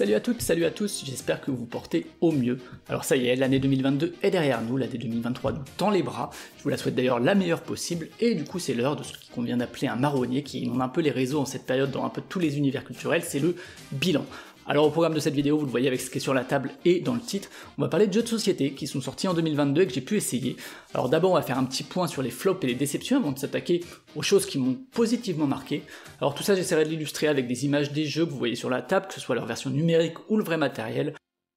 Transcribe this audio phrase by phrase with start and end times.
[0.00, 2.58] Salut à toutes, salut à tous, j'espère que vous vous portez au mieux.
[2.88, 6.30] Alors ça y est, l'année 2022 est derrière nous, l'année 2023 nous tend les bras,
[6.56, 9.12] je vous la souhaite d'ailleurs la meilleure possible, et du coup c'est l'heure de ce
[9.12, 12.02] qui convient d'appeler un marronnier qui inonde un peu les réseaux en cette période dans
[12.02, 13.56] un peu tous les univers culturels, c'est le
[13.92, 14.24] bilan.
[14.66, 16.44] Alors au programme de cette vidéo, vous le voyez avec ce qui est sur la
[16.44, 19.26] table et dans le titre, on va parler de jeux de société qui sont sortis
[19.26, 20.56] en 2022 et que j'ai pu essayer.
[20.94, 23.32] Alors d'abord on va faire un petit point sur les flops et les déceptions avant
[23.32, 23.80] de s'attaquer
[24.14, 25.82] aux choses qui m'ont positivement marqué.
[26.20, 28.70] Alors tout ça j'essaierai de l'illustrer avec des images des jeux que vous voyez sur
[28.70, 31.14] la table, que ce soit leur version numérique ou le vrai matériel.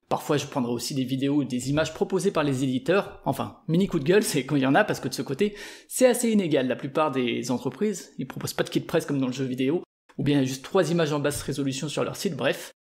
[0.09, 3.19] Parfois, je prendrai aussi des vidéos ou des images proposées par les éditeurs.
[3.25, 5.23] Enfin, mini coup de gueule, c'est quand il y en a, parce que de ce
[5.23, 5.55] côté,
[5.87, 6.67] c'est assez inégal.
[6.67, 9.81] La plupart des entreprises, ils proposent pas de kit presse comme dans le jeu vidéo,
[10.19, 12.71] ou bien juste trois images en basse résolution sur leur site, bref.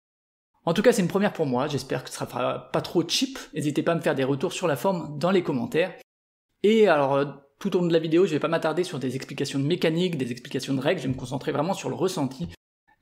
[0.64, 3.38] En tout cas, c'est une première pour moi, j'espère que ce sera pas trop cheap.
[3.52, 5.92] N'hésitez pas à me faire des retours sur la forme dans les commentaires.
[6.62, 7.24] Et alors, euh,
[7.58, 10.16] tout au long de la vidéo, je vais pas m'attarder sur des explications de mécanique,
[10.16, 12.48] des explications de règles, je vais me concentrer vraiment sur le ressenti.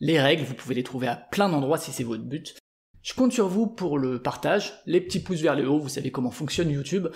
[0.01, 2.57] Les règles, vous pouvez les trouver à plein d'endroits si c'est votre but.
[3.03, 6.11] Je compte sur vous pour le partage, les petits pouces vers le haut, vous savez
[6.11, 7.09] comment fonctionne YouTube.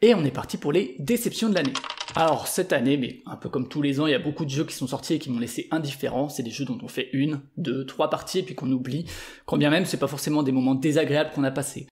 [0.00, 1.72] Et on est parti pour les déceptions de l'année.
[2.14, 4.50] Alors cette année, mais un peu comme tous les ans, il y a beaucoup de
[4.50, 6.28] jeux qui sont sortis et qui m'ont laissé indifférent.
[6.28, 9.06] C'est des jeux dont on fait une, deux, trois parties et puis qu'on oublie.
[9.44, 11.88] Quand bien même, c'est pas forcément des moments désagréables qu'on a passés.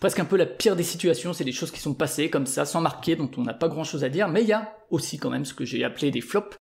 [0.00, 2.64] Presque un peu la pire des situations, c'est des choses qui sont passées comme ça,
[2.64, 5.18] sans marquer, dont on n'a pas grand chose à dire, mais il y a aussi
[5.18, 6.56] quand même ce que j'ai appelé des flops.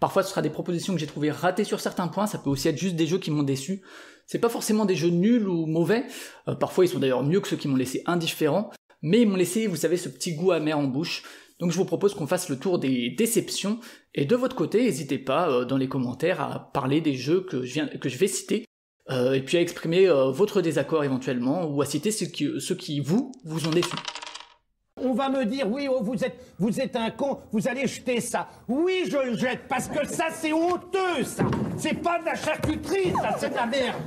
[0.00, 2.68] Parfois ce sera des propositions que j'ai trouvées ratées sur certains points, ça peut aussi
[2.68, 3.82] être juste des jeux qui m'ont déçu.
[4.26, 6.06] C'est pas forcément des jeux nuls ou mauvais,
[6.46, 8.70] euh, parfois ils sont d'ailleurs mieux que ceux qui m'ont laissé indifférent,
[9.02, 11.22] mais ils m'ont laissé, vous savez, ce petit goût amer en bouche.
[11.58, 13.80] Donc je vous propose qu'on fasse le tour des déceptions,
[14.14, 17.64] et de votre côté, n'hésitez pas euh, dans les commentaires à parler des jeux que
[17.64, 18.64] je, viens, que je vais citer,
[19.10, 23.32] euh, et puis à exprimer euh, votre désaccord éventuellement, ou à citer ceux qui, vous,
[23.44, 23.96] vous ont déçu.
[25.00, 28.20] On va me dire, oui, oh, vous, êtes, vous êtes un con, vous allez jeter
[28.20, 28.48] ça.
[28.68, 31.44] Oui, je le jette, parce que ça, c'est honteux, ça.
[31.76, 34.02] C'est pas de la charcuterie, ça, c'est de la merde.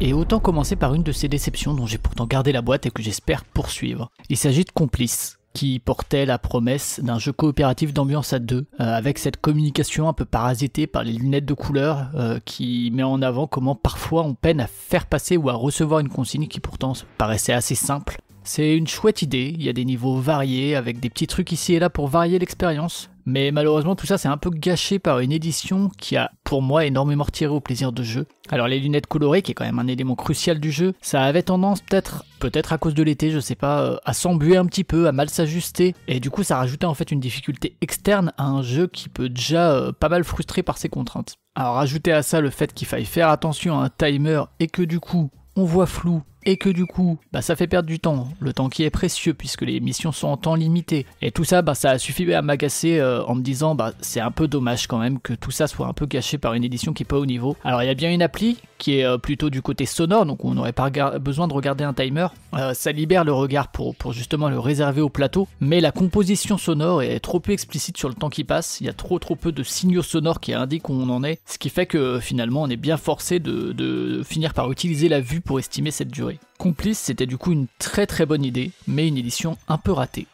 [0.00, 2.90] Et autant commencer par une de ces déceptions dont j'ai pourtant gardé la boîte et
[2.90, 4.10] que j'espère poursuivre.
[4.28, 8.84] Il s'agit de Complice, qui portait la promesse d'un jeu coopératif d'ambiance à deux, euh,
[8.92, 13.22] avec cette communication un peu parasitée par les lunettes de couleur, euh, qui met en
[13.22, 16.94] avant comment parfois on peine à faire passer ou à recevoir une consigne qui pourtant
[17.16, 18.18] paraissait assez simple.
[18.42, 21.74] C'est une chouette idée, il y a des niveaux variés, avec des petits trucs ici
[21.74, 25.32] et là pour varier l'expérience, mais malheureusement, tout ça, c'est un peu gâché par une
[25.32, 28.26] édition qui a, pour moi, énormément retiré au plaisir de jeu.
[28.50, 31.42] Alors, les lunettes colorées, qui est quand même un élément crucial du jeu, ça avait
[31.42, 34.84] tendance, peut-être, peut-être à cause de l'été, je sais pas, euh, à s'embuer un petit
[34.84, 35.94] peu, à mal s'ajuster.
[36.08, 39.28] Et du coup, ça rajoutait en fait une difficulté externe à un jeu qui peut
[39.28, 41.36] déjà euh, pas mal frustrer par ses contraintes.
[41.54, 44.82] Alors, ajouter à ça le fait qu'il faille faire attention à un timer et que
[44.82, 48.28] du coup, on voit flou et que du coup, bah, ça fait perdre du temps,
[48.40, 51.06] le temps qui est précieux puisque les missions sont en temps limité.
[51.22, 54.20] Et tout ça, bah, ça a suffi à m'agacer euh, en me disant, bah, c'est
[54.20, 56.92] un peu dommage quand même que tout ça soit un peu caché par une édition
[56.92, 57.56] qui est pas au niveau.
[57.64, 60.44] Alors il y a bien une appli qui est euh, plutôt du côté sonore, donc
[60.44, 62.26] on n'aurait pas besoin de regarder un timer.
[62.52, 66.58] Euh, ça libère le regard pour, pour justement le réserver au plateau, mais la composition
[66.58, 68.82] sonore est trop peu explicite sur le temps qui passe.
[68.82, 71.40] Il y a trop trop peu de signaux sonores qui indiquent où on en est,
[71.46, 75.20] ce qui fait que finalement on est bien forcé de, de finir par utiliser la
[75.20, 76.38] vue pour estimer cette durée.
[76.58, 80.26] Complice, c'était du coup une très très bonne idée, mais une édition un peu ratée.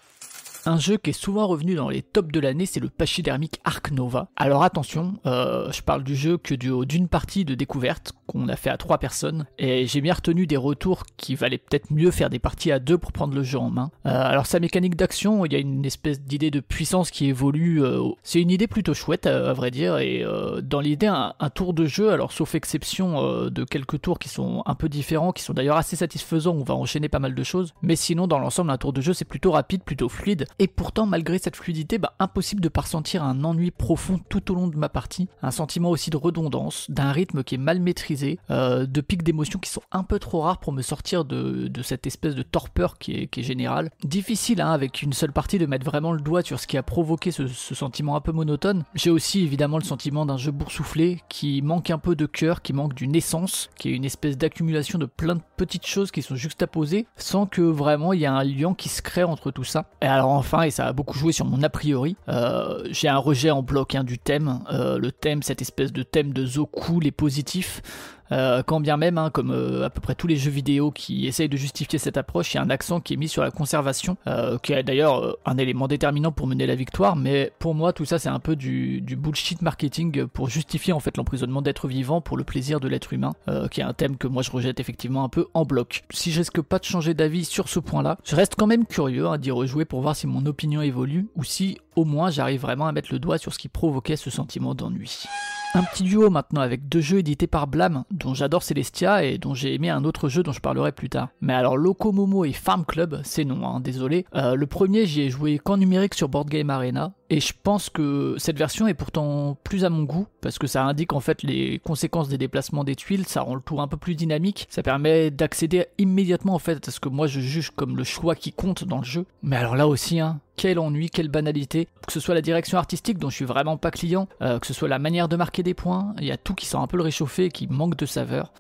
[0.67, 3.91] Un jeu qui est souvent revenu dans les tops de l'année, c'est le pachydermique Ark
[3.93, 4.29] Nova.
[4.37, 8.71] Alors attention, euh, je parle du jeu que d'une partie de découverte qu'on a fait
[8.71, 12.39] à trois personnes, et j'ai bien retenu des retours qui valaient peut-être mieux faire des
[12.39, 13.91] parties à deux pour prendre le jeu en main.
[14.07, 17.83] Euh, alors sa mécanique d'action, il y a une espèce d'idée de puissance qui évolue.
[17.83, 20.25] Euh, c'est une idée plutôt chouette à, vrai dire, et
[20.63, 24.63] dans l'idée un, un, tour de jeu, alors sauf exception de quelques tours qui sont
[24.67, 27.73] un peu différents, qui sont d'ailleurs assez satisfaisants, on va enchaîner pas mal de choses,
[27.83, 31.07] mais sinon dans l'ensemble un tour de jeu c'est plutôt rapide, plutôt fluide et pourtant,
[31.07, 34.77] malgré cette fluidité, bah, impossible de pas ressentir un ennui profond tout au long de
[34.77, 39.01] ma partie, un sentiment aussi de redondance, d'un rythme qui est mal maîtrisé, euh, de
[39.01, 42.43] pics d'émotions qui sont un peu trop rares pour me sortir de, cette espèce de
[42.43, 43.91] torpeur qui est, générale.
[44.05, 46.83] Difficile, hein, avec une seule partie, de mettre vraiment le doigt sur ce qui a
[46.83, 48.85] provoqué ce, sentiment un peu monotone.
[48.95, 52.73] J'ai aussi évidemment le sentiment d'un jeu boursouflé qui manque un peu de cœur, qui
[52.73, 56.37] manque d'une essence, qui est une espèce d'accumulation de plein de petites choses qui sont
[56.37, 59.87] juxtaposées, sans que vraiment il y ait un lien qui se crée entre tout ça.
[60.03, 63.19] Et alors enfin, et ça a beaucoup joué sur mon a priori, euh, j'ai un
[63.19, 64.61] rejet en bloc hein, du thème.
[64.73, 67.83] Euh, le thème, cette espèce de thème de zo cool et positif,
[68.33, 71.27] euh, quand bien même, hein, comme euh, à peu près tous les jeux vidéo qui
[71.27, 73.51] essayent de justifier cette approche, il y a un accent qui est mis sur la
[73.51, 77.93] conservation, euh, qui est d'ailleurs un élément déterminant pour mener la victoire, mais pour moi
[77.93, 82.21] tout ça c'est un peu du, bullshit marketing pour justifier en fait l'emprisonnement d'êtres vivants
[82.21, 83.33] pour le plaisir de l'être humain,
[83.71, 86.05] qui est un thème que moi je rejette effectivement un peu en bloc.
[86.11, 89.27] Si je risque pas de changer d'avis sur ce point-là, je reste quand même curieux
[89.27, 92.87] hein, d'y rejouer pour voir si mon opinion évolue ou si au moins j'arrive vraiment
[92.87, 95.25] à mettre le doigt sur ce qui provoquait ce sentiment d'ennui.
[95.73, 99.55] Un petit duo maintenant avec deux jeux édités par Blam, dont j'adore Celestia et dont
[99.55, 101.29] j'ai aimé un autre jeu dont je parlerai plus tard.
[101.41, 104.27] Mais alors Locomomo et Farm Club, c'est non, hein, désolé.
[104.35, 107.91] Euh, le premier, j'y ai joué qu'en numérique sur Board Game Arena, et je pense
[107.91, 111.45] que cette version est pourtant plus à mon goût, parce que ça indique en fait
[111.45, 114.83] les conséquences des déplacements des tuiles, ça rend le tour un peu plus dynamique, ça
[114.83, 118.53] permet d'accéder immédiatement en fait à ce que moi je juge comme le choix qui
[118.53, 119.27] compte dans le jeu.
[119.45, 121.87] Mais alors là aussi, hein, quel ennui, quelle banalité.
[122.07, 124.75] Que ce soit la direction artistique dont je suis vraiment pas client, euh, que ce
[124.75, 126.97] soit la manière de marquer des points, il y a tout qui sent un peu
[126.97, 128.53] le réchauffé et qui manque de saveur.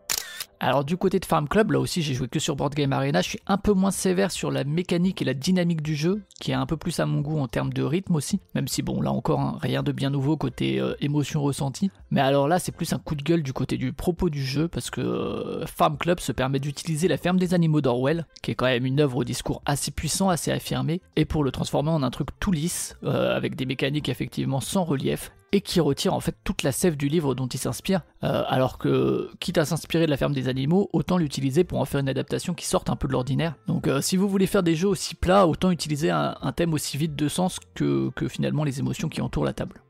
[0.63, 3.23] Alors du côté de Farm Club, là aussi j'ai joué que sur Board Game Arena,
[3.23, 6.51] je suis un peu moins sévère sur la mécanique et la dynamique du jeu, qui
[6.51, 9.01] est un peu plus à mon goût en termes de rythme aussi, même si bon
[9.01, 11.91] là encore hein, rien de bien nouveau côté euh, émotion ressentie.
[12.11, 14.69] Mais alors là c'est plus un coup de gueule du côté du propos du jeu,
[14.69, 18.55] parce que euh, Farm Club se permet d'utiliser la ferme des animaux d'Orwell, qui est
[18.55, 22.03] quand même une œuvre au discours assez puissant, assez affirmé, et pour le transformer en
[22.03, 26.21] un truc tout lisse, euh, avec des mécaniques effectivement sans relief, et qui retire en
[26.21, 30.07] fait toute la sève du livre dont il s'inspire, euh, alors que quitte à s'inspirer
[30.07, 32.97] de la ferme des animaux, autant l'utiliser pour en faire une adaptation qui sorte un
[32.97, 33.55] peu de l'ordinaire.
[33.67, 36.97] Donc euh, si vous voulez faire des jeux aussi plats, autant utiliser un, thème aussi
[36.97, 39.83] vide de sens que, que finalement les émotions qui entourent la table.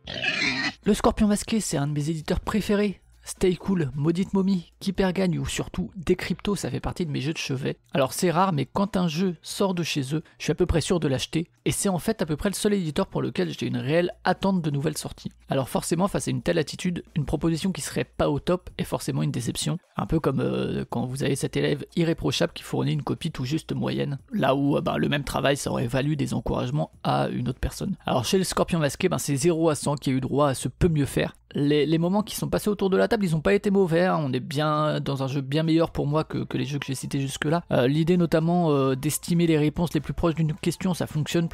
[0.84, 3.00] Le Scorpion Masqué, c'est un de mes éditeurs préférés.
[3.22, 7.38] Stay Cool, Maudite Momie, Gagne ou surtout Decrypto, ça fait partie de mes jeux de
[7.38, 7.76] chevet.
[7.92, 10.66] Alors c'est rare, mais quand un jeu sort de chez eux, je suis à peu
[10.66, 13.22] près sûr de l'acheter, et c'est en fait à peu près le seul éditeur pour
[13.22, 15.30] lequel j'ai une réelle attente de nouvelles sorties.
[15.48, 18.82] Alors forcément, face à une telle attitude, une proposition qui serait pas au top est
[18.82, 19.78] forcément une déception.
[19.96, 23.44] Un peu comme euh, quand vous avez cet élève irréprochable qui fournit une copie tout
[23.44, 27.28] juste moyenne, là où euh, bah, le même travail ça aurait valu des encouragements à
[27.28, 27.94] une autre personne.
[28.04, 30.54] Alors chez le Scorpion Masqué, ben, c'est 0 à 100 qui a eu droit à
[30.54, 33.40] ce peu mieux faire, les, moments qui sont passés autour de la table, ils n'ont
[33.40, 34.06] pas été mauvais.
[34.06, 34.20] Hein.
[34.20, 36.94] On est bien dans un jeu bien meilleur pour moi que, les jeux que j'ai
[36.94, 37.64] cités jusque-là.
[37.72, 41.48] Euh, l'idée notamment d'estimer les réponses les plus proches d'une question, ça fonctionne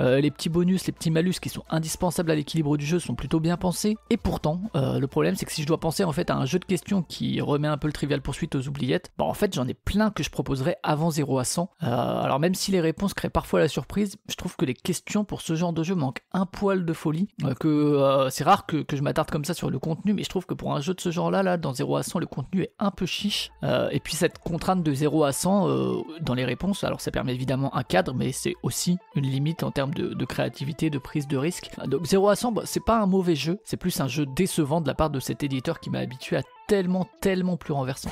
[0.00, 3.14] Euh, les petits bonus, les petits malus qui sont indispensables à l'équilibre du jeu sont
[3.14, 3.96] plutôt bien pensés.
[4.10, 6.58] Et pourtant, le problème c'est que si je dois penser en fait à un jeu
[6.58, 9.66] de questions qui remet un peu le trivial poursuite aux oubliettes, bah en fait j'en
[9.68, 11.70] ai plein que je proposerais avant 0 à 100.
[11.80, 15.40] alors même si les réponses créent parfois la surprise, je trouve que les questions pour
[15.40, 17.28] ce genre de jeu manquent un poil de folie.
[17.58, 20.46] que c'est rare que, que je m'attarde comme ça sur le contenu, mais je trouve
[20.46, 22.72] que pour un jeu de ce genre-là, là, dans 0 à 100, le contenu est
[22.78, 23.50] un peu chiche.
[23.62, 27.10] Euh, et puis cette contrainte de 0 à 100 euh, dans les réponses, alors ça
[27.10, 31.26] permet évidemment un cadre, mais c'est aussi une limite en termes de, créativité, de prise
[31.26, 31.70] de risque.
[31.86, 34.80] Donc 0 à 100, bah, c'est pas un mauvais jeu, c'est plus un jeu décevant
[34.80, 38.10] de la part de cet éditeur qui m'a habitué à tellement, tellement plus renversant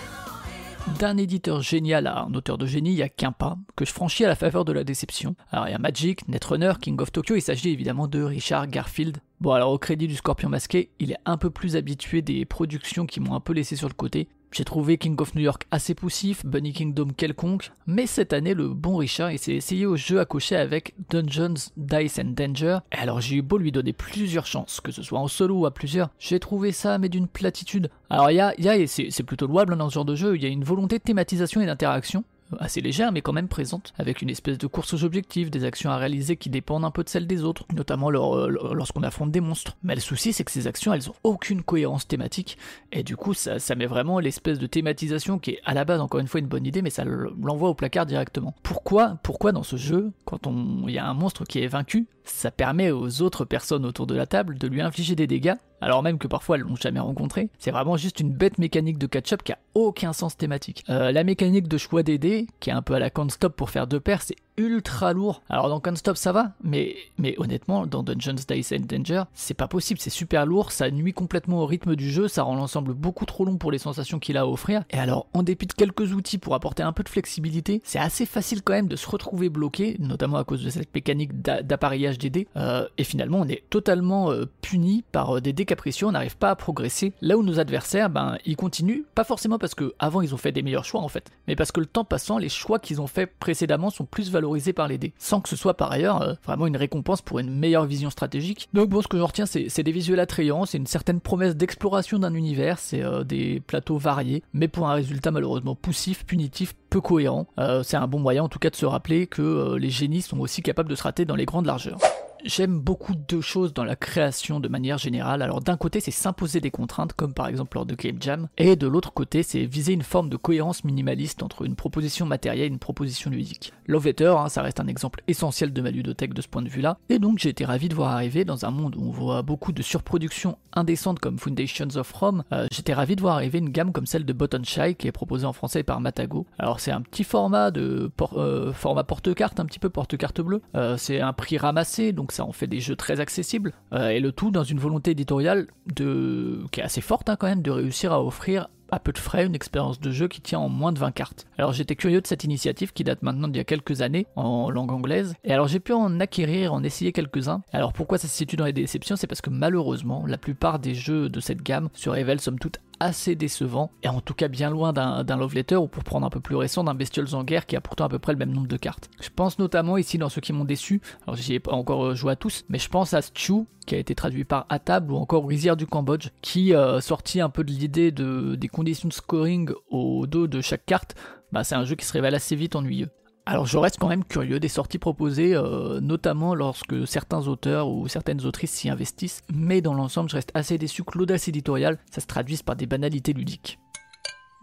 [0.98, 3.92] d'un éditeur génial à un auteur de génie, il n'y a qu'un pas, que je
[3.92, 5.36] franchis à la faveur de la déception.
[5.52, 9.18] Alors il y a Magic, Netrunner, King of Tokyo, il s'agit évidemment de Richard Garfield,
[9.40, 13.06] Bon alors au crédit du Scorpion masqué, il est un peu plus habitué des productions
[13.06, 14.28] qui m'ont un peu laissé sur le côté.
[14.50, 18.68] J'ai trouvé King of New York assez poussif, Bunny Kingdom quelconque, mais cette année le
[18.68, 22.96] bon Richard il s'est essayé au jeu à cocher avec Dungeons, Dice and Danger, et
[22.96, 25.70] alors j'ai eu beau lui donner plusieurs chances, que ce soit en solo ou à
[25.70, 27.90] plusieurs, j'ai trouvé ça mais d'une platitude.
[28.08, 30.34] Alors il y a, y a et c'est plutôt louable dans ce genre de jeu,
[30.34, 32.24] il y a une volonté de thématisation et d'interaction,
[32.58, 35.90] assez légère mais quand même présente, avec une espèce de course aux objectifs, des actions
[35.90, 39.40] à réaliser qui dépendent un peu de celles des autres, notamment euh, lorsqu'on affronte des
[39.40, 39.76] monstres.
[39.82, 42.58] Mais le souci c'est que ces actions elles ont aucune cohérence thématique,
[42.92, 46.20] et du coup ça, met vraiment l'espèce de thématisation qui est à la base encore
[46.20, 48.54] une fois une bonne idée, mais ça l'envoie au placard directement.
[48.62, 50.46] Pourquoi, pourquoi dans ce jeu, quand
[50.86, 54.14] il y a un monstre qui est vaincu, ça permet aux autres personnes autour de
[54.14, 57.48] la table de lui infliger des dégâts alors même que parfois elles l'ont jamais rencontré.
[57.58, 60.84] C'est vraiment juste une bête mécanique de catch-up qui a aucun sens thématique.
[60.88, 62.18] Euh, la mécanique de choix des
[62.60, 65.42] qui est un peu à la can't stop pour faire deux paires, c'est ultra lourd.
[65.48, 69.54] Alors dans Can't Stop ça va, mais, mais honnêtement dans Dungeons Dice and Danger c'est
[69.54, 72.92] pas possible, c'est super lourd, ça nuit complètement au rythme du jeu, ça rend l'ensemble
[72.92, 74.82] beaucoup trop long pour les sensations qu'il a à offrir.
[74.90, 78.26] Et alors en dépit de quelques outils pour apporter un peu de flexibilité, c'est assez
[78.26, 82.30] facile quand même de se retrouver bloqué, notamment à cause de cette mécanique d'appareillage des
[82.30, 82.48] dés.
[82.56, 86.36] Euh, et finalement on est totalement euh, puni par euh, des dés capricieux, on n'arrive
[86.36, 87.12] pas à progresser.
[87.20, 90.52] Là où nos adversaires, ben ils continuent, pas forcément parce que avant ils ont fait
[90.52, 93.06] des meilleurs choix en fait, mais parce que le temps passant, les choix qu'ils ont
[93.06, 96.34] fait précédemment sont plus valorisés par les dés, sans que ce soit par ailleurs euh,
[96.44, 98.68] vraiment une récompense pour une meilleure vision stratégique.
[98.72, 102.18] Donc bon, ce que je retiens, c'est des visuels attrayants, c'est une certaine promesse d'exploration
[102.18, 107.00] d'un univers, c'est euh, des plateaux variés, mais pour un résultat malheureusement poussif, punitif, peu
[107.00, 107.46] cohérent.
[107.58, 110.38] Euh, c'est un bon moyen en tout cas de se rappeler que les génies sont
[110.40, 111.98] aussi capables de se rater dans les grandes largeurs
[112.44, 115.42] j'aime beaucoup deux choses dans la création de manière générale.
[115.42, 118.76] Alors d'un côté, c'est s'imposer des contraintes, comme par exemple lors de Game Jam, et
[118.76, 122.74] de l'autre côté, c'est viser une forme de cohérence minimaliste entre une proposition matérielle et
[122.74, 123.72] une proposition ludique.
[123.86, 126.68] Love Letter, hein, ça reste un exemple essentiel de ma ludothèque de ce point de
[126.68, 129.42] vue-là, et donc j'ai été ravi de voir arriver dans un monde où on voit
[129.42, 133.70] beaucoup de surproductions indécentes comme Foundations of Rome, euh, j'étais ravi de voir arriver une
[133.70, 136.46] gamme comme celle de Button Shy qui est proposée en français par Matago.
[136.58, 140.96] Alors c'est un petit format de euh, format porte-carte, un petit peu porte-carte bleu, euh,
[140.96, 144.20] c'est un prix ramassé, donc donc ça en fait des jeux très accessibles, euh, et
[144.20, 146.62] le tout dans une volonté éditoriale de...
[146.70, 149.46] qui est assez forte hein, quand même, de réussir à offrir à peu de frais
[149.46, 151.46] une expérience de jeu qui tient en moins de 20 cartes.
[151.58, 154.70] Alors j'étais curieux de cette initiative qui date maintenant d'il y a quelques années en
[154.70, 157.62] langue anglaise, et alors j'ai pu en acquérir, en essayer quelques-uns.
[157.72, 159.16] Alors pourquoi ça se situe dans les déceptions?
[159.16, 162.78] C'est parce que malheureusement, la plupart des jeux de cette gamme se révèlent somme toute
[163.00, 166.30] assez décevant, et en tout cas bien loin d'un love letter, ou pour prendre un
[166.30, 168.52] peu plus récent, d'un Bestioles en guerre qui a pourtant à peu près le même
[168.52, 169.08] nombre de cartes.
[169.20, 172.14] Je pense notamment ici dans ceux qui m'ont déçu, alors j'y ai pas encore euh,
[172.14, 175.12] joué à tous, mais je pense à Stew, qui a été traduit par à table,
[175.12, 179.08] ou encore Rizière du Cambodge, qui euh, sortit un peu de l'idée de, des conditions
[179.08, 181.16] de scoring au dos de chaque carte,
[181.52, 183.08] bah, c'est un jeu qui se révèle assez vite ennuyeux.
[183.46, 188.06] Alors je reste quand même curieux des sorties proposées, euh, notamment lorsque certains auteurs ou
[188.06, 192.20] certaines autrices s'y investissent, mais dans l'ensemble je reste assez déçu que l'audace éditoriale, ça
[192.20, 193.78] se traduise par des banalités ludiques.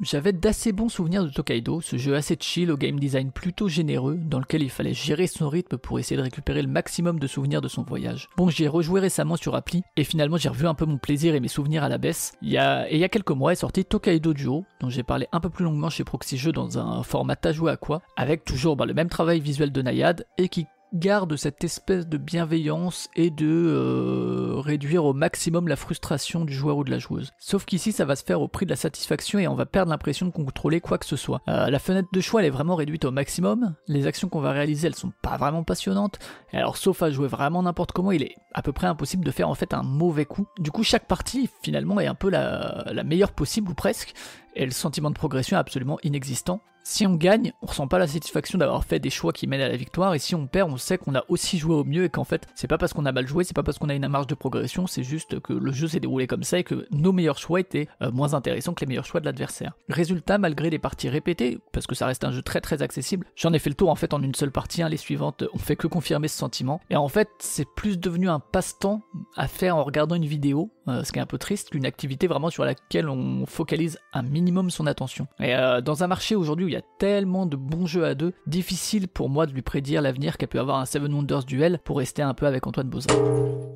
[0.02, 4.18] J'avais d'assez bons souvenirs de Tokaido, ce jeu assez chill au game design plutôt généreux,
[4.18, 7.62] dans lequel il fallait gérer son rythme pour essayer de récupérer le maximum de souvenirs
[7.62, 8.28] de son voyage.
[8.36, 11.34] Bon, j'y ai rejoué récemment sur appli, et finalement j'ai revu un peu mon plaisir
[11.34, 12.34] et mes souvenirs à la baisse.
[12.42, 15.04] Il y a, et il y a quelques mois est sorti Tokaido Duo, dont j'ai
[15.04, 18.02] parlé un peu plus longuement chez Proxy Jeux dans un format à jouer à quoi,
[18.18, 22.18] avec toujours bah, le même travail visuel de Nayad, et qui garde cette espèce de
[22.18, 27.32] bienveillance et de euh, réduire au maximum la frustration du joueur ou de la joueuse.
[27.38, 29.92] Sauf qu'ici ça va se faire au prix de la satisfaction et on va perdre
[29.92, 31.42] l'impression de contrôler quoi que ce soit.
[31.48, 34.52] Euh, la fenêtre de choix elle est vraiment réduite au maximum, les actions qu'on va
[34.52, 36.18] réaliser elles sont pas vraiment passionnantes,
[36.54, 39.32] et alors sauf à jouer vraiment n'importe comment il est à peu près impossible de
[39.32, 40.48] faire en fait un mauvais coup.
[40.60, 44.14] Du coup chaque partie finalement est un peu la, la meilleure possible ou presque,
[44.56, 46.62] et le sentiment de progression est absolument inexistant.
[46.88, 49.70] Si on gagne, on ressent pas la satisfaction d'avoir fait des choix qui mènent à
[49.70, 52.10] la victoire, et si on perd, on sait qu'on a aussi joué au mieux et
[52.10, 54.08] qu'en fait, c'est pas parce qu'on a mal joué, c'est pas parce qu'on a une
[54.08, 57.12] marge de progression, c'est juste que le jeu s'est déroulé comme ça et que nos
[57.12, 59.74] meilleurs choix étaient euh, moins intéressants que les meilleurs choix de l'adversaire.
[59.90, 63.54] Résultat, malgré des parties répétées, parce que ça reste un jeu très très accessible, j'en
[63.54, 65.76] ai fait le tour en fait en une seule partie, hein, les suivantes on fait
[65.76, 69.02] que confirmer ce sentiment, et en fait, c'est plus devenu un passe-temps
[69.36, 72.28] à faire en regardant une vidéo, euh, ce qui est un peu triste, qu'une activité
[72.28, 75.28] vraiment sur laquelle on focalise un minimum son attention.
[75.40, 78.16] Et euh, dans un marché aujourd'hui où il y a tellement de bons jeux à
[78.16, 81.80] deux, difficile pour moi de lui prédire l'avenir qu'a pu avoir un Seven Wonders Duel
[81.84, 83.14] pour rester un peu avec Antoine Bozin.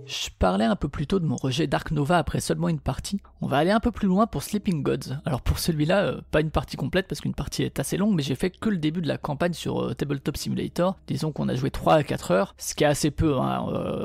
[0.05, 3.21] Je parlais un peu plus tôt de mon rejet Dark Nova après seulement une partie.
[3.41, 5.15] On va aller un peu plus loin pour Sleeping Gods.
[5.25, 8.23] Alors pour celui-là, euh, pas une partie complète parce qu'une partie est assez longue, mais
[8.23, 10.97] j'ai fait que le début de la campagne sur Tabletop Simulator.
[11.07, 13.59] Disons qu'on a joué 3 à 4 heures, ce qui est assez peu hein,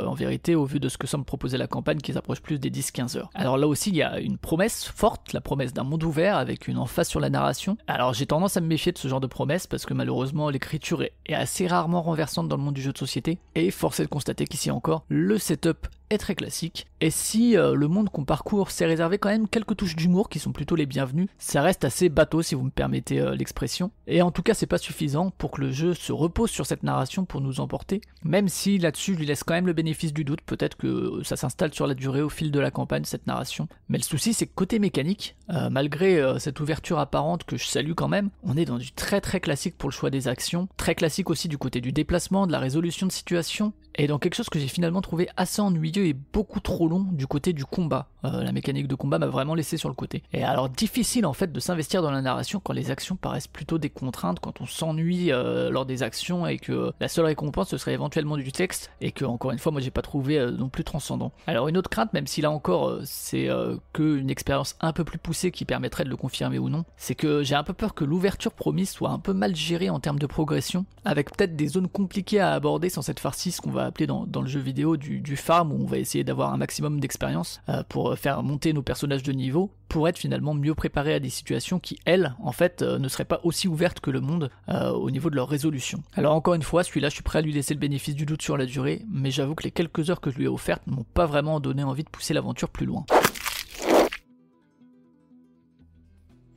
[0.06, 2.70] en vérité au vu de ce que semble proposer la campagne qui s'approche plus des
[2.94, 3.30] 10-15 heures.
[3.34, 6.68] Alors là aussi, il y a une promesse forte, la promesse d'un monde ouvert avec
[6.68, 7.76] une face sur la narration.
[7.86, 11.02] Alors j'ai tendance à me méfier de ce genre de promesses parce que malheureusement l'écriture
[11.02, 14.08] est, assez rarement renversante dans le monde du jeu de société et force est de
[14.08, 16.86] constater qu'ici encore le setup est très classique.
[17.00, 20.38] Et si euh, le monde qu'on parcourt s'est réservé quand même quelques touches d'humour qui
[20.38, 23.90] sont plutôt les bienvenues, ça reste assez bateau si vous me permettez euh, l'expression.
[24.06, 26.82] Et en tout cas, c'est pas suffisant pour que le jeu se repose sur cette
[26.82, 30.24] narration pour nous emporter, même si là-dessus je lui laisse quand même le bénéfice du
[30.24, 33.68] doute, peut-être que ça s'installe sur la durée au fil de la campagne cette narration.
[33.88, 37.92] Mais le souci c'est que côté mécanique, euh, malgré cette ouverture apparente que je salue
[37.92, 40.94] quand même, on est dans du très très classique pour le choix des actions, très
[40.94, 44.48] classique aussi du côté du déplacement, de la résolution de situation, et dans quelque chose
[44.48, 48.08] que j'ai finalement trouvé assez ennuyeux et beaucoup trop long du côté du combat.
[48.24, 50.22] Euh, la mécanique de combat m'a vraiment laissé sur le côté.
[50.32, 53.78] Et alors difficile en fait de s'investir dans la narration quand les actions paraissent plutôt
[53.78, 57.78] des contraintes, quand on s'ennuie euh, lors des actions et que la seule récompense ce
[57.78, 60.68] serait éventuellement du texte et que encore une fois moi j'ai pas trouvé euh, non
[60.68, 61.32] plus transcendant.
[61.46, 63.48] Alors une autre crainte, même si là encore c'est
[63.92, 67.42] qu'une expérience un peu plus poussée qui permettrait de le confirmer ou non, c'est que
[67.42, 70.26] j'ai un peu peur que l'ouverture promise soit un peu mal gérée en termes de
[70.26, 74.26] progression, avec peut-être des zones compliquées à aborder sans cette farcisse qu'on va appeler dans,
[74.40, 78.16] le jeu vidéo du, farm où on va essayer d'avoir un maximum d'expérience euh, pour
[78.16, 81.98] faire monter nos personnages de niveau pour être finalement mieux préparés à des situations qui,
[82.04, 85.30] elles, en fait, euh, ne seraient pas aussi ouvertes que le monde euh, au niveau
[85.30, 86.02] de leur résolution.
[86.14, 88.42] Alors encore une fois, celui-là, je suis prêt à lui laisser le bénéfice du doute
[88.42, 91.06] sur la durée, mais j'avoue que les quelques heures que je lui ai offertes m'ont
[91.14, 93.04] pas vraiment donné envie de pousser l'aventure plus loin.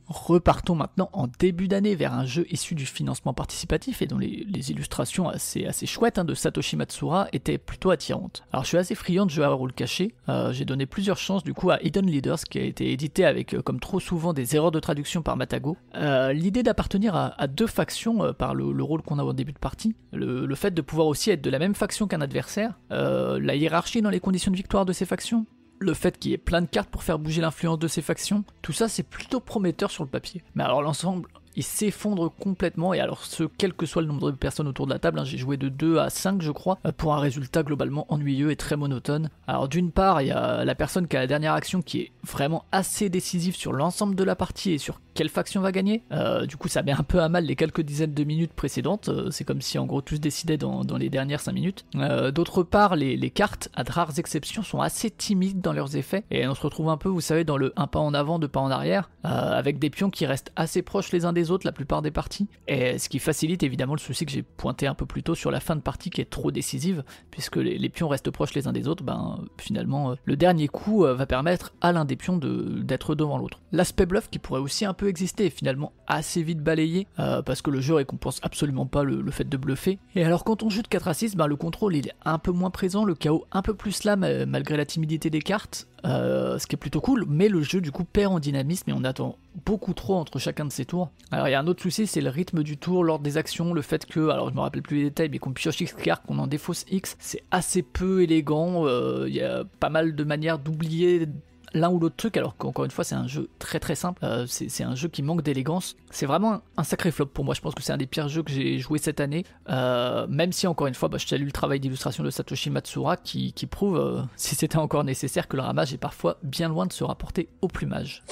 [0.08, 4.70] Repartons maintenant en début d'année vers un jeu issu du financement participatif et dont les,
[4.70, 8.42] illustrations assez, chouettes hein, de Satoshi Matsura étaient plutôt attirantes.
[8.52, 11.44] Alors je suis assez friand de jeux à rôle caché, euh, j'ai donné plusieurs chances
[11.44, 14.56] du coup à Hidden Leaders qui a été édité avec euh, comme trop souvent des
[14.56, 15.76] erreurs de traduction par Matago.
[15.94, 19.94] Euh, l'idée d'appartenir à, deux factions par le, rôle qu'on a au début de partie,
[20.12, 24.10] le, fait de pouvoir aussi être de la même faction qu'un adversaire, la hiérarchie dans
[24.10, 25.46] les conditions de victoire de ces factions,
[25.78, 28.44] le fait qu'il y ait plein de cartes pour faire bouger l'influence de ces factions,
[28.62, 30.42] tout ça c'est plutôt prometteur sur le papier.
[30.54, 34.36] Mais alors l'ensemble, il s'effondre complètement, et alors ce, quel que soit le nombre de
[34.36, 36.92] personnes autour de la table, hein, j'ai joué de 2 à 5 je crois, euh,
[36.96, 39.28] pour un résultat globalement ennuyeux et très monotone.
[39.48, 42.12] Alors d'une part, il y a la personne qui a la dernière action qui est
[42.32, 46.04] vraiment assez décisive sur l'ensemble de la partie et sur quelle faction va gagner.
[46.12, 49.08] Euh, du coup, ça met un peu à mal les quelques dizaines de minutes précédentes.
[49.08, 51.84] Euh, c'est comme si en gros tout se décidait dans, les dernières 5 minutes.
[51.96, 56.22] Euh, d'autre part, les, cartes, à de rares exceptions, sont assez timides dans leurs effets.
[56.30, 58.46] Et on se retrouve un peu, vous savez, dans le un pas en avant, deux
[58.46, 61.72] pas en arrière, avec des pions qui restent assez proches les uns des autres la
[61.72, 62.46] plupart des parties.
[62.68, 65.50] Et ce qui facilite évidemment le souci que j'ai pointé un peu plus tôt sur
[65.50, 68.72] la fin de partie qui est trop décisive, puisque les, pions restent proches les uns
[68.72, 73.60] des autres, ben finalement, le dernier coup va permettre à l'un des d'être devant l'autre.
[73.72, 77.62] L'aspect bluff qui pourrait aussi un peu exister est finalement assez vite balayé, euh, parce
[77.62, 79.98] que le jeu récompense absolument pas le, fait de bluffer.
[80.14, 82.38] Et alors quand on joue de 4 à 6, ben, le contrôle il est un
[82.38, 86.58] peu moins présent, le chaos un peu plus là malgré la timidité des cartes, euh,
[86.58, 89.04] ce qui est plutôt cool, mais le jeu du coup perd en dynamisme et on
[89.04, 91.10] attend beaucoup trop entre chacun de ses tours.
[91.30, 93.74] Alors il y a un autre souci, c'est le rythme du tour, l'ordre des actions,
[93.74, 96.24] le fait que, alors je me rappelle plus les détails, mais qu'on pioche X carte,
[96.26, 100.24] qu'on en défausse X, c'est assez peu élégant, euh, il y a pas mal de
[100.24, 101.28] manières d'oublier
[101.74, 104.24] l'un ou l'autre truc, alors qu'encore une fois, c'est un jeu très très simple.
[104.24, 105.96] Euh, c'est un jeu qui manque d'élégance.
[106.10, 107.54] C'est vraiment un, sacré flop pour moi.
[107.54, 109.44] Je pense que c'est un des pires jeux que j'ai joué cette année.
[109.68, 113.16] Euh, même si, encore une fois, bah, je salue le travail d'illustration de Satoshi Matsura
[113.16, 116.92] qui, prouve, euh, si c'était encore nécessaire, que le ramage est parfois bien loin de
[116.92, 118.22] se rapporter au plumage.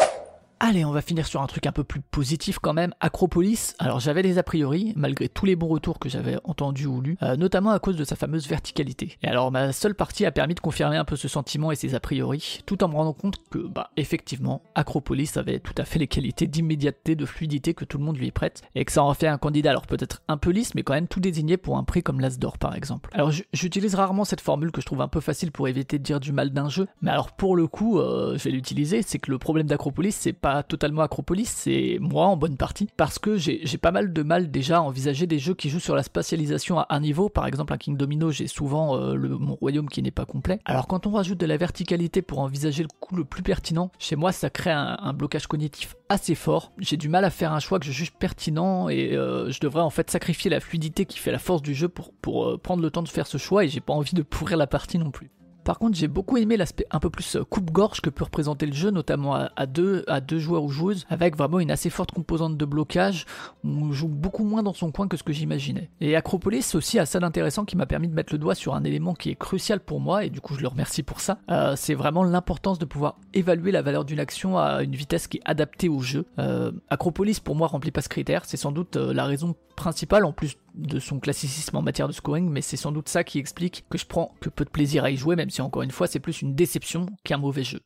[0.59, 2.95] Allez, on va finir sur un truc un peu plus positif quand même.
[3.01, 7.03] Acropolis, alors j'avais des a priori, malgré tous les bons retours que j'avais entendus ou
[7.03, 9.19] lus, euh, notamment à cause de sa fameuse verticalité.
[9.23, 11.95] Et alors ma seule partie a permis de confirmer un peu ce sentiment et ses
[11.95, 15.99] a priori, tout en me rendant compte que, bah, effectivement, Acropolis avait tout à fait
[15.99, 19.13] les qualités d'immédiateté, de fluidité que tout le monde lui prête, et que ça en
[19.13, 21.85] fait un candidat, alors peut-être un peu lisse, mais quand même tout désigné pour un
[21.85, 23.11] prix comme l'As d'Or par exemple.
[23.13, 26.19] Alors j'utilise rarement cette formule que je trouve un peu facile pour éviter de dire
[26.19, 29.31] du mal d'un jeu, mais alors pour le coup, euh, je vais l'utiliser, c'est que
[29.31, 33.79] le problème d'Acropolis, c'est pas totalement Acropolis, c'est moi en bonne partie, parce que j'ai
[33.79, 36.87] pas mal de mal déjà à envisager des jeux qui jouent sur la spatialisation à
[36.91, 37.29] un niveau.
[37.29, 40.61] Par exemple, un King Domino, j'ai souvent euh, mon royaume qui n'est pas complet.
[40.65, 44.17] Alors quand on rajoute de la verticalité pour envisager le coup le plus pertinent, chez
[44.17, 46.73] moi ça crée un, blocage cognitif assez fort.
[46.79, 49.83] J'ai du mal à faire un choix que je juge pertinent et euh, je devrais
[49.83, 52.83] en fait sacrifier la fluidité qui fait la force du jeu pour, pour euh, prendre
[52.83, 55.11] le temps de faire ce choix et j'ai pas envie de pourrir la partie non
[55.11, 55.31] plus.
[55.67, 58.73] Par contre, j'ai beaucoup aimé l'aspect un peu plus euh, coupe-gorge que peut représenter le
[58.73, 62.65] jeu, notamment à, deux, à joueurs ou joueuses, avec vraiment une assez forte composante de
[62.65, 63.27] blocage.
[63.65, 65.91] On joue beaucoup moins dans son coin que ce que j'imaginais.
[66.01, 68.85] Et Acropolis aussi a ça d'intéressant qui m'a permis de mettre le doigt sur un
[68.85, 71.39] élément qui est crucial pour moi, et du coup je le remercie pour ça.
[71.51, 75.39] Euh, c'est vraiment l'importance de pouvoir évaluer la valeur d'une action à une vitesse qui
[75.39, 76.27] est adaptée au jeu.
[76.39, 80.33] Euh, Acropolis pour moi remplit pas ce critère, c'est sans doute la raison principale en
[80.33, 83.85] plus de son classicisme en matière de scoring, mais c'est sans doute ça qui explique
[83.91, 86.07] que je prends que peu de plaisir à y jouer, même si encore une fois
[86.07, 87.81] c'est plus une déception qu'un mauvais jeu.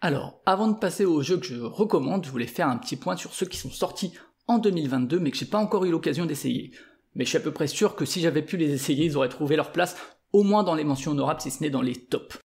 [0.00, 3.16] Alors, avant de passer au jeu que je recommande, je voulais faire un petit point
[3.16, 4.12] sur ceux qui sont sortis
[4.46, 6.72] en 2022 mais que j'ai pas encore eu l'occasion d'essayer.
[7.14, 9.28] Mais je suis à peu près sûr que si j'avais pu les essayer, ils auraient
[9.28, 9.96] trouvé leur place
[10.32, 12.38] au moins dans les mentions honorables si ce n'est dans les tops.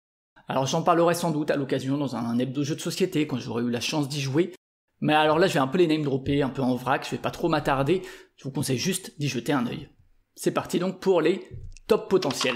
[0.48, 3.64] Alors j'en parlerai sans doute à l'occasion dans un hebdo jeu de société quand j'aurai
[3.64, 4.54] eu la chance d'y jouer,
[5.00, 7.12] mais alors là, je vais un peu les name dropper, un peu en vrac, je
[7.12, 8.02] vais pas trop m'attarder,
[8.36, 9.90] je vous conseille juste d'y jeter un œil.
[10.36, 11.48] C'est parti donc pour les
[11.88, 12.56] top potentiels.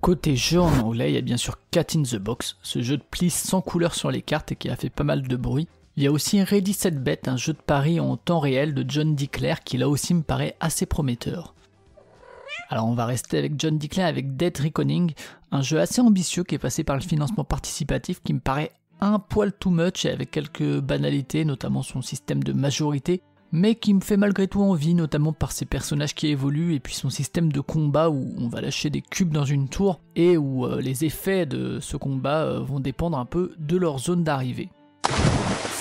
[0.00, 2.96] Côté jeu en anglais, il y a bien sûr Cat in the Box, ce jeu
[2.96, 5.68] de plis sans couleur sur les cartes et qui a fait pas mal de bruit.
[5.98, 8.84] Il y a aussi Ready Set Bet, un jeu de paris en temps réel de
[8.86, 11.56] John Declare qui là aussi me paraît assez prometteur.
[12.68, 15.12] Alors on va rester avec John Declare avec Dead Reckoning,
[15.50, 19.18] un jeu assez ambitieux qui est passé par le financement participatif qui me paraît un
[19.18, 24.00] poil too much et avec quelques banalités, notamment son système de majorité, mais qui me
[24.00, 27.60] fait malgré tout envie, notamment par ses personnages qui évoluent et puis son système de
[27.60, 31.44] combat où on va lâcher des cubes dans une tour et où euh, les effets
[31.44, 34.68] de ce combat euh, vont dépendre un peu de leur zone d'arrivée.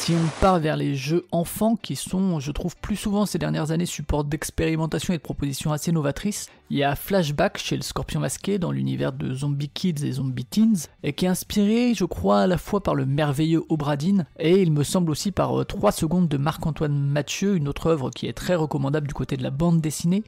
[0.08, 3.72] Si on part vers les jeux enfants qui sont, je trouve, plus souvent ces dernières
[3.72, 8.22] années support d'expérimentation et de propositions assez novatrices, il y a Flashback chez le Scorpion
[8.22, 12.40] Masqué dans l'univers de Zombie Kids et Zombie Teens, et qui est inspiré, je crois,
[12.40, 15.92] à la fois par le merveilleux Obradine et il me semble aussi par 3 euh,
[15.92, 19.52] secondes de Marc-Antoine Mathieu, une autre œuvre qui est très recommandable du côté de la
[19.52, 20.24] bande dessinée,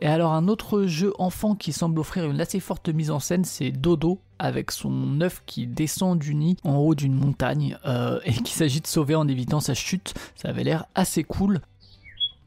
[0.00, 3.44] et alors un autre jeu enfant qui semble offrir une assez forte mise en scène,
[3.44, 8.32] c'est Dodo, avec son œuf qui descend du nid en haut d'une montagne, euh, et
[8.32, 10.14] qui s'agit de sauver en évitant sa chute.
[10.34, 11.60] Ça avait l'air assez cool.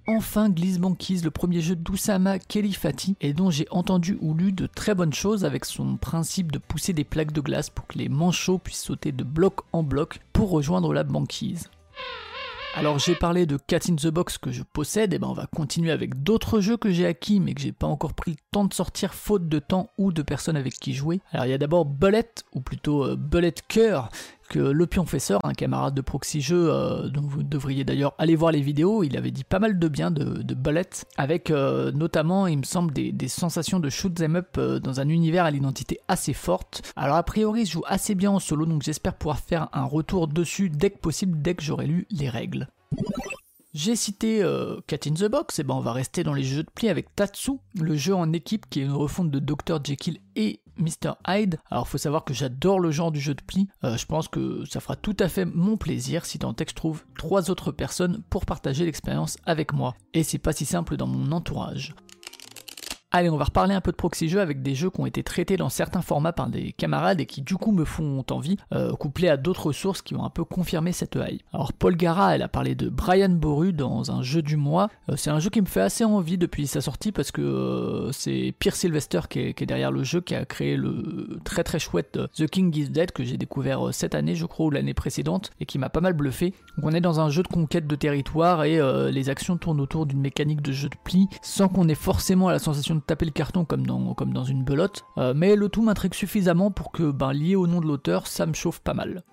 [0.09, 4.65] Enfin, Gliss Banquise, le premier jeu d'Oussama Kelifati, et dont j'ai entendu ou lu de
[4.65, 8.07] très bonnes choses avec son principe de pousser des plaques de glace pour que les
[8.07, 11.69] manchots puissent sauter de bloc en bloc pour rejoindre la banquise.
[12.77, 15.47] Alors j'ai parlé de Cat in the Box que je possède, et ben on va
[15.47, 18.65] continuer avec d'autres jeux que j'ai acquis mais que j'ai pas encore pris le temps
[18.65, 21.19] de sortir faute de temps ou de personnes avec qui jouer.
[21.31, 24.09] Alors il y a d'abord Bullet, ou plutôt euh, Bullet Cœur,
[24.55, 28.61] le Pionfesseur, un camarade de Proxy Jeux, euh, dont vous devriez d'ailleurs aller voir les
[28.61, 32.59] vidéos, il avait dit pas mal de bien de, de Bullet, avec euh, notamment, il
[32.59, 35.99] me semble, des, des sensations de shoot them up euh, dans un univers à l'identité
[36.07, 36.93] assez forte.
[36.95, 40.27] Alors a priori, je joue assez bien en solo, donc j'espère pouvoir faire un retour
[40.27, 42.67] dessus dès que possible, dès que j'aurai lu les règles.
[43.73, 46.63] J'ai cité euh, Cat in the Box, et ben on va rester dans les jeux
[46.63, 49.83] de pli avec Tatsu, le jeu en équipe qui est une refonte de Dr.
[49.83, 51.13] Jekyll et Mr.
[51.27, 51.59] Hyde.
[51.69, 54.63] Alors faut savoir que j'adore le genre du jeu de pli, euh, je pense que
[54.65, 58.21] ça fera tout à fait mon plaisir si tant est je trouve trois autres personnes
[58.29, 59.95] pour partager l'expérience avec moi.
[60.13, 61.95] Et c'est pas si simple dans mon entourage.
[63.17, 65.23] Allez, on va reparler un peu de proxy jeux avec des jeux qui ont été
[65.23, 68.93] traités dans certains formats par des camarades et qui du coup me font envie, euh,
[68.93, 71.41] couplés à d'autres sources qui ont un peu confirmé cette hype.
[71.51, 74.91] Alors Paul Gara, elle a parlé de Brian Boru dans un jeu du mois.
[75.09, 78.11] Euh, c'est un jeu qui me fait assez envie depuis sa sortie parce que euh,
[78.11, 81.63] c'est Pierre Sylvester qui est, qui est, derrière le jeu, qui a créé le très
[81.63, 84.93] très chouette The King is Dead que j'ai découvert cette année, je crois, ou l'année
[84.93, 86.53] précédente, et qui m'a pas mal bluffé.
[86.77, 88.79] Donc on est dans un jeu de conquête de territoire et
[89.11, 92.59] les actions tournent autour d'une mécanique de jeu de pli sans qu'on ait forcément la
[92.59, 96.71] sensation de taper le carton comme dans, une belote, euh, mais le tout m'intrigue suffisamment
[96.71, 99.23] pour que, ben, lié au nom de l'auteur, ça me chauffe pas mal.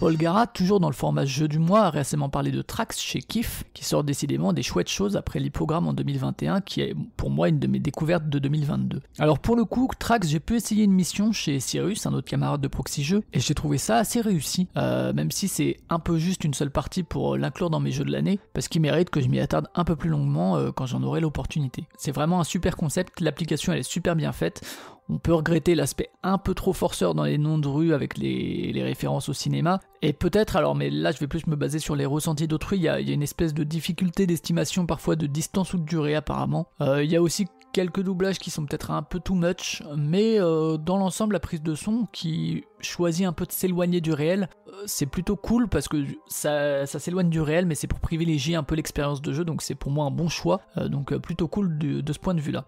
[0.00, 3.20] Paul Gara, toujours dans le format jeu du mois, a récemment parlé de Trax chez
[3.20, 7.50] Kif, qui sort décidément des chouettes choses après l'hypogramme en 2021, qui est pour moi
[7.50, 9.02] une de mes découvertes de 2022.
[9.18, 12.62] Alors pour le coup, Trax, j'ai pu essayer une mission chez Cyrus, un autre camarade
[12.62, 16.16] de Proxy Jeux, et j'ai trouvé ça assez réussi, euh, même si c'est un peu
[16.16, 19.20] juste une seule partie pour l'inclure dans mes jeux de l'année, parce qu'il mérite que
[19.20, 21.84] je m'y attarde un peu plus longuement euh, quand j'en aurai l'opportunité.
[21.98, 24.62] C'est vraiment un super concept, l'application elle est super bien faite,
[25.10, 28.72] on peut regretter l'aspect un peu trop forceur dans les noms de rue avec les,
[28.82, 29.80] références au cinéma.
[30.02, 32.82] Et peut-être, alors, mais là je vais plus me baser sur les ressentis d'autrui, il
[32.82, 36.68] y, a, une espèce de difficulté d'estimation parfois de distance ou de durée apparemment.
[36.80, 40.40] Euh, il y a aussi quelques doublages qui sont peut-être un peu too much, mais
[40.40, 44.48] euh, dans l'ensemble, la prise de son qui choisit un peu de s'éloigner du réel,
[44.68, 48.62] euh, c'est plutôt cool parce que ça, s'éloigne du réel, mais c'est pour privilégier un
[48.62, 52.12] peu l'expérience de jeu, donc c'est pour moi un bon choix, donc plutôt cool de
[52.12, 52.64] ce point de vue-là.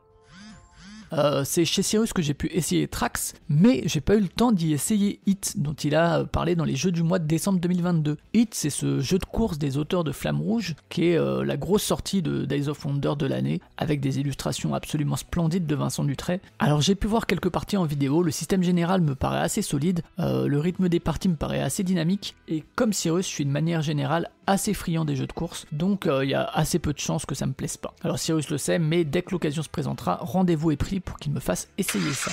[1.12, 4.52] Euh, c'est chez Cyrus que j'ai pu essayer Trax, mais j'ai pas eu le temps
[4.52, 8.16] d'y essayer Hit, dont il a parlé dans les jeux du mois de décembre 2022.
[8.34, 11.56] Hit, c'est ce jeu de course des auteurs de Flamme Rouge, qui est euh, la
[11.56, 16.04] grosse sortie de Days of Wonder de l'année, avec des illustrations absolument splendides de Vincent
[16.04, 16.40] Dutray.
[16.58, 20.02] Alors j'ai pu voir quelques parties en vidéo, le système général me paraît assez solide,
[20.18, 23.50] euh, le rythme des parties me paraît assez dynamique, et comme Cyrus, je suis de
[23.50, 26.98] manière générale assez friand des jeux de course, donc il y a assez peu de
[26.98, 27.94] chances que ça me plaise pas.
[28.02, 31.32] Alors Cyrus le sait, mais dès que l'occasion se présentera, rendez-vous est pris pour qu'il
[31.32, 32.30] me fasse essayer ça.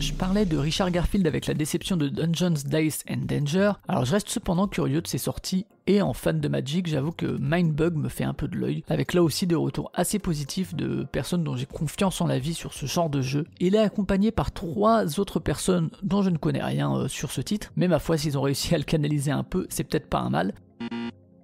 [0.00, 3.72] Je parlais de Richard Garfield avec la déception de Dungeons, Dice and Danger.
[3.86, 7.26] Alors je reste cependant curieux de ses sorties et en fan de Magic, j'avoue que
[7.40, 11.04] Mindbug me fait un peu de l'œil, avec là aussi des retours assez positifs de
[11.04, 13.46] personnes dont j'ai confiance en la vie sur ce genre de jeu.
[13.60, 17.40] Il est accompagné par trois autres personnes dont je ne connais rien euh, sur ce
[17.40, 20.20] titre, mais ma foi s'ils ont réussi à le canaliser un peu, c'est peut-être pas
[20.20, 20.54] un mal.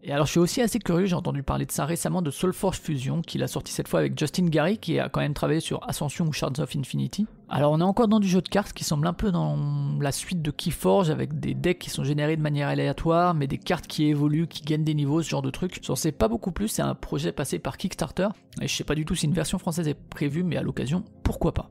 [0.08, 2.78] Et alors je suis aussi assez curieux, j'ai entendu parler de ça récemment de Soulforge
[2.78, 5.86] Fusion, qu'il a sorti cette fois avec Justin Gary, qui a quand même travaillé sur
[5.86, 7.26] Ascension ou Shards of Infinity.
[7.50, 9.58] Alors on est encore dans du jeu de cartes qui semble un peu dans
[10.00, 13.58] la suite de Keyforge, avec des decks qui sont générés de manière aléatoire, mais des
[13.58, 15.78] cartes qui évoluent, qui gagnent des niveaux, ce genre de truc.
[15.82, 18.28] J'en sais pas beaucoup plus, c'est un projet passé par Kickstarter,
[18.62, 21.04] et je sais pas du tout si une version française est prévue, mais à l'occasion,
[21.22, 21.68] pourquoi pas.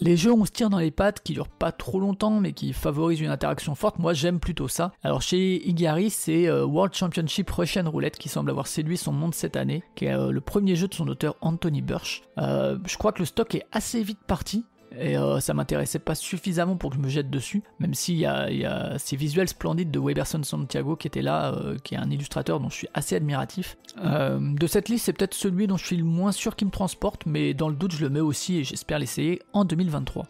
[0.00, 2.72] Les jeux on se tire dans les pattes, qui durent pas trop longtemps, mais qui
[2.72, 4.92] favorisent une interaction forte, moi j'aime plutôt ça.
[5.02, 9.34] Alors chez Igari, c'est euh, World Championship Russian Roulette qui semble avoir séduit son monde
[9.34, 12.22] cette année, qui est euh, le premier jeu de son auteur Anthony Burch.
[12.38, 14.64] Euh, je crois que le stock est assez vite parti,
[14.98, 18.26] et euh, ça m'intéressait pas suffisamment pour que je me jette dessus, même s'il y,
[18.26, 22.60] a, ces visuels splendides de Weberson Santiago qui était là, euh, qui est un illustrateur
[22.60, 23.76] dont je suis assez admiratif.
[24.04, 26.70] Euh, de cette liste, c'est peut-être celui dont je suis le moins sûr qui me
[26.70, 30.26] transporte, mais dans le doute, je le mets aussi et j'espère l'essayer en 2023.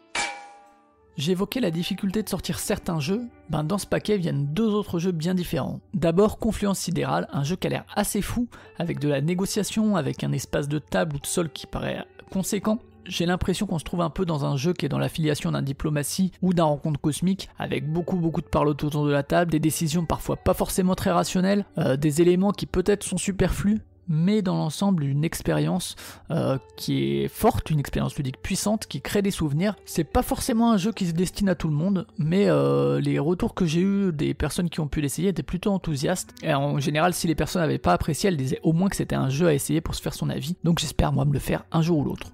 [1.17, 5.13] J'évoquais la difficulté de sortir certains jeux, ben dans ce paquet viennent deux autres jeux
[5.13, 5.81] bien différents.
[5.95, 8.49] D'abord Confluence Sidérale, un jeu qui a l'air assez fou,
[8.79, 12.81] avec de la négociation, avec un espace de table ou de sol qui paraît conséquent,
[13.07, 15.63] j'ai l'impression qu'on se trouve un peu dans un jeu qui est dans l'affiliation d'un
[15.63, 19.61] diplomatie ou d'un rencontre cosmique, avec beaucoup beaucoup de parlots autour de la table, des
[19.61, 24.57] décisions parfois pas forcément très rationnelles, euh, des éléments qui peut-être sont superflus, mais dans
[24.57, 25.97] l'ensemble une expérience
[26.31, 29.77] euh, qui est forte, une expérience ludique puissante, qui crée des souvenirs.
[29.85, 33.19] C'est pas forcément un jeu qui se destine à tout le monde, mais euh, les
[33.19, 36.35] retours que j'ai eu des personnes qui ont pu l'essayer étaient plutôt enthousiastes.
[36.43, 39.17] Et en général, si les personnes n'avaient pas apprécié, elles disaient au moins que c'était
[39.17, 40.57] un jeu à essayer pour se faire son avis.
[40.65, 42.31] Donc j'espère moi me le faire un jour ou l'autre.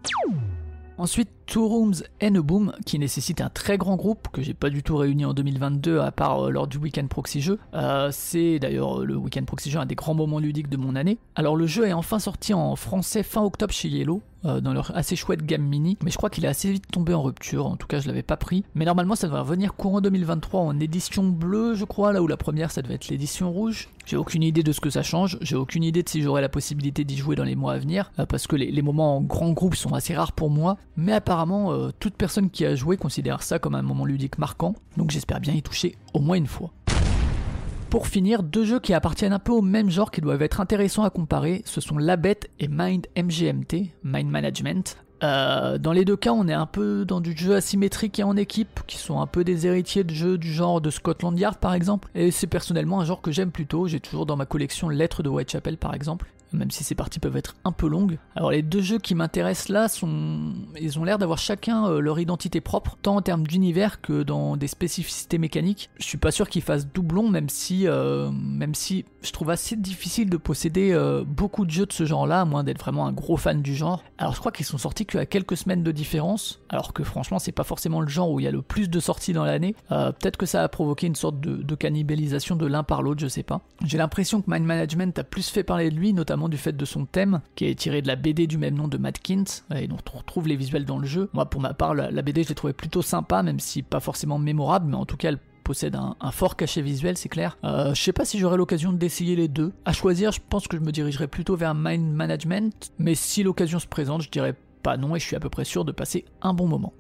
[1.01, 4.71] Ensuite, Two Rooms and a Boom, qui nécessite un très grand groupe que j'ai pas
[4.71, 7.59] du tout réuni en 2022 à part euh, lors du Weekend Proxy Jeu.
[7.75, 11.19] Euh, c'est d'ailleurs le Weekend Proxy Jeu un des grands moments ludiques de mon année.
[11.35, 14.97] Alors le jeu est enfin sorti en français fin octobre chez Yellow, euh, dans leur
[14.97, 17.77] assez chouette gamme mini, mais je crois qu'il est assez vite tombé en rupture, en
[17.77, 18.65] tout cas je l'avais pas pris.
[18.75, 22.39] Mais normalement ça devrait revenir courant 2023 en édition bleue je crois, là où la
[22.39, 23.91] première ça devait être l'édition rouge.
[24.07, 26.49] J'ai aucune idée de ce que ça change, j'ai aucune idée de si j'aurai la
[26.49, 29.53] possibilité d'y jouer dans les mois à venir, euh, parce que les, moments en grand
[29.53, 33.43] groupe sont assez rares pour moi, mais apparemment euh, toute personne qui a joué considère
[33.43, 36.71] ça comme un moment ludique marquant, donc j'espère bien y toucher au moins une fois.
[37.91, 41.03] Pour finir, deux jeux qui appartiennent un peu au même genre qui doivent être intéressants
[41.03, 42.17] à comparer, ce sont La
[42.59, 44.97] et Mind MGMT, Mind Management.
[45.23, 48.37] Euh, dans les deux cas, on est un peu dans du jeu asymétrique et en
[48.37, 51.75] équipe, qui sont un peu des héritiers de jeux du genre de Scotland Yard par
[51.75, 52.09] exemple.
[52.15, 53.89] Et c'est personnellement un genre que j'aime plutôt.
[53.89, 57.37] J'ai toujours dans ma collection Lettres de Whitechapel par exemple même si ces parties peuvent
[57.37, 58.19] être un peu longues.
[58.37, 59.89] Alors les deux jeux qui m'intéressent là
[60.81, 64.57] ils ont l'air d'avoir chacun euh, leur identité propre, tant en termes d'univers que dans
[64.57, 65.91] des spécificités mécaniques.
[65.99, 69.77] Je suis pas sûr qu'ils fassent doublon, même si, euh, même si je trouve assez
[69.77, 73.13] difficile de posséder euh, beaucoup de jeux de ce genre-là, à moins d'être vraiment un
[73.13, 74.03] gros fan du genre.
[74.19, 77.53] Alors je crois qu'ils sont sortis qu'à quelques semaines de différence, alors que franchement c'est
[77.53, 79.75] pas forcément le genre où il y a le plus de sorties dans l'année.
[79.89, 83.29] Peut-être que ça a provoqué une sorte de, de cannibalisation de l'un par l'autre, je
[83.29, 83.61] sais pas.
[83.85, 86.85] J'ai l'impression que Mind Management a plus fait parler de lui, notamment du fait de
[86.85, 89.87] son thème, qui est tiré de la BD du même nom de Matt Kint, et
[89.87, 91.29] dont on retrouve les visuels dans le jeu.
[91.33, 94.39] Moi, pour ma part, la, BD, je l'ai trouvée plutôt sympa, même si pas forcément
[94.39, 97.57] mémorable, mais en tout cas, elle possède un, fort cachet visuel, c'est clair.
[97.65, 99.73] Euh, je sais pas si j'aurai l'occasion d'essayer les deux.
[99.85, 103.79] À choisir, je pense que je me dirigerai plutôt vers Mind Management, mais si l'occasion
[103.79, 106.25] se présente, je dirais pas non et je suis à peu près sûr de passer
[106.43, 106.93] un bon moment.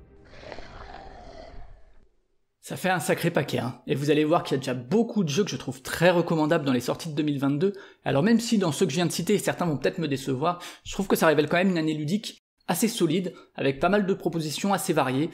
[2.61, 3.81] Ça fait un sacré paquet, hein.
[3.87, 6.11] Et vous allez voir qu'il y a déjà beaucoup de jeux que je trouve très
[6.11, 7.73] recommandables dans les sorties de 2022.
[8.05, 10.62] Alors même si dans ceux que je viens de citer, certains vont peut-être me décevoir,
[10.85, 14.07] je trouve que ça révèle quand même une année ludique assez solide, avec pas mal
[14.07, 15.31] de propositions assez variées,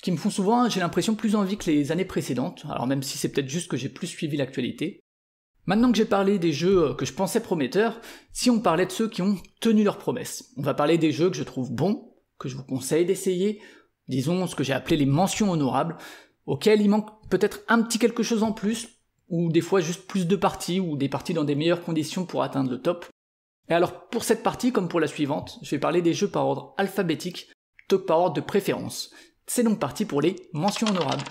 [0.00, 3.02] ce qui me font souvent, j'ai l'impression, plus envie que les années précédentes, alors même
[3.02, 5.00] si c'est peut-être juste que j'ai plus suivi l'actualité.
[5.66, 8.00] Maintenant que j'ai parlé des jeux euh, que je pensais prometteurs,
[8.32, 11.28] si on parlait de ceux qui ont tenu leurs promesses, on va parler des jeux
[11.28, 13.60] que je trouve bons, que je vous conseille d'essayer,
[14.08, 15.98] disons ce que j'ai appelé les mentions honorables,
[16.50, 18.88] auquel il manque peut-être un petit quelque chose en plus,
[19.28, 22.42] ou des fois juste plus de parties, ou des parties dans des meilleures conditions pour
[22.42, 23.06] atteindre le top.
[23.68, 26.48] Et alors pour cette partie, comme pour la suivante, je vais parler des jeux par
[26.48, 27.52] ordre alphabétique,
[27.88, 29.12] que par ordre de préférence.
[29.46, 31.22] C'est donc parti pour les mentions honorables.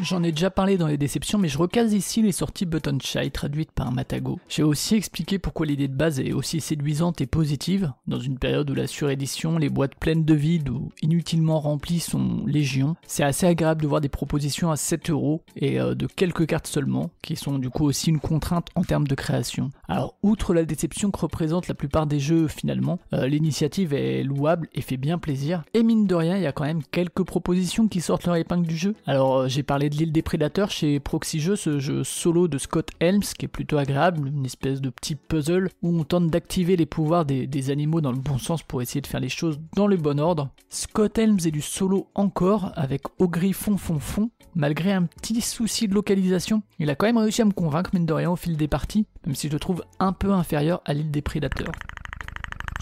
[0.00, 3.32] J'en ai déjà parlé dans les déceptions, mais je recase ici les sorties Button Shy
[3.32, 4.38] traduites par Matago.
[4.48, 8.70] J'ai aussi expliqué pourquoi l'idée de base est aussi séduisante et positive, dans une période
[8.70, 12.94] où la surédition, les boîtes pleines de vide ou inutilement remplies sont légion.
[13.08, 16.68] C'est assez agréable de voir des propositions à 7 euros et euh, de quelques cartes
[16.68, 19.70] seulement, qui sont du coup aussi une contrainte en termes de création.
[19.88, 24.68] Alors, outre la déception que représentent la plupart des jeux finalement, euh, l'initiative est louable
[24.74, 25.64] et fait bien plaisir.
[25.74, 28.66] Et mine de rien, il y a quand même quelques propositions qui sortent leur épingle
[28.68, 28.94] du jeu.
[29.04, 32.58] Alors, euh, j'ai parlé de l'île des prédateurs chez Proxy Jeux, ce jeu solo de
[32.58, 36.76] Scott Helms qui est plutôt agréable, une espèce de petit puzzle où on tente d'activer
[36.76, 39.86] les pouvoirs des, animaux dans le bon sens pour essayer de faire les choses dans
[39.86, 40.50] le bon ordre.
[40.70, 45.88] Scott Helms est du solo encore avec Au Griffon Fond Fond, malgré un petit souci
[45.88, 46.62] de localisation.
[46.78, 49.06] Il a quand même réussi à me convaincre, mine de rien, au fil des parties,
[49.26, 51.72] même si je le trouve un peu inférieur à l'île des prédateurs.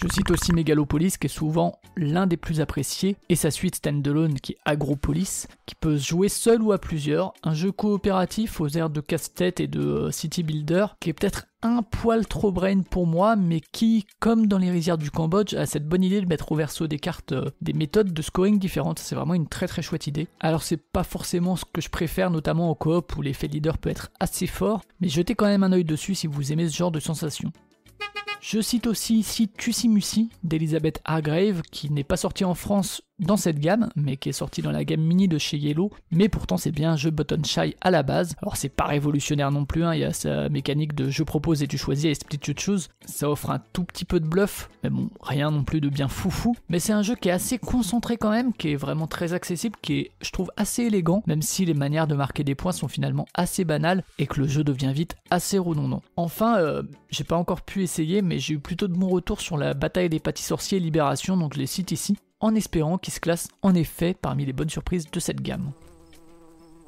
[0.02, 4.34] Je cite aussi Megalopolis qui est souvent l'un des plus appréciés, et sa suite standalone
[4.34, 8.68] qui est Agropolis, qui peut se jouer seul ou à plusieurs, un jeu coopératif aux
[8.68, 12.82] airs de casse-tête et de euh, city builder, qui est peut-être un poil trop brain
[12.82, 16.26] pour moi, mais qui, comme dans les rizières du Cambodge, a cette bonne idée de
[16.26, 18.98] mettre au verso des cartes euh, des méthodes de scoring différentes.
[18.98, 20.28] C'est vraiment une très très chouette idée.
[20.40, 23.90] Alors c'est pas forcément ce que je préfère, notamment au coop où l'effet leader peut
[23.90, 26.92] être assez fort, mais jetez quand même un œil dessus si vous aimez ce genre
[26.92, 27.50] de sensation.
[28.48, 33.58] Je cite aussi ici Tussimusi d'Elizabeth Hargrave, qui n'est pas sorti en France dans cette
[33.58, 36.70] gamme, mais qui est sorti dans la gamme mini de chez Yellow, mais pourtant c'est
[36.70, 38.34] bien un jeu button shy à la base.
[38.42, 39.94] Alors c'est pas révolutionnaire non plus, hein.
[39.94, 42.88] il y a sa mécanique de je propose et tu choisis et split you choose,
[43.04, 46.08] ça offre un tout petit peu de bluff, mais bon, rien non plus de bien
[46.08, 49.32] foufou, mais c'est un jeu qui est assez concentré quand même, qui est vraiment très
[49.32, 52.72] accessible, qui est, je trouve, assez élégant, même si les manières de marquer des points
[52.72, 56.02] sont finalement assez banales et que le jeu devient vite assez redondant.
[56.16, 59.56] Enfin, euh, j'ai pas encore pu essayer, mais j'ai eu plutôt de bons retours sur
[59.56, 63.20] la bataille des pâtis sorciers Libération, donc je les cite ici en espérant qu'il se
[63.20, 65.72] classe en effet parmi les bonnes surprises de cette gamme.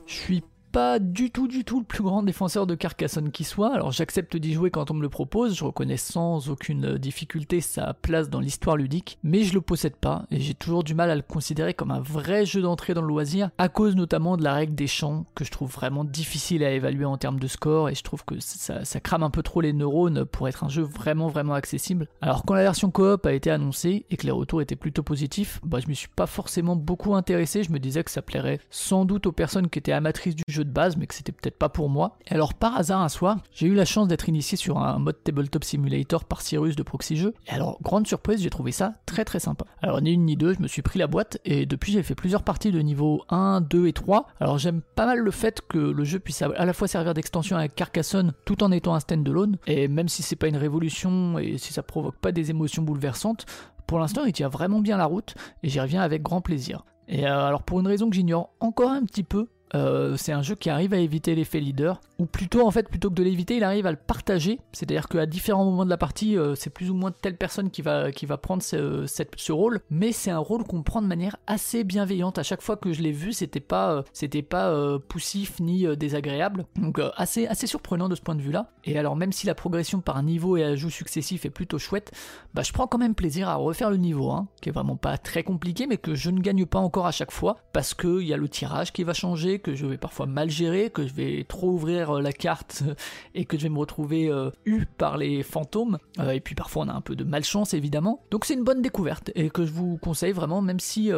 [0.07, 3.73] Je suis pas du tout, du tout le plus grand défenseur de Carcassonne qui soit.
[3.73, 7.95] Alors j'accepte d'y jouer quand on me le propose, je reconnais sans aucune difficulté sa
[7.95, 11.17] place dans l'histoire ludique, mais je le possède pas et j'ai toujours du mal à
[11.17, 14.55] le considérer comme un vrai jeu d'entrée dans le loisir à cause notamment de la
[14.55, 17.95] règle des champs que je trouve vraiment difficile à évaluer en termes de score et
[17.95, 21.29] je trouve que ça, crame un peu trop les neurones pour être un jeu vraiment
[21.29, 22.09] vraiment accessible.
[22.21, 25.61] Alors quand la version coop a été annoncée et que les retours étaient plutôt positifs,
[25.63, 29.05] bah je me suis pas forcément beaucoup intéressé, je me disais que ça plairait sans
[29.05, 31.69] doute aux personnes qui étaient amatrices du jeu de base mais que c'était peut-être pas
[31.69, 32.17] pour moi.
[32.27, 35.23] Et alors par hasard un soir, j'ai eu la chance d'être initié sur un mode
[35.23, 39.25] tabletop simulator par Cyrus de Proxy Jeux et alors grande surprise, j'ai trouvé ça très
[39.25, 39.65] très sympa.
[39.83, 42.15] Alors ni une ni deux, je me suis pris la boîte et depuis j'ai fait
[42.15, 44.27] plusieurs parties de niveau 1, 2 et 3.
[44.41, 47.57] Alors j'aime pas mal le fait que le jeu puisse à la fois servir d'extension
[47.57, 51.59] à Carcassonne tout en étant un stand-alone et même si c'est pas une révolution et
[51.59, 53.47] si ça provoque pas des émotions bouleversantes,
[53.87, 56.85] pour l'instant il tient vraiment bien la route et j'y reviens avec grand plaisir.
[57.09, 60.43] Et euh, alors pour une raison que j'ignore encore un petit peu, euh, c'est un
[60.43, 63.57] jeu qui arrive à éviter l'effet leader, ou plutôt en fait plutôt que de l'éviter,
[63.57, 64.61] il arrive à le partager.
[64.73, 67.83] C'est-à-dire qu'à différents moments de la partie, euh, c'est plus ou moins telle personne qui
[67.83, 71.37] va qui va prendre ce, ce rôle, mais c'est un rôle qu'on prend de manière
[71.47, 72.39] assez bienveillante.
[72.39, 76.65] À chaque fois que je l'ai vu, c'était pas euh, c'était pas poussif ni désagréable,
[76.77, 78.71] donc assez assez surprenant de ce point de vue-là.
[78.85, 82.13] Et alors même si la progression par niveau et ajout successif est plutôt chouette,
[82.55, 85.19] bah je prends quand même plaisir à refaire le niveau 1, qui est vraiment pas
[85.19, 88.33] très compliqué, mais que je ne gagne pas encore à chaque fois parce qu'il y
[88.33, 91.45] a le tirage qui va changer que je vais parfois mal gérer, que je vais
[91.49, 92.83] trop ouvrir euh, la carte
[93.35, 95.99] et que je vais me retrouver euh, eu par les fantômes.
[96.19, 98.23] Euh, et puis parfois on a un peu de malchance évidemment.
[98.31, 101.11] Donc c'est une bonne découverte et que je vous conseille vraiment, même si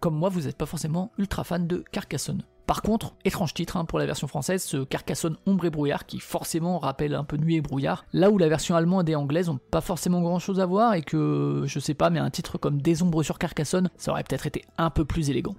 [0.00, 2.42] comme moi vous n'êtes pas forcément ultra fan de Carcassonne.
[2.66, 6.20] Par contre, étrange titre hein, pour la version française, ce Carcassonne ombre et brouillard qui
[6.20, 9.58] forcément rappelle un peu nuit et brouillard, là où la version allemande et anglaise ont
[9.70, 12.80] pas forcément grand chose à voir et que je sais pas, mais un titre comme
[12.80, 15.56] Des ombres sur Carcassonne, ça aurait peut-être été un peu plus élégant.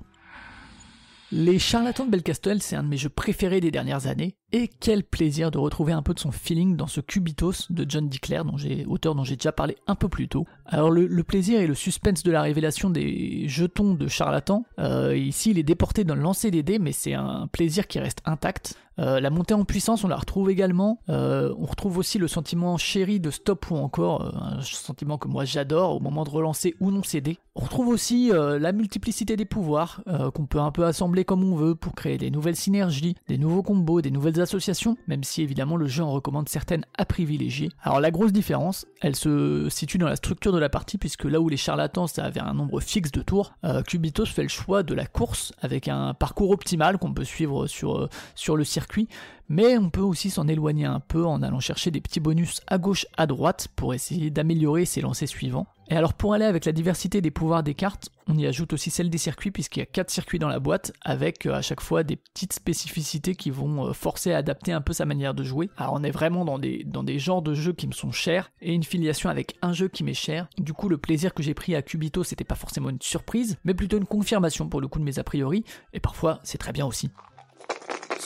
[1.35, 5.03] Les charlatans de Belcastel, c'est un de mes jeux préférés des dernières années, et quel
[5.03, 8.55] plaisir de retrouver un peu de son feeling dans ce Cubitos de John Dickler, dont
[8.55, 10.45] j'ai, auteur dont j'ai déjà parlé un peu plus tôt.
[10.67, 15.51] Alors le, plaisir et le suspense de la révélation des jetons de charlatans, euh, ici
[15.51, 18.77] il est déporté dans le lancer des dés, mais c'est un plaisir qui reste intact.
[18.99, 20.99] Euh, la montée en puissance, on la retrouve également.
[21.09, 25.45] Euh, on retrouve aussi le sentiment chéri de stop ou encore, un sentiment que moi
[25.45, 27.39] j'adore au moment de relancer ou non céder.
[27.55, 30.01] On retrouve aussi la multiplicité des pouvoirs
[30.33, 33.61] qu'on peut un peu assembler comme on veut pour créer des nouvelles synergies, des nouveaux
[33.61, 37.69] combos, des nouvelles associations, même si évidemment le jeu en recommande certaines à privilégier.
[37.81, 41.39] Alors la grosse différence, elle se situe dans la structure de la partie puisque là
[41.39, 43.53] où les charlatans ça avait un nombre fixe de tours,
[43.87, 48.09] Cubitos fait le choix de la course avec un parcours optimal qu'on peut suivre sur,
[48.35, 49.07] sur le circuit
[49.53, 52.79] mais on peut aussi s'en éloigner un peu en allant chercher des petits bonus à
[52.79, 55.67] gauche, à droite pour essayer d'améliorer ses lancers suivants.
[55.91, 58.89] Et alors pour aller avec la diversité des pouvoirs des cartes, on y ajoute aussi
[58.89, 61.81] celle des circuits puisqu'il y a 4 circuits dans la boîte avec euh, à chaque
[61.81, 65.43] fois des petites spécificités qui vont euh, forcer à adapter un peu sa manière de
[65.43, 65.69] jouer.
[65.77, 68.49] Alors on est vraiment dans des, dans des genres de jeux qui me sont chers
[68.59, 70.47] et une filiation avec un jeu qui m'est cher.
[70.57, 73.75] Du coup le plaisir que j'ai pris à Cubito c'était pas forcément une surprise mais
[73.75, 76.87] plutôt une confirmation pour le coup de mes a priori et parfois c'est très bien
[76.87, 77.11] aussi.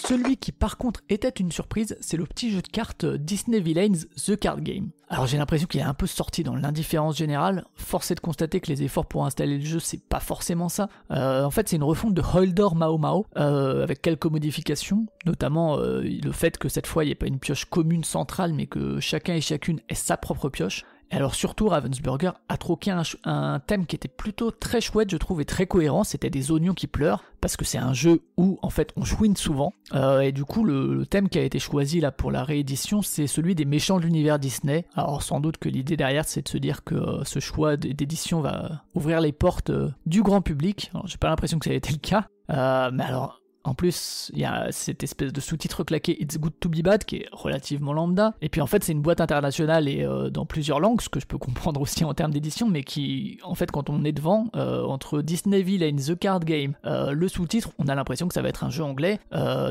[0.07, 4.05] Celui qui par contre était une surprise, c'est le petit jeu de cartes Disney Villains
[4.15, 4.91] The Card Game.
[5.09, 8.61] Alors j'ai l'impression qu'il est un peu sorti dans l'indifférence générale, force est de constater
[8.61, 10.87] que les efforts pour installer le jeu c'est pas forcément ça.
[11.11, 15.77] Euh, en fait c'est une refonte de Holdor Mao Mao, euh, avec quelques modifications, notamment
[15.77, 18.65] euh, le fait que cette fois il n'y ait pas une pioche commune centrale mais
[18.65, 20.85] que chacun et chacune ait sa propre pioche.
[21.11, 22.91] Et alors surtout, Ravensburger a troqué
[23.23, 26.03] un, thème qui était plutôt très chouette, je trouve, et très cohérent.
[26.03, 29.35] C'était des oignons qui pleurent, parce que c'est un jeu où en fait on chouine
[29.35, 29.73] souvent.
[29.93, 33.27] Euh, et du coup, le, thème qui a été choisi là pour la réédition, c'est
[33.27, 34.85] celui des méchants de l'univers Disney.
[34.95, 38.41] Alors sans doute que l'idée derrière, c'est de se dire que euh, ce choix d'édition
[38.41, 40.91] va ouvrir les portes euh, du grand public.
[41.05, 42.27] J'ai pas l'impression que ça a été le cas.
[42.49, 46.69] mais alors, en plus, il y a cette espèce de sous-titre claqué It's Good to
[46.69, 48.33] Be Bad qui est relativement lambda.
[48.41, 51.19] Et puis en fait, c'est une boîte internationale et euh, dans plusieurs langues, ce que
[51.19, 54.47] je peux comprendre aussi en termes d'édition, mais qui, en fait, quand on est devant,
[54.55, 58.41] euh, entre Disneyville et The Card Game, euh, le sous-titre, on a l'impression que ça
[58.41, 59.19] va être un jeu anglais.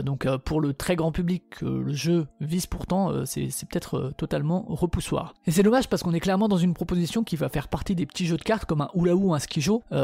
[0.04, 5.35] donc pour le très grand public que le jeu vise pourtant, c'est peut-être totalement repoussoir.
[5.46, 8.06] Et c'est dommage parce qu'on est clairement dans une proposition qui va faire partie des
[8.06, 9.94] petits jeux de cartes comme un Oula ou un Skijo, qui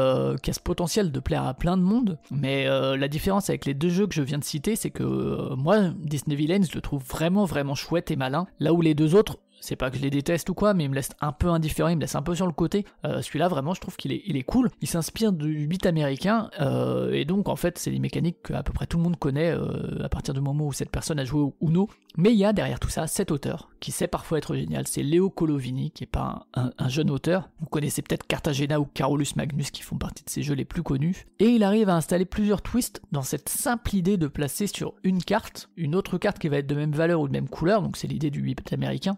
[0.49, 2.17] a ce potentiel de plaire à plein de monde.
[2.31, 5.55] Mais la différence avec les deux jeux que je viens de citer, c'est que euh,
[5.55, 9.37] moi, Disney Villains, le trouve vraiment vraiment chouette et malin, là où les deux autres,
[9.63, 11.89] c'est pas que je les déteste ou quoi, mais il me laisse un peu indifférent,
[11.89, 12.85] il me laisse un peu sur le côté.
[13.05, 14.69] Euh, celui-là, vraiment, je trouve qu'il est, cool.
[14.81, 18.63] Il s'inspire du 8 américain, euh, et donc en fait, c'est des mécaniques que à
[18.63, 21.23] peu près tout le monde connaît euh, à partir du moment où cette personne a
[21.23, 21.89] joué au Uno.
[22.17, 25.01] Mais il y a derrière tout ça cet auteur qui sait parfois être génial, c'est
[25.01, 27.49] Léo Colovini, qui est pas un, un jeune auteur.
[27.59, 30.83] Vous connaissez peut-être Cartagena ou Carolus Magnus qui font partie de ces jeux les plus
[30.83, 31.25] connus.
[31.39, 35.23] Et il arrive à installer plusieurs twists dans cette simple idée de placer sur une
[35.23, 37.97] carte une autre carte qui va être de même valeur ou de même couleur, donc
[37.97, 39.17] c'est l'idée du 8 américain,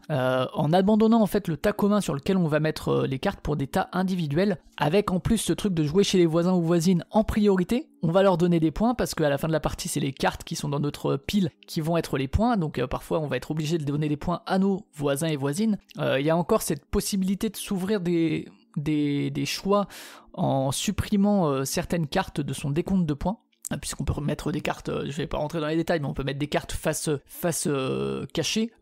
[0.53, 3.41] en abandonnant en fait le tas commun sur lequel on va mettre euh, les cartes
[3.41, 6.61] pour des tas individuels, avec en plus ce truc de jouer chez les voisins ou
[6.61, 9.59] voisines en priorité, on va leur donner des points parce qu'à la fin de la
[9.59, 12.57] partie, c'est les cartes qui sont dans notre pile qui vont être les points.
[12.57, 15.37] Donc euh, parfois, on va être obligé de donner des points à nos voisins et
[15.37, 15.77] voisines.
[15.97, 18.45] Il y a encore cette possibilité de s'ouvrir des,
[19.45, 19.87] choix
[20.33, 23.37] en supprimant certaines cartes de son décompte de points.
[23.71, 26.05] Ah, puisqu'on peut mettre des cartes, euh, je vais pas rentrer dans les détails, mais
[26.05, 28.27] on peut mettre des cartes face face euh,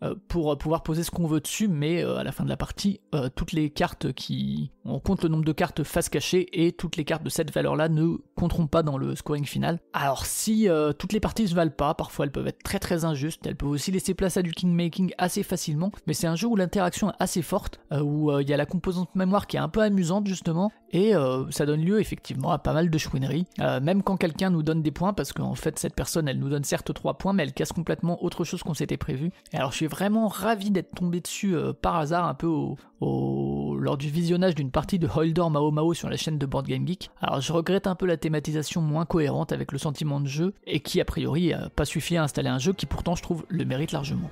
[0.04, 3.00] euh, pour pouvoir poser ce qu'on veut dessus, mais à la fin de la partie,
[3.36, 7.06] toutes les cartes qui on compte le nombre de cartes face cachée et toutes les
[7.06, 9.80] cartes de cette valeur-là ne compteront pas dans le scoring final.
[9.94, 10.68] Alors si
[10.98, 13.70] toutes les parties se valent pas, parfois elles peuvent être très très injustes, elles peuvent
[13.70, 17.16] aussi laisser place à du kingmaking assez facilement, mais c'est un jeu où l'interaction est
[17.20, 20.72] assez forte, où il y a la composante mémoire qui est un peu amusante justement,
[20.94, 21.14] et
[21.50, 23.46] ça donne lieu effectivement à pas mal de chouineries,
[23.82, 26.64] même quand quelqu'un nous donne des points parce qu'en fait cette personne elle nous donne
[26.64, 29.32] certes 3 points mais elle casse complètement autre chose qu'on s'était prévu.
[29.52, 33.78] Et alors je suis vraiment ravi d'être tombé dessus euh, par hasard un peu au,
[33.78, 36.88] lors du visionnage d'une partie de Holdor Mao Mao sur la chaîne de Board Game
[36.88, 37.10] Geek.
[37.22, 40.80] Alors je regrette un peu la thématisation moins cohérente avec le sentiment de jeu et
[40.80, 43.66] qui a priori a pas suffi à installer un jeu qui pourtant je trouve le
[43.66, 44.30] mérite largement.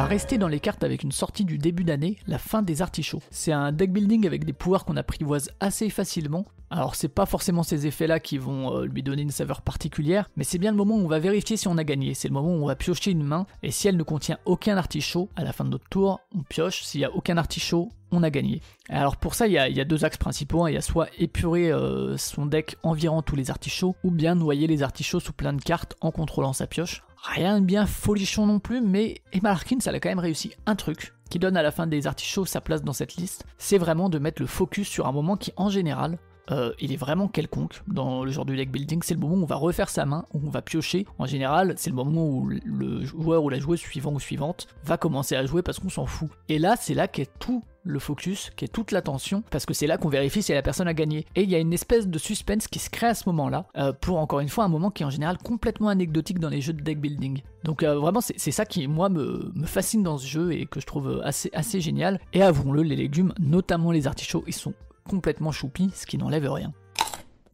[0.00, 3.20] Va rester dans les cartes avec une sortie du début d'année, la fin des artichauts.
[3.30, 6.46] C'est un deck building avec des pouvoirs qu'on apprivoise assez facilement.
[6.70, 10.44] Alors c'est pas forcément ces effets-là qui vont euh, lui donner une saveur particulière, mais
[10.44, 12.14] c'est bien le moment où on va vérifier si on a gagné.
[12.14, 14.78] C'est le moment où on va piocher une main, et si elle ne contient aucun
[14.78, 16.82] artichaut, à la fin de notre tour, on pioche.
[16.82, 18.62] S'il y a aucun artichaut, on a gagné.
[18.88, 20.64] Alors pour ça, il y a, deux axes principaux.
[20.64, 20.70] Hein.
[20.70, 24.66] Il y a soit épurer euh, son deck environ tous les artichauts, ou bien noyer
[24.66, 27.02] les artichauts sous plein de cartes en contrôlant sa pioche.
[27.22, 30.74] Rien de bien folichon non plus, mais Emma Larkin, ça a quand même réussi un
[30.74, 34.08] truc qui donne à la fin des artichauts sa place dans cette liste, c'est vraiment
[34.08, 36.18] de mettre le focus sur un moment qui en général
[36.50, 39.00] euh, il est vraiment quelconque dans le genre du deck building.
[39.02, 41.06] C'est le moment où on va refaire sa main, où on va piocher.
[41.18, 44.96] En général, c'est le moment où le joueur ou la joueuse suivant ou suivante va
[44.96, 46.28] commencer à jouer parce qu'on s'en fout.
[46.48, 49.86] Et là, c'est là qu'est tout le focus, qui est toute l'attention, parce que c'est
[49.86, 51.26] là qu'on vérifie si la personne a gagné.
[51.34, 53.92] Et il y a une espèce de suspense qui se crée à ce moment-là, euh,
[53.92, 56.72] pour encore une fois un moment qui est en général complètement anecdotique dans les jeux
[56.72, 57.42] de deck building.
[57.64, 60.80] Donc euh, vraiment c'est ça qui moi me, me, fascine dans ce jeu et que
[60.80, 62.20] je trouve assez, assez génial.
[62.32, 64.74] Et avouons-le, les légumes, notamment les artichauts, ils sont
[65.08, 66.72] complètement choupi, ce qui n'enlève rien.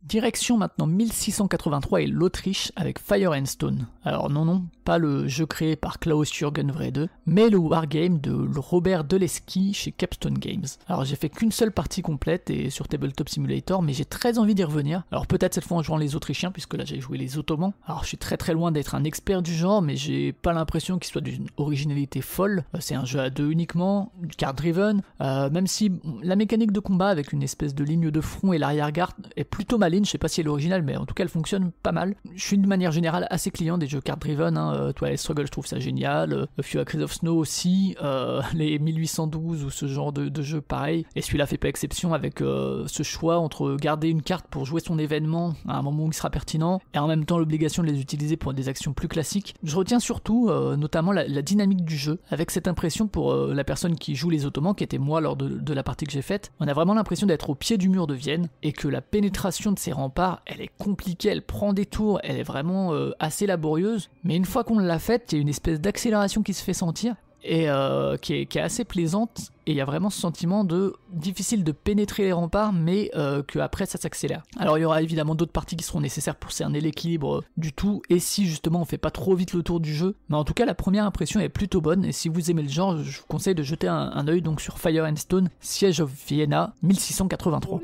[0.08, 3.88] Direction maintenant 1683 et l'Autriche avec Fire and Stone.
[4.04, 8.56] Alors non non, pas le jeu créé par Klaus Jürgen Wrede, mais le wargame de
[8.56, 10.66] Robert Deleski chez Capstone Games.
[10.86, 14.54] Alors j'ai fait qu'une seule partie complète et sur Tabletop Simulator, mais j'ai très envie
[14.54, 15.02] d'y revenir.
[15.10, 17.72] Alors peut-être cette fois en jouant les Autrichiens, puisque là j'ai joué les Ottomans.
[17.84, 21.00] Alors je suis très très loin d'être un expert du genre, mais j'ai pas l'impression
[21.00, 22.62] qu'il soit d'une originalité folle.
[22.76, 25.90] Euh, c'est un jeu à deux uniquement, card driven, euh, même si
[26.22, 29.78] la mécanique de combat avec une espèce de ligne de front et l'arrière-garde est plutôt
[29.96, 31.92] maligne, je sais pas si elle est originale, mais en tout cas elle fonctionne pas
[31.92, 32.14] mal.
[32.34, 35.46] Je suis de manière générale assez client des jeux card driven, hein, euh, Twilight Struggle,
[35.46, 36.32] je trouve ça génial.
[36.32, 37.96] Euh, A Few Acres of Snow aussi.
[38.02, 41.06] Euh, les 1812 ou ce genre de, jeu pareil.
[41.16, 44.98] Et celui-là fait pas exception avec ce choix entre garder une carte pour jouer son
[44.98, 48.00] événement à un moment où il sera pertinent et en même temps l'obligation de les
[48.00, 49.54] utiliser pour des actions plus classiques.
[49.62, 54.14] Je retiens surtout notamment la, dynamique du jeu avec cette impression pour la personne qui
[54.14, 56.52] joue les Ottomans, qui était moi lors de, de la partie que j'ai faite.
[56.60, 59.72] On a vraiment l'impression d'être au pied du mur de Vienne et que la pénétration
[59.72, 64.10] de ces remparts, elle est compliquée, elle prend des tours, elle est vraiment assez laborieuse.
[64.24, 66.74] Mais une fois qu'on l'a fait, il y a une espèce d'accélération qui se fait
[66.74, 67.14] sentir
[67.46, 69.52] et euh, qui, est, assez plaisante.
[69.66, 73.42] Et il y a vraiment ce sentiment de difficile de pénétrer les remparts, mais euh,
[73.42, 74.42] qu'après ça s'accélère.
[74.58, 78.02] Alors il y aura évidemment d'autres parties qui seront nécessaires pour cerner l'équilibre du tout,
[78.10, 80.16] et si justement on fait pas trop vite le tour du jeu.
[80.28, 82.68] Mais en tout cas, la première impression est plutôt bonne, et si vous aimez le
[82.68, 86.00] genre, je vous conseille de jeter un, un œil donc sur Fire and Stone, Siege
[86.00, 87.80] of Vienna 1683.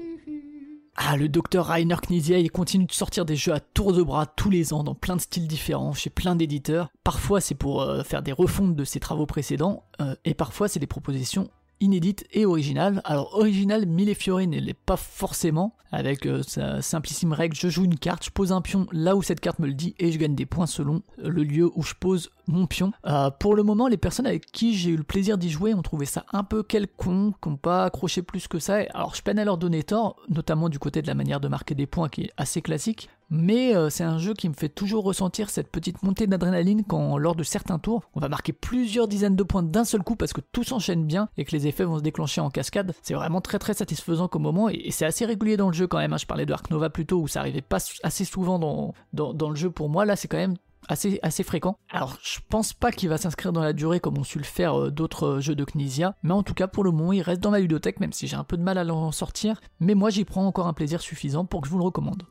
[0.96, 4.26] Ah, le docteur Rainer Knizia, il continue de sortir des jeux à tour de bras
[4.26, 6.90] tous les ans dans plein de styles différents, chez plein d'éditeurs.
[7.02, 10.80] Parfois c'est pour euh, faire des refontes de ses travaux précédents, euh, et parfois c'est
[10.80, 11.50] des propositions
[11.82, 13.02] inédite et originale.
[13.04, 17.84] Alors original, Mille Fiori ne l'est pas forcément, avec euh, sa simplissime règle, je joue
[17.84, 20.18] une carte, je pose un pion là où cette carte me le dit, et je
[20.18, 22.92] gagne des points selon le lieu où je pose mon pion.
[23.06, 25.82] Euh, pour le moment, les personnes avec qui j'ai eu le plaisir d'y jouer ont
[25.82, 28.78] trouvé ça un peu quelconque, n'ont pas accroché plus que ça.
[28.94, 31.74] Alors je peine à leur donner tort, notamment du côté de la manière de marquer
[31.74, 35.04] des points qui est assez classique, mais euh, c'est un jeu qui me fait toujours
[35.04, 39.36] ressentir cette petite montée d'adrénaline quand lors de certains tours, on va marquer plusieurs dizaines
[39.36, 41.96] de points d'un seul coup parce que tout s'enchaîne bien et que les effets vont
[41.96, 42.94] se déclencher en cascade.
[43.00, 45.96] C'est vraiment très très satisfaisant comme moment et, c'est assez régulier dans le jeu quand
[45.96, 46.12] même.
[46.12, 46.18] Hein.
[46.18, 49.48] Je parlais de Ark Nova plus tôt où ça arrivait pas assez souvent dans, dans,
[49.48, 50.04] le jeu pour moi.
[50.04, 50.56] Là, c'est quand même
[50.88, 51.78] assez, assez fréquent.
[51.90, 54.78] Alors, je pense pas qu'il va s'inscrire dans la durée comme ont su le faire
[54.78, 57.40] euh, d'autres euh, jeux de Knizia, mais en tout cas, pour le moment, il reste
[57.40, 59.58] dans ma ludothèque, même si j'ai un peu de mal à l'en sortir.
[59.80, 62.24] Mais moi, j'y prends encore un plaisir suffisant pour que je vous le recommande.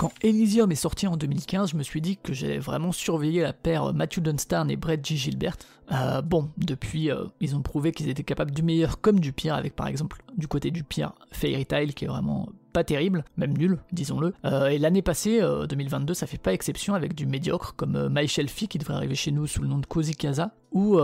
[0.00, 3.52] Quand Elysium est sorti en 2015, je me suis dit que j'allais vraiment surveiller la
[3.52, 5.14] paire Matthew Dunstan et Brett G.
[5.14, 5.58] Gilbert.
[5.92, 9.54] Euh, bon, depuis, euh, ils ont prouvé qu'ils étaient capables du meilleur comme du pire,
[9.54, 13.52] avec par exemple, du côté du pire, Fairy Tail, qui est vraiment pas terrible, même
[13.52, 14.32] nul, disons-le.
[14.46, 15.38] Euh, et l'année passée,
[15.68, 19.32] 2022, ça fait pas exception avec du médiocre, comme My Shelfie, qui devrait arriver chez
[19.32, 20.98] nous sous le nom de Cozy Casa, ou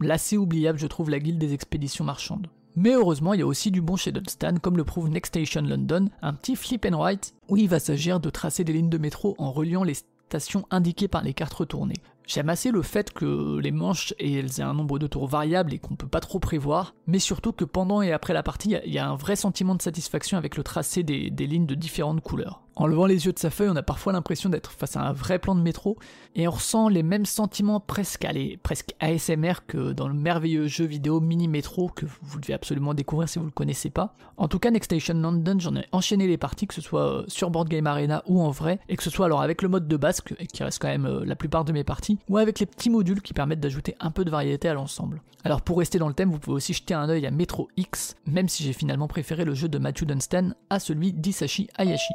[0.00, 2.48] l'assez oubliable, je trouve, la guilde des expéditions marchandes.
[2.80, 5.62] Mais heureusement, il y a aussi du bon chez Dunstan, comme le prouve Next Station
[5.62, 8.98] London, un petit flip and write où il va s'agir de tracer des lignes de
[8.98, 9.94] métro en reliant les
[10.28, 11.96] stations indiquées par les cartes retournées.
[12.24, 15.96] J'aime assez le fait que les manches aient un nombre de tours variable et qu'on
[15.96, 19.08] peut pas trop prévoir, mais surtout que pendant et après la partie, il y, a
[19.08, 22.62] un vrai sentiment de satisfaction avec le tracé des lignes de différentes couleurs.
[22.78, 25.12] En levant les yeux de sa feuille, on a parfois l'impression d'être face à un
[25.12, 25.98] vrai plan de métro,
[26.36, 28.24] et on ressent les mêmes sentiments presque,
[28.62, 33.28] presque ASMR que dans le merveilleux jeu vidéo Mini Métro que vous devez absolument découvrir
[33.28, 34.14] si vous le connaissez pas.
[34.36, 37.24] En tout cas, Next Station London, j'en ai enchaîné les parties, que ce soit euh,
[37.26, 39.88] sur Board Game Arena ou en vrai, et que ce soit alors avec le mode
[39.88, 42.66] de base, qui reste quand même euh, la plupart de mes parties, ou avec les
[42.66, 45.20] petits modules qui permettent d'ajouter un peu de variété à l'ensemble.
[45.42, 48.14] Alors pour rester dans le thème, vous pouvez aussi jeter un œil à Metro X,
[48.24, 52.14] même si j'ai finalement préféré le jeu de Matthew Dunstan à celui d'Isashi Hayashi.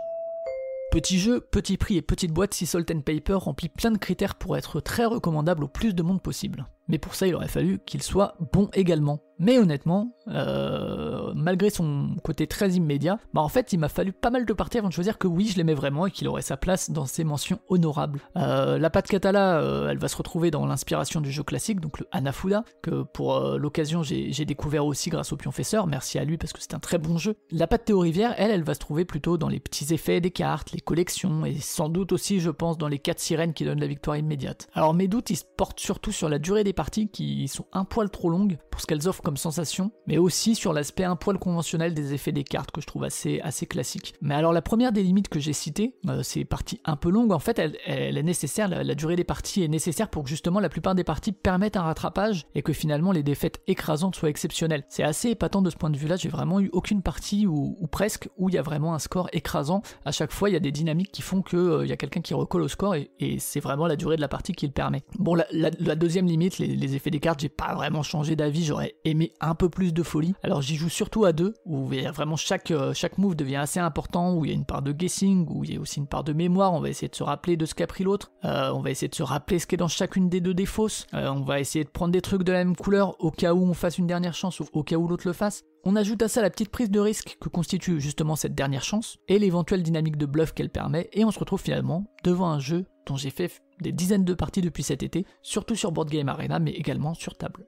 [0.94, 4.58] Petit jeu, petit prix et petite boîte, si Salt Paper remplit plein de critères pour
[4.58, 6.68] être très recommandable au plus de monde possible.
[6.88, 9.20] Mais pour ça, il aurait fallu qu'il soit bon également.
[9.40, 14.30] Mais honnêtement, euh, malgré son côté très immédiat, bah en fait, il m'a fallu pas
[14.30, 16.58] mal de parties avant de choisir que oui, je l'aimais vraiment et qu'il aurait sa
[16.58, 18.22] place dans ces mentions honorables.
[18.38, 22.00] Euh, la pâte Catala, euh, elle va se retrouver dans l'inspiration du jeu classique, donc
[22.00, 26.54] le Anafuda, que pour l'occasion j'ai découvert aussi grâce au Pionfesseur, merci à lui parce
[26.54, 27.36] que c'est un très bon jeu.
[27.52, 30.32] La pâte Théo Rivière, elle, elle va se trouver plutôt dans les petits effets des
[30.32, 33.80] cartes, les collections, et sans doute aussi, je pense, dans les quatre sirènes qui donnent
[33.80, 34.68] la victoire immédiate.
[34.74, 37.86] Alors mes doutes, ils se portent surtout sur la durée des parties qui sont un
[37.86, 41.40] poil trop longues pour ce qu'elles offrent comme sensation, mais aussi sur l'aspect un poil
[41.40, 44.14] conventionnel des effets des cartes que je trouve assez, assez classique.
[44.22, 47.32] Mais alors la première des limites que j'ai citées, euh, c'est parties un peu longues,
[47.32, 50.70] en fait elle, est nécessaire, la, durée des parties est nécessaire pour que justement la
[50.70, 54.84] plupart des parties permettent un rattrapage et que finalement les défaites écrasantes soient exceptionnelles.
[54.90, 57.76] C'est assez épatant de ce point de vue là, j'ai vraiment eu aucune partie ou,
[57.92, 59.82] presque où il y a vraiment un score écrasant.
[60.06, 62.22] À chaque fois il y a des dynamiques qui font qu'il euh, y a quelqu'un
[62.22, 63.10] qui recolle au score et,
[63.40, 65.02] c'est vraiment la durée de la partie qui le permet.
[65.18, 68.96] Bon la, deuxième limite, les, les effets des cartes, j'ai pas vraiment changé d'avis, j'aurais
[69.14, 70.34] aimé un peu plus de folie.
[70.44, 74.36] Alors j'y joue surtout à deux, où vraiment chaque, euh, chaque move devient assez important,
[74.36, 76.24] où il y a une part de guessing, où il y a aussi une part
[76.24, 78.82] de mémoire, on va essayer de se rappeler de ce qu'a pris l'autre, euh, on
[78.82, 80.68] va essayer de se rappeler ce qui est dans chacune des deux des
[81.14, 83.64] euh, on va essayer de prendre des trucs de la même couleur au cas où
[83.64, 85.64] on fasse une dernière chance ou au cas où l'autre le fasse.
[85.84, 89.18] On ajoute à ça la petite prise de risque que constitue justement cette dernière chance,
[89.28, 92.86] et l'éventuelle dynamique de bluff qu'elle permet, et on se retrouve finalement devant un jeu
[93.06, 96.60] dont j'ai fait des dizaines de parties depuis cet été, surtout sur Board Game Arena,
[96.60, 97.68] mais également sur table.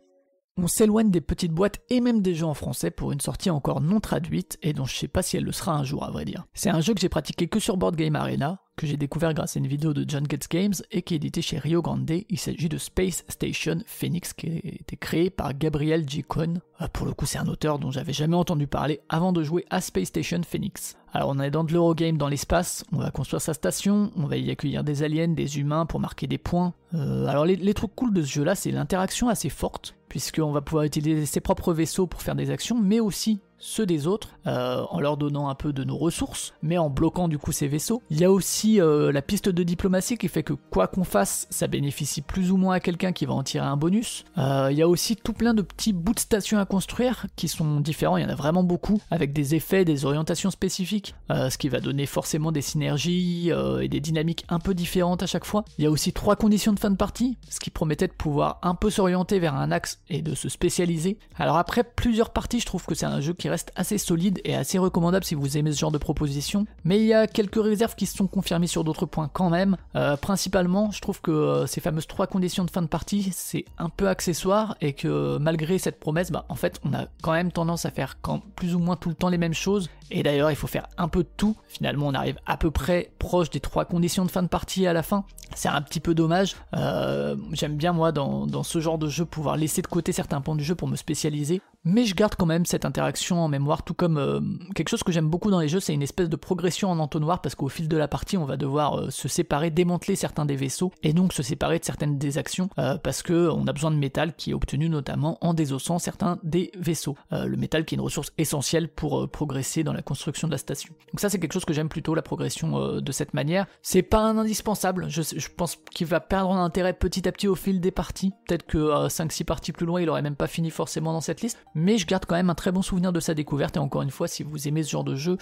[0.58, 3.82] On s'éloigne des petites boîtes et même des jeux en français pour une sortie encore
[3.82, 6.24] non traduite et dont je sais pas si elle le sera un jour à vrai
[6.24, 6.46] dire.
[6.54, 9.56] C'est un jeu que j'ai pratiqué que sur Board Game Arena, que j'ai découvert grâce
[9.56, 12.10] à une vidéo de John Gets Games et qui est édité chez Rio Grande.
[12.30, 16.24] Il s'agit de Space Station Phoenix qui a été créé par Gabriel G.
[16.24, 16.60] Cohn.
[16.82, 19.66] Euh, pour le coup, c'est un auteur dont j'avais jamais entendu parler avant de jouer
[19.70, 20.98] à Space Station Phoenix.
[21.14, 24.36] Alors on est dans de l'Eurogame dans l'espace, on va construire sa station, on va
[24.36, 26.74] y accueillir des aliens, des humains pour marquer des points.
[26.94, 30.52] Euh, alors les, les, trucs cool de ce jeu là, c'est l'interaction assez forte, puisqu'on
[30.52, 34.30] va pouvoir utiliser ses propres vaisseaux pour faire des actions, mais aussi ceux des autres,
[34.48, 37.68] euh, en leur donnant un peu de nos ressources, mais en bloquant du coup ces
[37.68, 38.02] vaisseaux.
[38.10, 41.48] Il y a aussi euh, la piste de diplomatie qui fait que quoi qu'on fasse,
[41.50, 44.26] ça bénéficie plus ou moins à quelqu'un qui va en tirer un bonus.
[44.38, 47.48] Euh, il y a aussi tout plein de petits bouts de stations à construire qui
[47.48, 51.58] sont différents, il y en a vraiment beaucoup, avec des effets, des orientations spécifiques, ce
[51.58, 53.52] qui va donner forcément des synergies
[53.82, 55.66] et des dynamiques un peu différentes à chaque fois.
[55.78, 58.60] Il y a aussi trois conditions de fin de partie, ce qui promettait de pouvoir
[58.62, 61.18] un peu s'orienter vers un axe et de se spécialiser.
[61.38, 64.56] Alors après plusieurs parties, je trouve que c'est un jeu qui reste assez solide et
[64.56, 66.66] assez recommandable si vous aimez ce genre de proposition.
[66.84, 69.78] Mais il y a quelques réserves qui se sont confirmées sur d'autres points quand même.
[69.96, 73.66] Euh, principalement, je trouve que euh, ces fameuses trois conditions de fin de partie, c'est
[73.78, 77.52] un peu accessoire et que malgré cette promesse, bah, en fait, on a quand même
[77.52, 79.90] tendance à faire quand, plus ou moins tout le temps les mêmes choses.
[80.12, 81.56] Et d'ailleurs, il faut faire un peu de tout.
[81.68, 84.94] Finalement, on arrive à peu près proche des trois conditions de fin de partie à
[84.94, 85.26] la fin.
[85.56, 86.56] C'est un petit peu dommage.
[86.76, 90.42] Euh, j'aime bien moi dans, dans, ce genre de jeu pouvoir laisser de côté certains
[90.42, 93.84] points du jeu pour me spécialiser mais je garde quand même cette interaction en mémoire,
[93.84, 94.40] tout comme euh,
[94.74, 97.42] quelque chose que j'aime beaucoup dans les jeux, c'est une espèce de progression en entonnoir,
[97.42, 100.56] parce qu'au fil de la partie, on va devoir euh, se séparer, démanteler certains des
[100.56, 103.92] vaisseaux, et donc se séparer de certaines des actions, euh, parce que on a besoin
[103.92, 107.16] de métal qui est obtenu notamment en désossant certains des vaisseaux.
[107.32, 110.94] le métal qui est une ressource essentielle pour progresser dans la construction de la station.
[111.12, 113.66] Donc ça c'est quelque chose que j'aime plutôt, la progression de cette manière.
[113.82, 117.48] C'est pas un indispensable, je, je pense qu'il va perdre en intérêt petit à petit
[117.48, 120.70] au fil des parties, peut-être que 5-6 parties plus loin, il aurait même pas fini
[120.70, 123.78] forcément dans cette liste, mais je garde quand même un très bon souvenir de découverte
[123.78, 125.38] et encore une fois si vous aimez ce genre de jeu,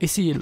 [0.00, 0.40] essayez-le.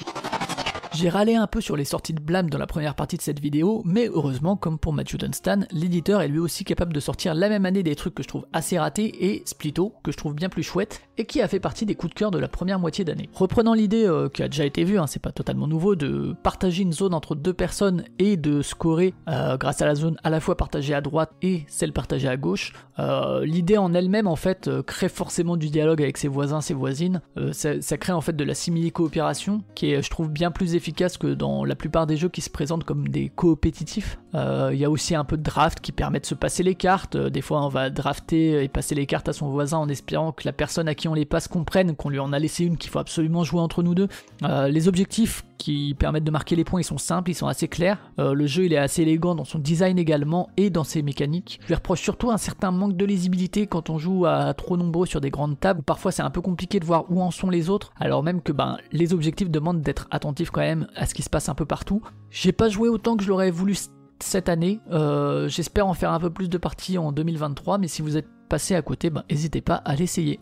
[0.95, 3.41] J'ai râlé un peu sur les sorties de blâme dans la première partie de cette
[3.41, 7.49] vidéo, mais heureusement, comme pour Matthew Dunstan, l'éditeur est lui aussi capable de sortir la
[7.49, 10.49] même année des trucs que je trouve assez ratés et Splito, que je trouve bien
[10.49, 13.05] plus chouette, et qui a fait partie des coups de cœur de la première moitié
[13.05, 13.29] d'année.
[13.35, 16.83] Reprenant l'idée euh, qui a déjà été vue, hein, c'est pas totalement nouveau, de partager
[16.83, 20.39] une zone entre deux personnes et de scorer euh, grâce à la zone à la
[20.39, 24.71] fois partagée à droite et celle partagée à gauche, euh, l'idée en elle-même en fait
[24.87, 27.21] crée forcément du dialogue avec ses voisins, ses voisines,
[27.51, 30.84] ça, ça, crée en fait de la simili-coopération qui est je trouve bien plus efficace
[30.85, 34.19] efficace que dans la plupart des jeux qui se présentent comme des coopétitifs.
[34.35, 36.75] Euh, il y a aussi un peu de draft qui permet de se passer les
[36.75, 37.17] cartes.
[37.17, 40.33] Euh, des fois, on va drafter et passer les cartes à son voisin en espérant
[40.33, 42.77] que la personne à qui on les passe comprenne qu'on lui en a laissé une
[42.77, 44.09] qu'il faut absolument jouer entre nous deux.
[44.43, 47.69] Euh, les objectifs qui permettent de marquer les points, ils sont simples, ils sont assez
[47.69, 47.99] clairs.
[48.19, 51.59] le jeu, il est assez élégant dans son design également et dans ses mécaniques.
[51.63, 55.07] Je lui reproche surtout un certain manque de lisibilité quand on joue à trop nombreux
[55.07, 55.83] sur des grandes tables.
[55.83, 58.53] Parfois, c'est un peu compliqué de voir où en sont les autres, alors même que
[58.53, 61.67] ben, les objectifs demandent d'être attentifs quand même à ce qui se passe un peu
[61.67, 62.03] partout.
[62.31, 63.77] J'ai pas joué autant que je l'aurais voulu
[64.21, 64.81] cette année.
[64.91, 68.29] Euh, j'espère en faire un peu plus de parties en 2023, mais si vous êtes
[68.49, 70.41] passé à côté, ben, n'hésitez pas à l'essayer.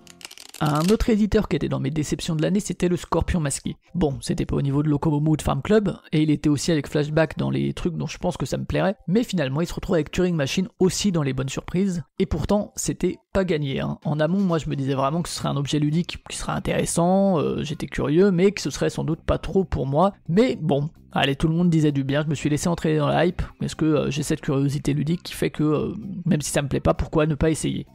[0.64, 3.74] Un autre éditeur qui était dans mes déceptions de l'année, c'était le Scorpion Masqué.
[3.96, 6.86] Bon, c'était pas au niveau de Locomo de Farm Club, et il était aussi avec
[6.86, 9.74] Flashback dans les trucs dont je pense que ça me plairait, mais finalement il se
[9.74, 13.80] retrouve avec Turing Machine aussi dans les bonnes surprises, et pourtant c'était pas gagné.
[13.80, 13.98] Hein.
[14.04, 16.52] En amont, moi je me disais vraiment que ce serait un objet ludique qui serait
[16.52, 20.56] intéressant, euh, j'étais curieux, mais que ce serait sans doute pas trop pour moi, mais
[20.60, 23.26] bon, Allez, tout le monde disait du bien, je me suis laissé entrer dans la
[23.26, 26.62] hype, parce que euh, j'ai cette curiosité ludique qui fait que, euh, même si ça
[26.62, 27.86] me plaît pas, pourquoi ne pas essayer?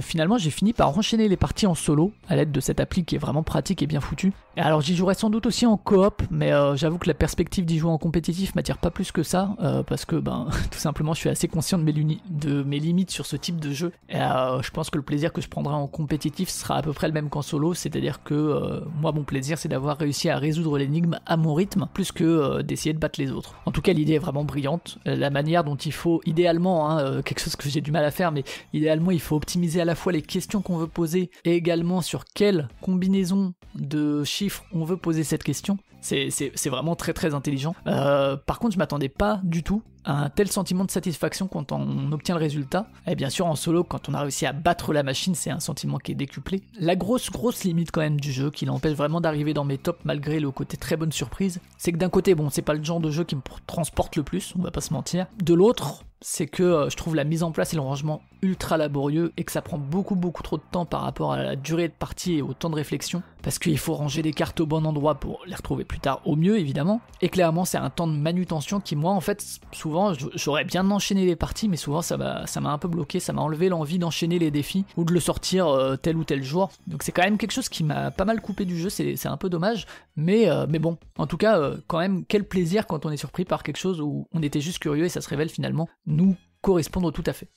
[0.00, 3.16] Finalement, j'ai fini par enchaîner les parties en solo, à l'aide de cette appli qui
[3.16, 4.32] est vraiment pratique et bien foutue.
[4.56, 7.90] Alors j'y jouerai sans doute aussi en coop, mais j'avoue que la perspective d'y jouer
[7.90, 11.48] en compétitif m'attire pas plus que ça, parce que, ben, tout simplement, je suis assez
[11.48, 15.32] conscient de mes, limites sur ce type de jeu, et je pense que le plaisir
[15.32, 18.82] que je prendrai en compétitif sera à peu près le même qu'en solo, c'est-à-dire que,
[19.00, 22.92] moi, mon plaisir, c'est d'avoir réussi à résoudre l'énigme à mon rythme, plus que d'essayer
[22.92, 23.54] de battre les autres.
[23.66, 24.98] En tout cas, l'idée est vraiment brillante.
[25.06, 28.04] Euh, la manière dont il faut, idéalement, hein, euh, quelque chose que j'ai du mal
[28.04, 31.30] à faire, mais idéalement, il faut optimiser à la fois les questions qu'on veut poser
[31.44, 34.41] et également sur quelle combinaison de chiffres
[34.72, 35.78] on veut poser cette question.
[36.02, 37.74] C'est vraiment très très intelligent.
[37.86, 41.72] Euh, par contre, je m'attendais pas du tout à un tel sentiment de satisfaction quand
[41.72, 42.86] on obtient le résultat.
[43.06, 45.60] Et bien sûr, en solo, quand on a réussi à battre la machine, c'est un
[45.60, 46.62] sentiment qui est décuplé.
[46.78, 50.00] La grosse grosse limite quand même du jeu, qui l'empêche vraiment d'arriver dans mes tops
[50.04, 53.00] malgré le côté très bonne surprise, c'est que d'un côté, bon, c'est pas le genre
[53.00, 55.26] de jeu qui me transporte le plus, on va pas se mentir.
[55.42, 58.76] De l'autre, c'est que euh, je trouve la mise en place et le rangement ultra
[58.76, 61.88] laborieux et que ça prend beaucoup beaucoup trop de temps par rapport à la durée
[61.88, 64.86] de partie et au temps de réflexion parce qu'il faut ranger les cartes au bon
[64.86, 67.02] endroit pour les retrouver plus tard au mieux évidemment.
[67.20, 71.26] Et clairement c'est un temps de manutention qui moi en fait souvent j'aurais bien enchaîné
[71.26, 74.50] les parties mais souvent ça m'a un peu bloqué ça m'a enlevé l'envie d'enchaîner les
[74.50, 76.70] défis ou de le sortir euh, tel ou tel jour.
[76.86, 79.36] Donc c'est quand même quelque chose qui m'a pas mal coupé du jeu c'est un
[79.36, 79.86] peu dommage.
[80.16, 83.44] Mais euh, mais bon en tout cas quand même quel plaisir quand on est surpris
[83.44, 87.12] par quelque chose où on était juste curieux et ça se révèle finalement nous correspondre
[87.12, 87.48] tout à fait.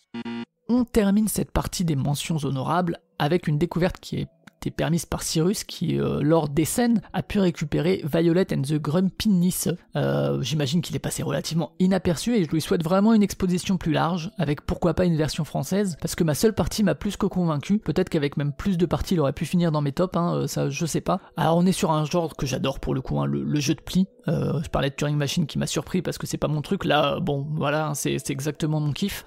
[0.67, 4.27] On termine cette partie des mentions honorables avec une découverte qui est
[4.71, 9.69] permise par Cyrus qui, euh, lors des scènes, a pu récupérer Violet and the Grumpiness.
[9.95, 13.91] Euh, J'imagine qu'il est passé relativement inaperçu et je lui souhaite vraiment une exposition plus
[13.91, 17.25] large, avec pourquoi pas une version française, parce que ma seule partie m'a plus que
[17.25, 17.79] convaincu.
[17.79, 20.47] Peut-être qu'avec même plus de parties, il aurait pu finir dans mes tops, hein, euh,
[20.47, 21.19] ça je sais pas.
[21.37, 23.81] Alors on est sur un genre que j'adore pour le coup, hein, le, jeu de
[23.81, 24.07] pli.
[24.27, 26.85] Euh, je parlais de Turing Machine qui m'a surpris parce que c'est pas mon truc.
[26.85, 29.25] Là, bon, voilà, c'est exactement mon kiff.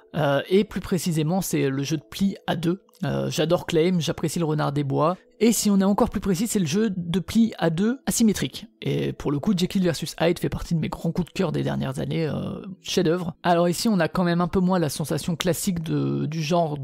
[0.49, 2.81] et plus précisément, c'est le jeu de pli à deux.
[3.29, 6.59] J'adore Claim, j'apprécie le renard des bois, et si on est encore plus précis, c'est
[6.59, 8.67] le jeu de pli à deux asymétrique.
[8.81, 11.51] Et pour le coup, Jekyll vs Hyde fait partie de mes grands coups de cœur
[11.51, 13.35] des dernières années, euh, chef-d'œuvre.
[13.43, 16.77] Alors ici, on a quand même un peu moins la sensation classique du genre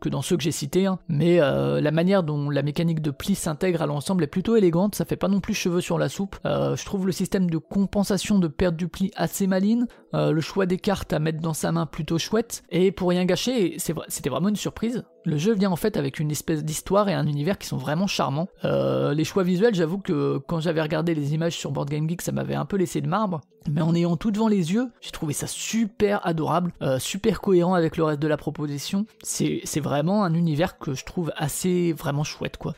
[0.00, 0.98] que dans ceux que j'ai cités, hein.
[1.08, 4.94] mais euh, la manière dont la mécanique de pli s'intègre à l'ensemble est plutôt élégante,
[4.94, 6.36] ça fait pas non plus cheveux sur la soupe.
[6.44, 10.40] Euh, je trouve le système de compensation de perte du pli assez maline, euh, le
[10.40, 14.30] choix des cartes à mettre dans sa main plutôt chouette, et pour rien gâcher, c'était
[14.30, 15.04] vraiment une surprise.
[15.24, 18.08] Le jeu vient en fait avec une espèce d'histoire et un univers qui sont vraiment
[18.08, 18.48] charmants.
[18.64, 22.22] Euh, les choix visuels, j'avoue que quand j'avais regardé les images sur Board Game Geek,
[22.22, 23.40] ça m'avait un peu laissé de marbre.
[23.70, 27.74] mais en ayant tout devant les yeux, j'ai trouvé ça super adorable, euh, super cohérent
[27.74, 29.06] avec le reste de la proposition.
[29.22, 32.74] C'est vraiment un univers que je trouve assez vraiment chouette quoi.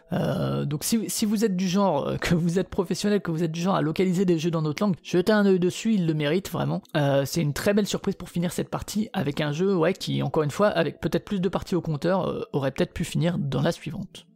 [0.66, 3.60] Donc si, si, vous êtes du genre, que vous êtes professionnel, que vous êtes du
[3.60, 6.50] genre à localiser des jeux dans notre langue, jetez un œil dessus, il le mérite
[6.50, 6.82] vraiment.
[7.24, 10.42] C'est une très belle surprise pour finir cette partie avec un jeu ouais qui encore
[10.42, 13.72] une fois avec peut-être plus de parties au compteur aurait peut-être pu finir dans la
[13.72, 14.26] suivante.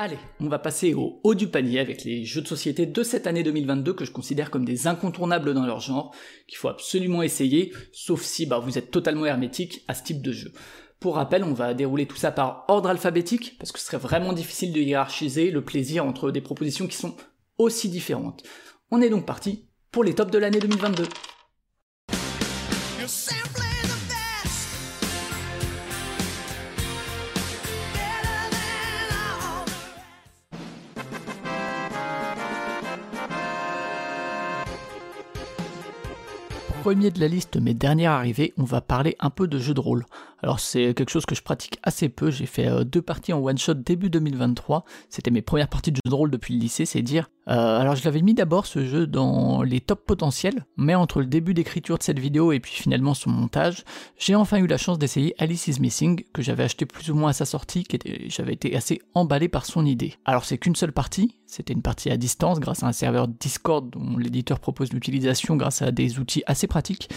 [0.00, 3.26] Allez, on va passer au haut du panier avec les jeux de société de cette
[3.26, 6.14] année 2022 que je considère comme des incontournables dans leur genre,
[6.46, 10.30] qu'il faut absolument essayer, sauf si bah, vous êtes totalement hermétique à ce type de
[10.30, 10.52] jeu.
[11.00, 14.32] Pour rappel, on va dérouler tout ça par ordre alphabétique, parce que ce serait vraiment
[14.32, 17.16] difficile de hiérarchiser le plaisir entre des propositions qui sont
[17.58, 18.44] aussi différentes.
[18.92, 21.08] On est donc parti pour les tops de l'année 2022.
[36.88, 39.80] Premier de la liste, mais dernière arrivée, on va parler un peu de jeux de
[39.80, 40.06] rôle.
[40.42, 43.40] Alors c'est quelque chose que je pratique assez peu, j'ai fait euh, deux parties en
[43.40, 46.84] one shot début 2023, c'était mes premières parties de jeux de rôle depuis le lycée,
[46.84, 47.28] c'est dire.
[47.48, 51.26] Euh, alors je l'avais mis d'abord ce jeu dans les tops potentiels, mais entre le
[51.26, 53.84] début d'écriture de cette vidéo et puis finalement son montage,
[54.16, 57.30] j'ai enfin eu la chance d'essayer Alice is Missing, que j'avais acheté plus ou moins
[57.30, 57.84] à sa sortie,
[58.28, 60.14] j'avais été assez emballé par son idée.
[60.24, 63.90] Alors c'est qu'une seule partie, c'était une partie à distance grâce à un serveur Discord
[63.90, 67.08] dont l'éditeur propose l'utilisation grâce à des outils assez pratiques.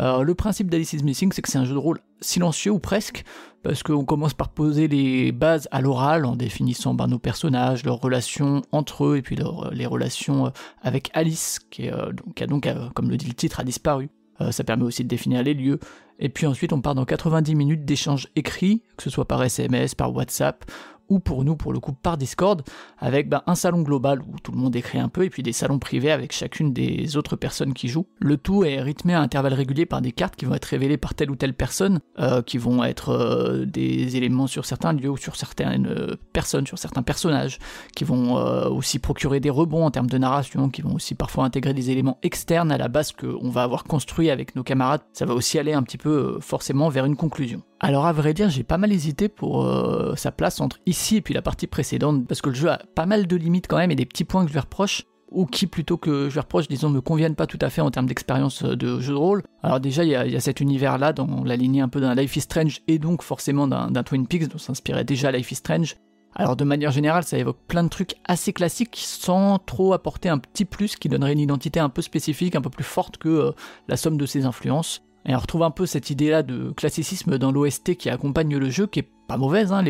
[0.00, 2.78] Euh, le principe d'Alice is Missing, c'est que c'est un jeu de rôle silencieux ou
[2.78, 3.24] presque,
[3.62, 8.00] parce qu'on commence par poser les bases à l'oral en définissant ben, nos personnages, leurs
[8.00, 9.36] relations entre eux, et puis
[9.72, 10.50] les relations euh,
[10.82, 14.10] avec Alice, qui, euh, a donc, comme le dit le titre, a disparu.
[14.50, 15.80] ça permet aussi de définir les lieux.
[16.20, 19.94] Et puis ensuite, on part dans 90 minutes d'échanges écrits, que ce soit par SMS,
[19.94, 20.64] par WhatsApp,
[21.08, 22.62] ou pour nous, pour le coup, par Discord,
[22.98, 25.52] avec bah, un salon global où tout le monde écrit un peu, et puis des
[25.52, 28.06] salons privés avec chacune des autres personnes qui jouent.
[28.18, 31.14] Le tout est rythmé à intervalles réguliers par des cartes qui vont être révélées par
[31.14, 35.16] telle ou telle personne, euh, qui vont être euh, des éléments sur certains lieux ou
[35.16, 37.58] sur certaines euh, personnes, sur certains personnages,
[37.94, 41.74] qui vont aussi procurer des rebonds en termes de narration, qui vont aussi parfois intégrer
[41.74, 45.02] des éléments externes à la base qu'on va avoir construit avec nos camarades.
[45.12, 47.62] Ça va aussi aller un petit peu forcément vers une conclusion.
[47.80, 51.20] Alors à vrai dire, j'ai pas mal hésité pour euh, sa place entre ici et
[51.20, 53.92] puis la partie précédente, parce que le jeu a pas mal de limites quand même
[53.92, 56.66] et des petits points que je lui reproche, ou qui plutôt que je lui reproche,
[56.68, 59.42] disons, me conviennent pas tout à fait en termes d'expérience euh, de jeu de rôle.
[59.62, 62.40] Alors déjà, il y, a, cet univers-là dans la lignée un peu d'un Life is
[62.40, 65.96] Strange et donc forcément d'un Twin Peaks dont s'inspirait déjà Life is Strange.
[66.34, 70.38] Alors de manière générale, ça évoque plein de trucs assez classiques sans trop apporter un
[70.38, 73.52] petit plus qui donnerait une identité un peu spécifique, un peu plus forte que euh,
[73.88, 75.02] la somme de ses influences.
[75.28, 78.86] Et on retrouve un peu cette idée-là de classicisme dans l'OST qui accompagne le jeu,
[78.86, 79.84] qui est pas mauvaise, hein,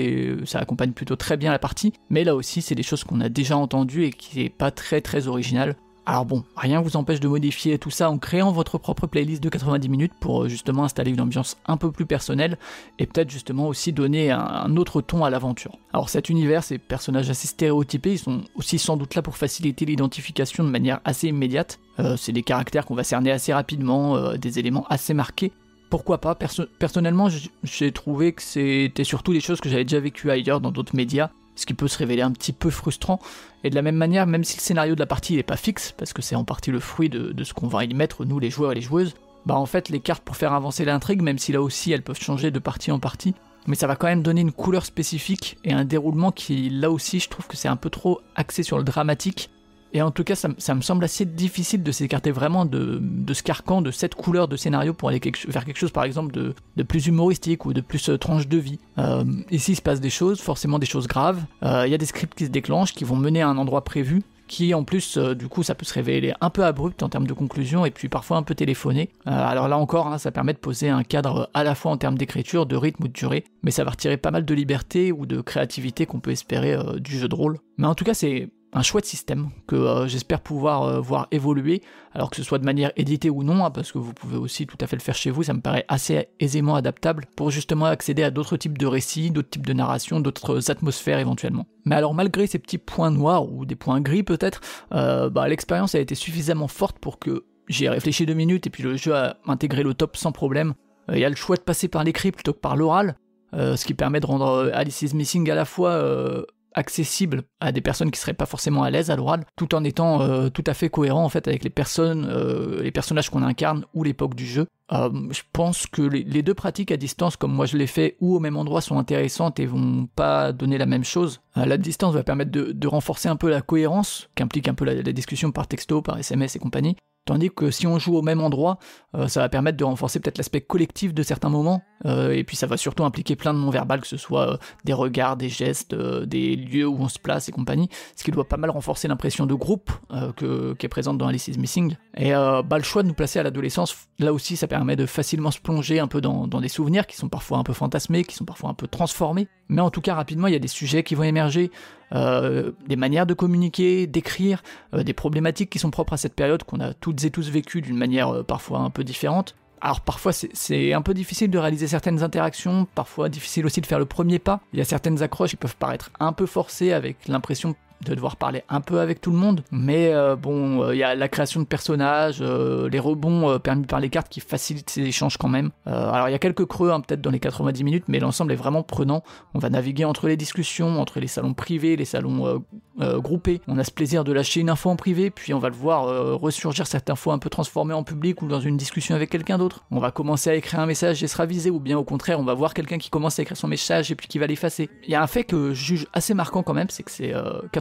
[0.44, 3.28] ça accompagne plutôt très bien la partie, mais là aussi c'est des choses qu'on a
[3.28, 5.76] déjà entendues et qui est pas très très original.
[6.08, 9.50] Alors bon, rien vous empêche de modifier tout ça en créant votre propre playlist de
[9.50, 12.56] 90 minutes pour euh, justement installer une ambiance un peu plus personnelle
[12.98, 15.76] et peut-être justement aussi donner un, autre ton à l'aventure.
[15.92, 19.84] Alors cet univers, ces personnages assez stéréotypés, ils sont aussi sans doute là pour faciliter
[19.84, 21.78] l'identification de manière assez immédiate.
[21.98, 25.52] Euh, c'est des caractères qu'on va cerner assez rapidement, euh, des éléments assez marqués
[25.90, 26.34] pourquoi pas?
[26.34, 27.28] Personnellement,
[27.62, 31.30] j'ai trouvé que c'était surtout des choses que j'avais déjà vécues ailleurs dans d'autres médias,
[31.58, 33.18] ce qui peut se révéler un petit peu frustrant.
[33.64, 35.92] Et de la même manière, même si le scénario de la partie n'est pas fixe,
[35.98, 38.48] parce que c'est en partie le fruit de, ce qu'on va y mettre, nous les
[38.48, 41.50] joueurs et les joueuses, bah en fait les cartes pour faire avancer l'intrigue, même si
[41.50, 43.34] là aussi elles peuvent changer de partie en partie,
[43.66, 47.18] mais ça va quand même donner une couleur spécifique et un déroulement qui là aussi
[47.18, 49.50] je trouve que c'est un peu trop axé sur le dramatique
[49.92, 53.00] et en tout cas, ça, me semble assez difficile de s'écarter vraiment de,
[53.32, 56.32] ce carcan, de cette couleur de scénario pour aller quelque, faire quelque chose, par exemple,
[56.32, 58.78] de, plus humoristique ou de plus euh, tranche de vie.
[58.98, 61.42] Euh, ici, il se passe des choses, forcément des choses graves.
[61.62, 63.82] Euh, il y a des scripts qui se déclenchent, qui vont mener à un endroit
[63.82, 67.26] prévu, qui en plus, du coup, ça peut se révéler un peu abrupt en termes
[67.26, 69.10] de conclusion et puis parfois un peu téléphoné.
[69.26, 72.16] alors là encore, hein, ça permet de poser un cadre à la fois en termes
[72.16, 75.26] d'écriture, de rythme ou de durée, mais ça va retirer pas mal de liberté ou
[75.26, 77.58] de créativité qu'on peut espérer du jeu de rôle.
[77.76, 81.82] Mais en tout cas, c'est un chouette système que euh, j'espère pouvoir euh, voir évoluer,
[82.12, 84.66] alors que ce soit de manière éditée ou non, hein, parce que vous pouvez aussi
[84.66, 87.86] tout à fait le faire chez vous, ça me paraît assez aisément adaptable pour justement
[87.86, 91.66] accéder à d'autres types de récits, d'autres types de narrations, d'autres atmosphères éventuellement.
[91.86, 94.60] Mais alors malgré ces petits points noirs ou des points gris peut-être,
[94.92, 98.70] euh, bah, l'expérience a été suffisamment forte pour que j'y ai réfléchi deux minutes et
[98.70, 100.74] puis le jeu a intégré le top sans problème.
[101.10, 103.16] Il y a le choix de passer par l'écrit plutôt que par l'oral,
[103.54, 106.44] ce qui permet de rendre Alice's Missing à la fois
[106.74, 110.20] accessible à des personnes qui seraient pas forcément à l'aise à l'oral, tout en étant
[110.20, 113.84] euh, tout à fait cohérent en fait avec les personnes, euh, les personnages qu'on incarne
[113.94, 114.66] ou l'époque du jeu.
[114.92, 118.36] Euh, je pense que les, deux pratiques à distance, comme moi je l'ai fait, ou
[118.36, 121.40] au même endroit, sont intéressantes et vont pas donner la même chose.
[121.56, 125.52] la distance va permettre de, renforcer un peu la cohérence, qu'implique un peu la, discussion
[125.52, 126.96] par texto, par SMS et compagnie,
[127.28, 128.78] Tandis que si on joue au même endroit,
[129.14, 132.56] euh, ça va permettre de renforcer peut-être l'aspect collectif de certains moments, euh, et puis
[132.56, 134.56] ça va surtout impliquer plein de non-verbal, que ce soit euh,
[134.86, 138.48] des regards, des gestes, des lieux où on se place et compagnie, ce qui doit
[138.48, 139.90] pas mal renforcer l'impression de groupe
[140.36, 141.96] que, qui est présente dans Alice is Missing.
[142.16, 145.50] Et bah, le choix de nous placer à l'adolescence, là aussi ça permet de facilement
[145.50, 148.36] se plonger un peu dans, dans des souvenirs qui sont parfois un peu fantasmés, qui
[148.36, 151.02] sont parfois un peu transformés, mais en tout cas rapidement il y a des sujets
[151.02, 151.70] qui vont émerger,
[152.12, 154.62] euh, des manières de communiquer, d'écrire,
[154.94, 157.82] euh, des problématiques qui sont propres à cette période qu'on a toutes et tous vécues
[157.82, 159.54] d'une manière euh, parfois un peu différente.
[159.80, 164.00] Alors parfois c'est un peu difficile de réaliser certaines interactions, parfois difficile aussi de faire
[164.00, 164.60] le premier pas.
[164.72, 168.36] Il y a certaines accroches qui peuvent paraître un peu forcées avec l'impression de devoir
[168.36, 169.62] parler un peu avec tout le monde.
[169.70, 173.86] Mais euh, bon, il euh, y a la création de personnages, euh, les rebonds permis
[173.86, 175.70] par les cartes qui facilitent ces échanges quand même.
[175.86, 178.56] alors il y a quelques creux hein, peut-être dans les 90 minutes, mais l'ensemble est
[178.56, 179.22] vraiment prenant.
[179.54, 182.62] On va naviguer entre les discussions, entre les salons privés, les salons
[182.98, 183.60] groupés.
[183.68, 186.04] On a ce plaisir de lâcher une info en privé, puis on va le voir
[186.40, 189.84] ressurgir cette info un peu transformée en public ou dans une discussion avec quelqu'un d'autre.
[189.90, 192.44] On va commencer à écrire un message et se raviser, ou bien au contraire, on
[192.44, 194.88] va voir quelqu'un qui commence à écrire son message et puis qui va l'effacer.
[195.04, 197.34] Il y a un fait que je juge assez marquant quand même, c'est que c'est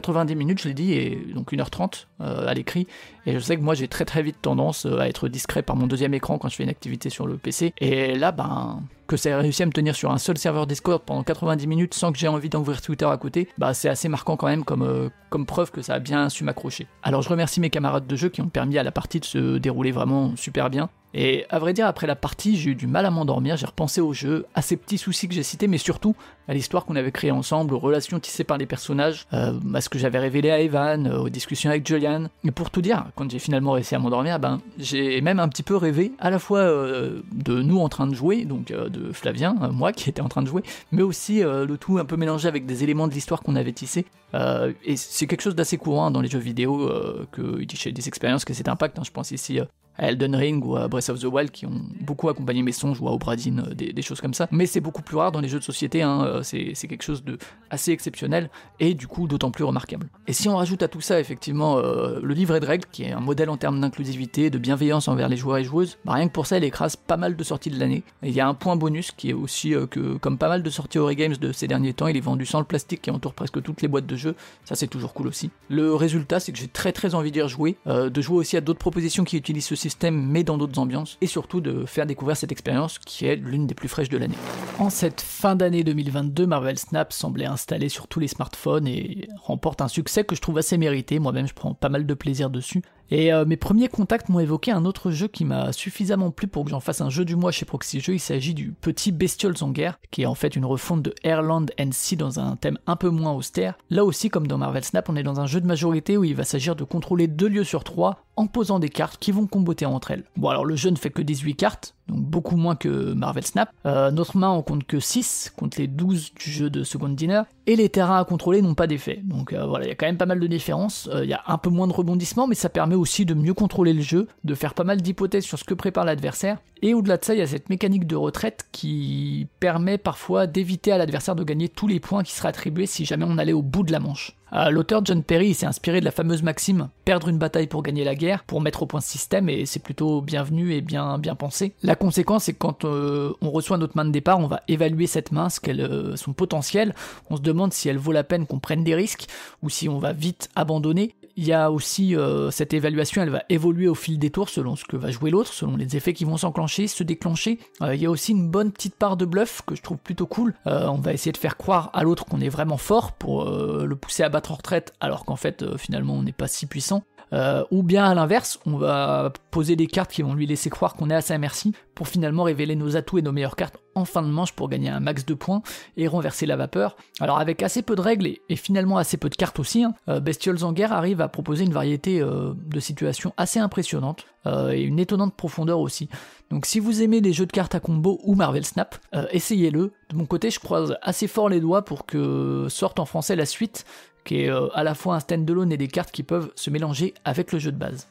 [0.08, 2.86] 90 minutes, je l'ai dit, et donc 1h30 euh, à l'écrit.
[3.26, 5.76] Et je sais que moi j'ai très très vite tendance euh, à être discret par
[5.76, 7.74] mon deuxième écran quand je fais une activité sur le PC.
[7.78, 11.02] Et là, ben, que ça ait réussi à me tenir sur un seul serveur Discord
[11.04, 14.36] pendant 90 minutes sans que j'ai envie d'ouvrir Twitter à côté, bah c'est assez marquant
[14.36, 16.86] quand même comme, euh, comme preuve que ça a bien su m'accrocher.
[17.02, 19.58] Alors je remercie mes camarades de jeu qui ont permis à la partie de se
[19.58, 20.88] dérouler vraiment super bien.
[21.14, 24.00] Et à vrai dire, après la partie, j'ai eu du mal à m'endormir, j'ai repensé
[24.00, 26.14] au jeu, à ces petits soucis que j'ai cités, mais surtout
[26.48, 29.88] à l'histoire qu'on avait créée ensemble, aux relations tissées par les personnages, euh, à ce
[29.88, 32.28] que j'avais révélé à Evan, euh, aux discussions avec Julian.
[32.44, 35.62] Et pour tout dire, quand j'ai finalement réussi à m'endormir, ben, j'ai même un petit
[35.62, 39.54] peu rêvé à la fois euh, de nous en train de jouer, donc de Flavien,
[39.72, 42.66] moi qui était en train de jouer, mais aussi le tout un peu mélangé avec
[42.66, 44.06] des éléments de l'histoire qu'on avait tissé.
[44.34, 46.90] et c'est quelque chose d'assez courant dans les jeux vidéo,
[47.32, 49.02] que j'ai des expériences que c'est impact, hein.
[49.04, 49.60] je pense ici
[49.98, 53.08] Elden Ring ou à Breath of the Wild qui ont beaucoup accompagné mes songes ou
[53.08, 54.48] à Obradin, euh, des, choses comme ça.
[54.50, 57.22] Mais c'est beaucoup plus rare dans les jeux de société, hein, euh, c'est, quelque chose
[57.24, 57.36] de
[57.70, 58.48] assez exceptionnel
[58.80, 60.08] et du coup d'autant plus remarquable.
[60.26, 63.12] Et si on rajoute à tout ça effectivement euh, le livret de règles qui est
[63.12, 66.32] un modèle en termes d'inclusivité, de bienveillance envers les joueurs et joueuses, bah, rien que
[66.32, 68.04] pour ça il écrase pas mal de sorties de l'année.
[68.22, 70.98] Il y a un point bonus qui est aussi que comme pas mal de sorties
[70.98, 73.60] Ori Games de ces derniers temps, il est vendu sans le plastique qui entoure presque
[73.62, 74.34] toutes les boîtes de jeux,
[74.64, 75.50] ça c'est toujours cool aussi.
[75.68, 78.78] Le résultat c'est que j'ai très très envie d'y rejouer, de jouer aussi à d'autres
[78.78, 79.76] propositions qui utilisent ce
[80.10, 83.74] mais dans d'autres ambiances, et surtout de faire découvrir cette expérience qui est l'une des
[83.74, 84.36] plus fraîches de l'année.
[84.78, 89.80] En cette fin d'année 2022, Marvel Snap semblait installé sur tous les smartphones et remporte
[89.80, 92.82] un succès que je trouve assez mérité, moi-même je prends pas mal de plaisir dessus.
[93.10, 96.64] Et euh, mes premiers contacts m'ont évoqué un autre jeu qui m'a suffisamment plu pour
[96.64, 98.14] que j'en fasse un jeu du mois chez Proxy Jeux.
[98.14, 101.70] Il s'agit du Petit Bestioles en guerre, qui est en fait une refonte de Airland
[101.90, 103.78] Sea dans un thème un peu moins austère.
[103.90, 106.34] Là aussi, comme dans Marvel Snap, on est dans un jeu de majorité où il
[106.34, 109.86] va s'agir de contrôler deux lieux sur trois en posant des cartes qui vont comboter
[109.86, 110.24] entre elles.
[110.36, 113.70] Bon alors le jeu ne fait que 18 cartes, donc beaucoup moins que Marvel Snap.
[113.86, 117.42] Euh, notre main en compte que 6 contre les 12 du jeu de Second Dinner,
[117.66, 119.20] et les terrains à contrôler n'ont pas d'effet.
[119.24, 121.34] Donc euh, voilà, il y a quand même pas mal de différences, euh, il y
[121.34, 124.26] a un peu moins de rebondissements, mais ça permet aussi de mieux contrôler le jeu,
[124.44, 127.38] de faire pas mal d'hypothèses sur ce que prépare l'adversaire, et au-delà de ça, il
[127.38, 131.88] y a cette mécanique de retraite qui permet parfois d'éviter à l'adversaire de gagner tous
[131.88, 134.37] les points qui seraient attribués si jamais on allait au bout de la manche.
[134.70, 138.14] L'auteur John Perry s'est inspiré de la fameuse maxime perdre une bataille pour gagner la
[138.14, 141.72] guerre, pour mettre au point ce système, et c'est plutôt bienvenu et bien, pensé.
[141.82, 145.06] La conséquence, c'est que quand euh, on reçoit notre main de départ, on va évaluer
[145.06, 146.94] cette main, ce euh, son potentiel.
[147.30, 149.26] On se demande si elle vaut la peine qu'on prenne des risques
[149.62, 151.14] ou si on va vite abandonner.
[151.40, 152.16] Il y a aussi
[152.50, 155.52] cette évaluation, elle va évoluer au fil des tours selon ce que va jouer l'autre,
[155.52, 157.60] selon les effets qui vont s'enclencher, se déclencher.
[157.80, 160.54] il y a aussi une bonne petite part de bluff que je trouve plutôt cool.
[160.66, 164.24] on va essayer de faire croire à l'autre qu'on est vraiment fort pour le pousser
[164.24, 167.04] à battre en retraite alors qu'en fait finalement on n'est pas si puissant.
[167.32, 170.94] Euh, ou bien à l'inverse, on va poser des cartes qui vont lui laisser croire
[170.94, 174.04] qu'on est à sa merci pour finalement révéler nos atouts et nos meilleures cartes en
[174.04, 175.62] fin de manche pour gagner un max de points
[175.96, 176.96] et renverser la vapeur.
[177.20, 180.20] Alors avec assez peu de règles et, finalement assez peu de cartes aussi, hein, euh,
[180.20, 184.26] Bestioles en guerre arrive à proposer une variété euh, de situations assez impressionnantes
[184.72, 186.08] et une étonnante profondeur aussi.
[186.48, 188.96] Donc si vous aimez les jeux de cartes à combo ou Marvel Snap,
[189.30, 189.92] essayez-le.
[190.08, 193.44] De mon côté, je croise assez fort les doigts pour que sorte en français la
[193.44, 193.84] suite
[194.28, 197.50] qui euh, à la fois un stand-alone et des cartes qui peuvent se mélanger avec
[197.50, 198.08] le jeu de base.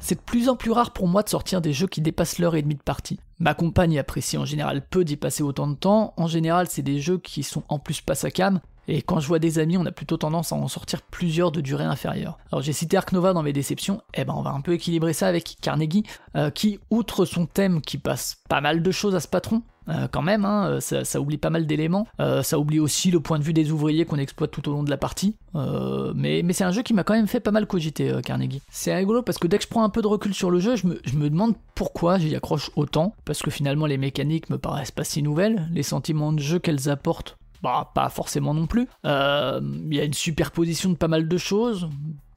[0.00, 2.56] C'est de plus en plus rare pour moi de sortir des jeux qui dépassent l'heure
[2.56, 3.20] et demie de partie.
[3.38, 7.00] Ma compagne apprécie en général peu d'y passer autant de temps, en général c'est des
[7.00, 9.86] jeux qui sont en plus pas à cam, et quand je vois des amis, on
[9.86, 12.38] a plutôt tendance à en sortir plusieurs de durée inférieure.
[12.52, 15.12] Alors j'ai cité Ark Nova dans mes déceptions, eh ben on va un peu équilibrer
[15.12, 16.04] ça avec Carnegie,
[16.36, 20.08] euh, qui, outre son thème qui passe pas mal de choses à ce patron, euh,
[20.10, 22.06] quand même, hein, ça, oublie pas mal d'éléments.
[22.42, 24.90] ça oublie aussi le point de vue des ouvriers qu'on exploite tout au long de
[24.90, 25.36] la partie.
[25.54, 28.62] mais c'est un jeu qui m'a quand même fait pas mal cogiter, Carnegie.
[28.70, 30.76] C'est rigolo parce que dès que je prends un peu de recul sur le jeu,
[30.76, 33.14] je me, je me demande pourquoi j'y accroche autant.
[33.24, 35.68] Parce que finalement, les mécaniques me paraissent pas si nouvelles.
[35.72, 38.88] Les sentiments de jeu qu'elles apportent bah, pas forcément non plus.
[39.04, 41.88] Il y a une superposition de pas mal de choses.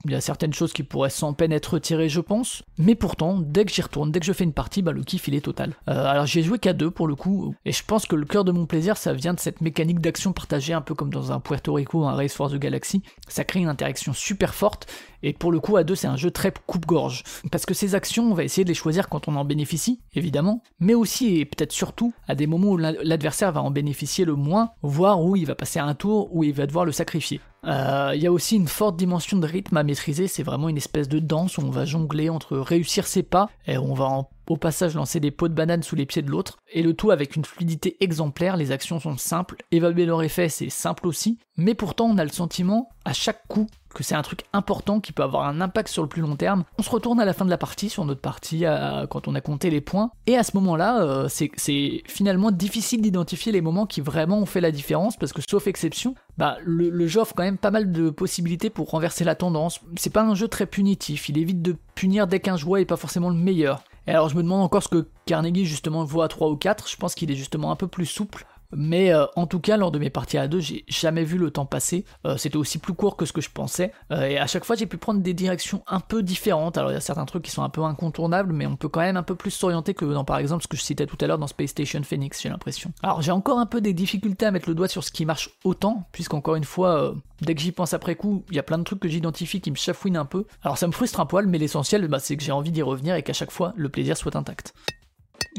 [0.06, 2.64] Il y a certaines choses qui pourraient sans peine être retirées, je pense.
[2.78, 5.28] Mais pourtant, dès que j'y retourne, dès que je fais une partie, bah, le kiff
[5.28, 5.74] il est total.
[5.90, 8.44] Euh, alors j'ai joué qu'à deux pour le coup, et je pense que le cœur
[8.44, 11.40] de mon plaisir, ça vient de cette mécanique d'action partagée, un peu comme dans un
[11.40, 13.02] Puerto Rico, un Race for the Galaxy.
[13.28, 14.88] Ça crée une interaction super forte,
[15.24, 17.24] et pour le coup, à deux, c'est un jeu très coupe-gorge.
[17.52, 20.62] Parce que ces actions, on va essayer de les choisir quand on en bénéficie, évidemment,
[20.80, 24.72] mais aussi et peut-être surtout à des moments où l'adversaire va en bénéficier le moins,
[24.82, 27.42] voire où il va passer un tour où il va devoir le sacrifier.
[27.66, 30.78] Euh, il y a aussi une forte dimension de rythme à maîtriser, c'est vraiment une
[30.78, 34.06] espèce de danse où on va jongler entre réussir ses pas et on va
[34.50, 37.12] au passage lancer des pots de banane sous les pieds de l'autre, et le tout
[37.12, 41.74] avec une fluidité exemplaire, les actions sont simples, évaluer leur effet c'est simple aussi, mais
[41.74, 45.24] pourtant on a le sentiment à chaque coup que c'est un truc important qui peut
[45.24, 46.64] avoir un impact sur le plus long terme.
[46.78, 48.64] On se retourne à la fin de la partie, sur notre partie,
[49.10, 53.52] quand on a compté les points, et à ce moment-là, euh, c'est finalement difficile d'identifier
[53.52, 57.22] les moments qui vraiment ont fait la différence, parce que sauf exception, bah, le, jeu
[57.22, 59.80] offre quand même pas mal de possibilités pour renverser la tendance.
[59.96, 62.98] C'est pas un jeu très punitif, il évite de punir dès qu'un joueur est pas
[62.98, 63.84] forcément le meilleur.
[64.08, 66.88] Et alors je me demande encore ce que Carnegie justement voit à 3 ou 4,
[66.88, 69.92] je pense qu'il est justement un peu plus souple mais euh, en tout cas, lors
[69.92, 72.06] de mes parties à deux, j'ai jamais vu le temps passer.
[72.26, 73.92] Euh, c'était aussi plus court que ce que je pensais.
[74.12, 76.78] Euh, et à chaque fois, j'ai pu prendre des directions un peu différentes.
[76.78, 79.02] Alors, il y a certains trucs qui sont un peu incontournables, mais on peut quand
[79.02, 81.28] même un peu plus s'orienter que dans, par exemple, ce que je citais tout à
[81.28, 82.92] l'heure dans Space Station Phoenix, j'ai l'impression.
[83.04, 85.50] Alors, j'ai encore un peu des difficultés à mettre le doigt sur ce qui marche
[85.64, 88.84] autant, puisqu'encore une fois, dès que j'y pense après coup, il y a plein de
[88.84, 90.46] trucs que j'identifie qui me chafouinent un peu.
[90.64, 93.16] Alors, ça me frustre un poil, mais l'essentiel, bah, c'est que j'ai envie d'y revenir
[93.16, 94.74] et qu'à chaque fois, le plaisir soit intact.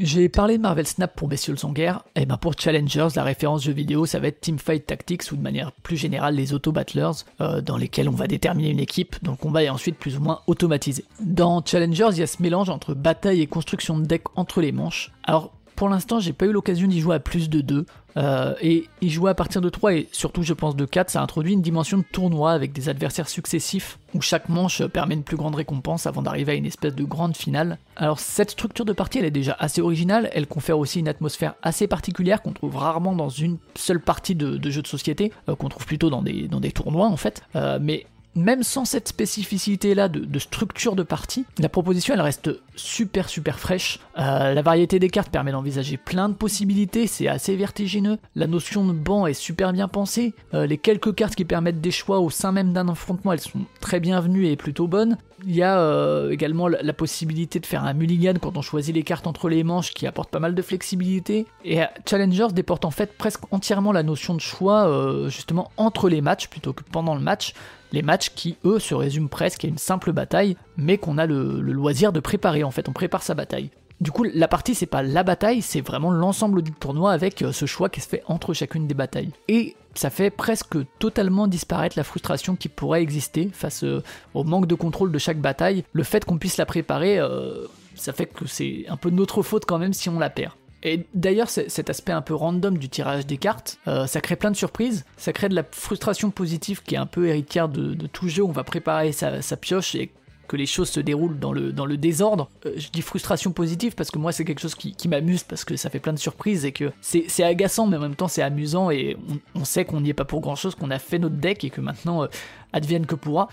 [0.01, 3.63] J'ai parlé de Marvel Snap pour Bestioles en guerre, et ben pour Challengers, la référence
[3.63, 7.61] jeu vidéo, ça va être Teamfight Tactics ou de manière plus générale les auto-battlers, euh,
[7.61, 10.39] dans lesquels on va déterminer une équipe dont le combat est ensuite plus ou moins
[10.47, 11.03] automatisé.
[11.19, 14.71] Dans Challengers, il y a ce mélange entre bataille et construction de deck entre les
[14.71, 15.11] manches.
[15.23, 17.85] Alors pour l'instant, j'ai pas eu l'occasion d'y jouer à plus de 2.
[18.17, 21.21] Euh, et y jouer à partir de 3 et surtout, je pense, de 4, ça
[21.21, 25.37] introduit une dimension de tournoi avec des adversaires successifs où chaque manche permet une plus
[25.37, 27.77] grande récompense avant d'arriver à une espèce de grande finale.
[27.95, 30.29] Alors, cette structure de partie, elle est déjà assez originale.
[30.33, 34.59] Elle confère aussi une atmosphère assez particulière qu'on trouve rarement dans une seule partie de,
[34.69, 37.41] jeux de société, euh, qu'on trouve plutôt dans des, dans des tournois en fait.
[37.55, 38.05] Euh, mais
[38.39, 43.99] même sans cette spécificité-là de, structure de partie, la proposition elle reste super super fraîche.
[44.17, 48.17] Euh, la variété des cartes permet d'envisager plein de possibilités, c'est assez vertigineux.
[48.35, 50.33] La notion de banc est super bien pensée.
[50.53, 53.65] Euh, les quelques cartes qui permettent des choix au sein même d'un affrontement, elles sont
[53.79, 55.17] très bienvenues et plutôt bonnes.
[55.45, 59.03] Il y a euh, également la, possibilité de faire un mulligan quand on choisit les
[59.03, 61.45] cartes entre les manches qui apporte pas mal de flexibilité.
[61.63, 64.89] Et Challengers déporte en fait presque entièrement la notion de choix
[65.27, 67.53] justement entre les matchs plutôt que pendant le match.
[67.91, 71.59] Les matchs qui, eux, se résument presque à une simple bataille, mais qu'on a le,
[71.61, 73.71] loisir de préparer en fait, on prépare sa bataille.
[74.01, 77.51] Du coup, la partie, c'est pas la bataille, c'est vraiment l'ensemble du tournoi avec euh,
[77.51, 79.31] ce choix qui se fait entre chacune des batailles.
[79.49, 84.01] Et ça fait presque totalement disparaître la frustration qui pourrait exister face euh,
[84.33, 85.83] au manque de contrôle de chaque bataille.
[85.91, 89.65] Le fait qu'on puisse la préparer, euh, ça fait que c'est un peu notre faute
[89.65, 90.53] quand même si on la perd.
[90.81, 94.55] Et d'ailleurs, cet aspect un peu random du tirage des cartes, ça crée plein de
[94.55, 98.43] surprises, ça crée de la frustration positive qui est un peu héritière de, tout jeu.
[98.43, 100.09] On va préparer sa, pioche et
[100.49, 102.49] que les choses se déroulent dans le, dans le désordre.
[102.65, 105.77] Euh, je dis frustration positive parce que moi c'est quelque chose qui, m'amuse parce que
[105.77, 108.91] ça fait plein de surprises et que c'est agaçant mais en même temps c'est amusant
[108.91, 109.15] et
[109.55, 111.69] on, sait qu'on n'y est pas pour grand chose, qu'on a fait notre deck et
[111.69, 112.27] que maintenant euh,
[112.73, 113.47] advienne que pourra.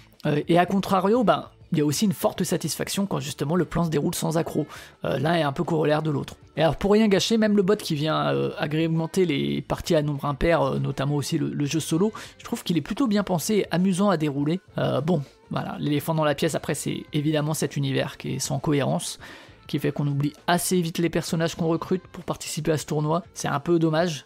[0.48, 1.44] et à contrario, ben,
[1.76, 4.66] il y a aussi une forte satisfaction quand justement le plan se déroule sans accroc.
[5.04, 6.36] Euh, l'un est un peu corollaire de l'autre.
[6.56, 10.00] Et alors pour rien gâcher, même le bot qui vient euh, agrémenter les parties à
[10.00, 13.54] nombre impair, euh, notamment aussi le, jeu solo, je trouve qu'il est plutôt bien pensé
[13.56, 14.60] et amusant à dérouler.
[15.04, 19.18] bon, voilà, l'éléphant dans la pièce après c'est évidemment cet univers qui est sans cohérence
[19.66, 23.24] qui fait qu'on oublie assez vite les personnages qu'on recrute pour participer à ce tournoi.
[23.34, 24.24] C'est un peu dommage.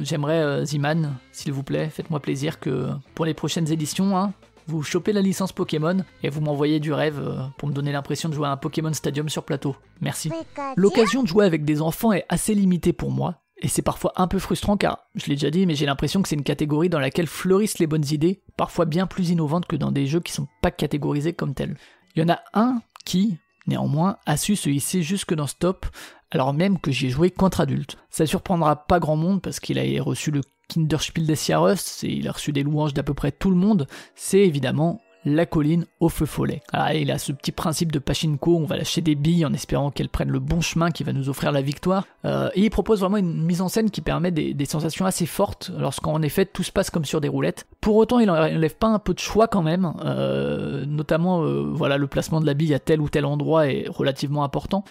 [0.00, 4.32] J'aimerais, Ziman, s'il vous plaît, faites-moi plaisir que pour les prochaines éditions, hein,
[4.66, 8.28] vous chopez la licence Pokémon et vous m'envoyez du rêve euh, pour me donner l'impression
[8.28, 9.76] de jouer à un Pokémon Stadium sur plateau.
[10.00, 10.30] Merci.
[10.76, 13.42] L'occasion de jouer avec des enfants est assez limitée pour moi.
[13.62, 16.28] Et c'est parfois un peu frustrant car, je l'ai déjà dit, mais j'ai l'impression que
[16.28, 19.92] c'est une catégorie dans laquelle fleurissent les bonnes idées, parfois bien plus innovantes que dans
[19.92, 21.76] des jeux qui sont pas catégorisés comme tels.
[22.16, 23.36] Il y en a un qui,
[23.66, 25.86] néanmoins, a su se hisser jusque dans ce top,
[26.30, 27.96] alors même que j'ai joué contre adultes.
[28.08, 32.28] Ça surprendra pas grand monde parce qu'il a reçu le Kinderspiel des Jahres, et il
[32.28, 36.08] a reçu des louanges d'à peu près tout le monde, c'est évidemment la colline au
[36.08, 36.62] feu follet.
[36.94, 40.08] Il a ce petit principe de pachinko, on va lâcher des billes en espérant qu'elles
[40.08, 42.06] prennent le bon chemin qui va nous offrir la victoire.
[42.24, 45.72] Euh, et il propose vraiment une mise en scène qui permet des, sensations assez fortes
[45.76, 47.66] lorsqu'en effet tout se passe comme sur des roulettes.
[47.80, 51.96] Pour autant, il n'enlève pas un peu de choix quand même, euh, notamment euh, voilà
[51.96, 54.84] le placement de la bille à tel ou tel endroit est relativement important,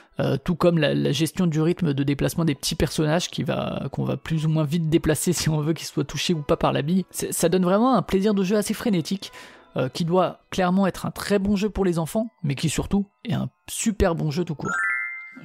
[0.43, 4.17] tout comme la, gestion du rythme de déplacement des petits personnages qui va qu'on va
[4.17, 6.81] plus ou moins vite déplacer si on veut qu'ils soient touchés ou pas par la
[6.81, 7.05] bille.
[7.11, 9.31] Ça donne vraiment un plaisir de jeu assez frénétique.
[9.77, 13.05] Euh, qui doit clairement être un très bon jeu pour les enfants, mais qui surtout
[13.23, 14.71] est un super bon jeu tout court.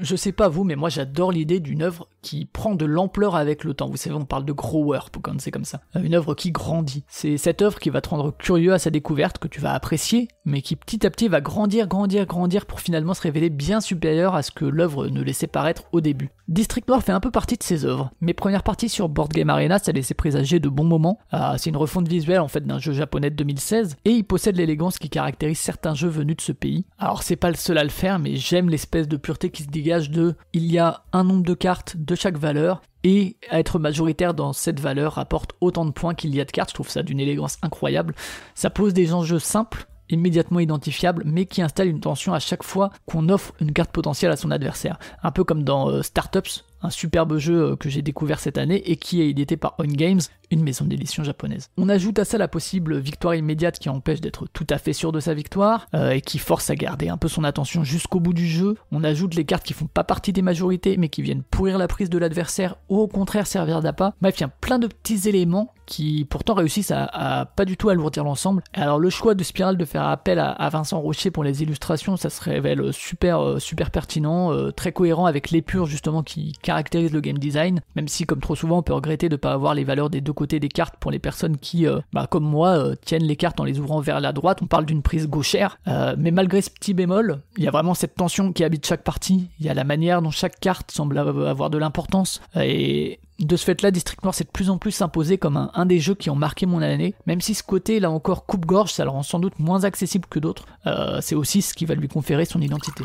[0.00, 3.62] Je sais pas vous, mais moi j'adore l'idée d'une œuvre qui prend de l'ampleur avec
[3.62, 3.88] le temps.
[3.88, 5.82] Vous savez, on parle de grower quand c'est comme ça.
[5.94, 7.04] Euh, une œuvre qui grandit.
[7.06, 10.28] C'est cette œuvre qui va te rendre curieux à sa découverte, que tu vas apprécier,
[10.44, 14.34] mais qui petit à petit va grandir, grandir, grandir pour finalement se révéler bien supérieur
[14.34, 16.30] à ce que l'œuvre ne laissait paraître au début.
[16.48, 18.10] District Noir fait un peu partie de ses œuvres.
[18.20, 21.18] Mes premières parties sur Board Game Arena, ça laissait présager de bons moments.
[21.30, 24.56] Ah, c'est une refonte visuelle en fait d'un jeu japonais de 2016, et il possède
[24.56, 26.86] l'élégance qui caractérise certains jeux venus de ce pays.
[26.98, 29.68] Alors c'est pas le seul à le faire, mais j'aime l'espèce de pureté qui se
[29.68, 34.34] dégage de il y a un nombre de cartes de chaque valeur, et être majoritaire
[34.34, 37.02] dans cette valeur apporte autant de points qu'il y a de cartes, je trouve ça
[37.02, 38.14] d'une élégance incroyable.
[38.54, 42.90] Ça pose des enjeux simples, immédiatement identifiable, mais qui installe une tension à chaque fois
[43.06, 44.98] qu'on offre une carte potentielle à son adversaire.
[45.22, 48.90] Un peu comme dans euh, Startups, un superbe jeu euh, que j'ai découvert cette année
[48.90, 50.20] et qui est édité par On Games,
[50.50, 51.70] une maison d'édition japonaise.
[51.76, 55.10] On ajoute à ça la possible victoire immédiate qui empêche d'être tout à fait sûr
[55.10, 58.34] de sa victoire euh, et qui force à garder un peu son attention jusqu'au bout
[58.34, 58.76] du jeu.
[58.92, 61.88] On ajoute les cartes qui font pas partie des majorités mais qui viennent pourrir la
[61.88, 64.14] prise de l'adversaire ou au contraire servir d'appât.
[64.20, 67.90] Bref, il y a plein de petits éléments qui pourtant réussissent à, pas du tout
[67.90, 68.62] alourdir l'ensemble.
[68.72, 72.30] Alors le choix de Spiral de faire appel à, Vincent Rocher pour les illustrations, ça
[72.30, 77.38] se révèle super euh, super pertinent, très cohérent avec l'épure justement qui caractérise le game
[77.38, 80.10] design, même si comme trop souvent on peut regretter de ne pas avoir les valeurs
[80.10, 83.36] des deux côtés des cartes pour les personnes qui, euh, bah, comme moi, tiennent les
[83.36, 85.78] cartes en les ouvrant vers la droite, on parle d'une prise gauchère,
[86.18, 89.48] mais malgré ce petit bémol, il y a vraiment cette tension qui habite chaque partie,
[89.60, 93.64] il y a la manière dont chaque carte semble avoir de l'importance, et de ce
[93.64, 96.36] fait-là, District Noir s'est de plus en plus imposé comme un, des jeux qui ont
[96.36, 99.58] marqué mon année, même si ce côté, là encore, coupe-gorge, ça le rend sans doute
[99.58, 103.04] moins accessible que d'autres, euh, c'est aussi ce qui va lui conférer son identité.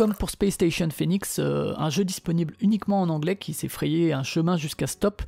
[0.00, 4.14] Comme pour Space Station Phoenix, euh, un jeu disponible uniquement en anglais qui s'est frayé
[4.14, 5.20] un chemin jusqu'à Stop,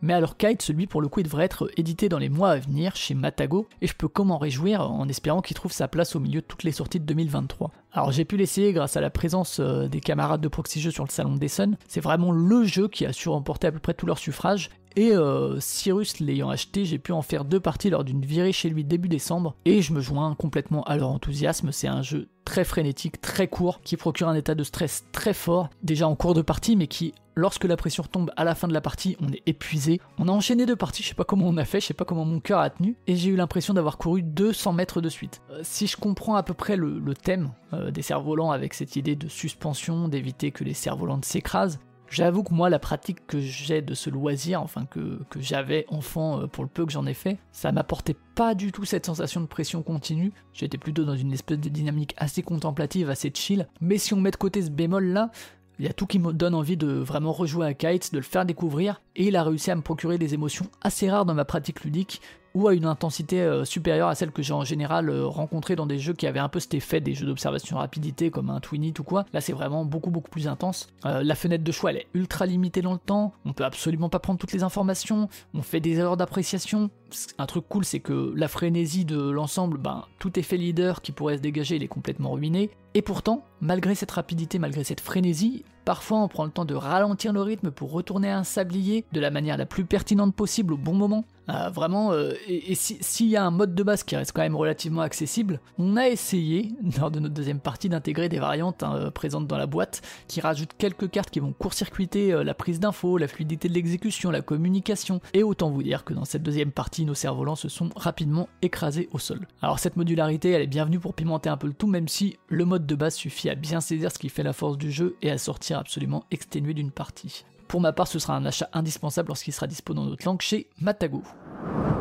[0.00, 2.56] mais alors Kite, celui pour le coup, il devrait être édité dans les mois à
[2.56, 6.20] venir chez Matago, et je peux comment réjouir en espérant qu'il trouve sa place au
[6.20, 7.70] milieu de toutes les sorties de 2023.
[7.92, 11.10] Alors j'ai pu l'essayer grâce à la présence euh, des camarades de Proxy sur le
[11.10, 11.76] salon des Sun.
[11.86, 14.70] C'est vraiment le jeu qui a su remporter à peu près tous leurs suffrages.
[14.96, 18.68] Et euh, Cyrus l'ayant acheté, j'ai pu en faire deux parties lors d'une virée chez
[18.68, 19.56] lui début décembre.
[19.64, 21.72] Et je me joins complètement à leur enthousiasme.
[21.72, 25.70] C'est un jeu très frénétique, très court, qui procure un état de stress très fort,
[25.82, 28.72] déjà en cours de partie, mais qui lorsque la pression tombe à la fin de
[28.72, 30.00] la partie, on est épuisé.
[30.18, 32.04] On a enchaîné deux parties, je sais pas comment on a fait, je sais pas
[32.04, 35.40] comment mon cœur a tenu, et j'ai eu l'impression d'avoir couru 200 mètres de suite.
[35.50, 39.16] Euh, si je comprends à peu près le, thème euh, des cerfs-volants avec cette idée
[39.16, 41.78] de suspension, d'éviter que les cerfs-volants s'écrasent,
[42.14, 46.46] J'avoue que moi, la pratique que j'ai de ce loisir, enfin que, j'avais enfant euh,
[46.46, 49.46] pour le peu que j'en ai fait, ça m'apportait pas du tout cette sensation de
[49.46, 50.30] pression continue.
[50.52, 53.66] J'étais plutôt dans une espèce de dynamique assez contemplative, assez chill.
[53.80, 55.32] Mais si on met de côté ce bémol là,
[55.80, 58.22] il y a tout qui me donne envie de vraiment rejouer à Kites, de le
[58.22, 61.44] faire découvrir, et il a réussi à me procurer des émotions assez rares dans ma
[61.44, 62.20] pratique ludique,
[62.54, 65.86] ou à une intensité euh, supérieure à celle que j'ai en général euh, rencontrée dans
[65.86, 68.94] des jeux qui avaient un peu cet effet des jeux d'observation rapidité comme un Twinit
[68.98, 69.26] ou quoi.
[69.32, 70.88] Là c'est vraiment beaucoup beaucoup plus intense.
[71.04, 74.08] Euh, la fenêtre de choix elle est ultra limitée dans le temps, on peut absolument
[74.08, 76.90] pas prendre toutes les informations, on fait des erreurs d'appréciation.
[77.38, 81.36] Un truc cool c'est que la frénésie de l'ensemble, ben tout effet leader qui pourrait
[81.36, 82.70] se dégager il est complètement ruiné.
[82.94, 87.32] Et pourtant, malgré cette rapidité, malgré cette frénésie, parfois on prend le temps de ralentir
[87.32, 90.78] le rythme pour retourner à un sablier de la manière la plus pertinente possible au
[90.78, 91.24] bon moment.
[91.50, 94.56] Euh, vraiment, euh, et, s'il y a un mode de base qui reste quand même
[94.56, 99.10] relativement accessible, on a essayé, lors de notre deuxième partie, d'intégrer des variantes hein, euh,
[99.10, 103.28] présentes dans la boîte, qui rajoutent quelques cartes qui vont court-circuiter la prise d'infos, la
[103.28, 107.14] fluidité de l'exécution, la communication, et autant vous dire que dans cette deuxième partie, nos
[107.14, 109.46] cerfs-volants se sont rapidement écrasés au sol.
[109.60, 112.64] Alors cette modularité, elle est bienvenue pour pimenter un peu le tout, même si le
[112.64, 115.30] mode de base suffit à bien saisir ce qui fait la force du jeu et
[115.30, 117.44] à sortir absolument exténué d'une partie.
[117.68, 120.68] Pour ma part, ce sera un achat indispensable lorsqu'il sera dispo dans notre langue chez
[120.80, 121.22] Matago.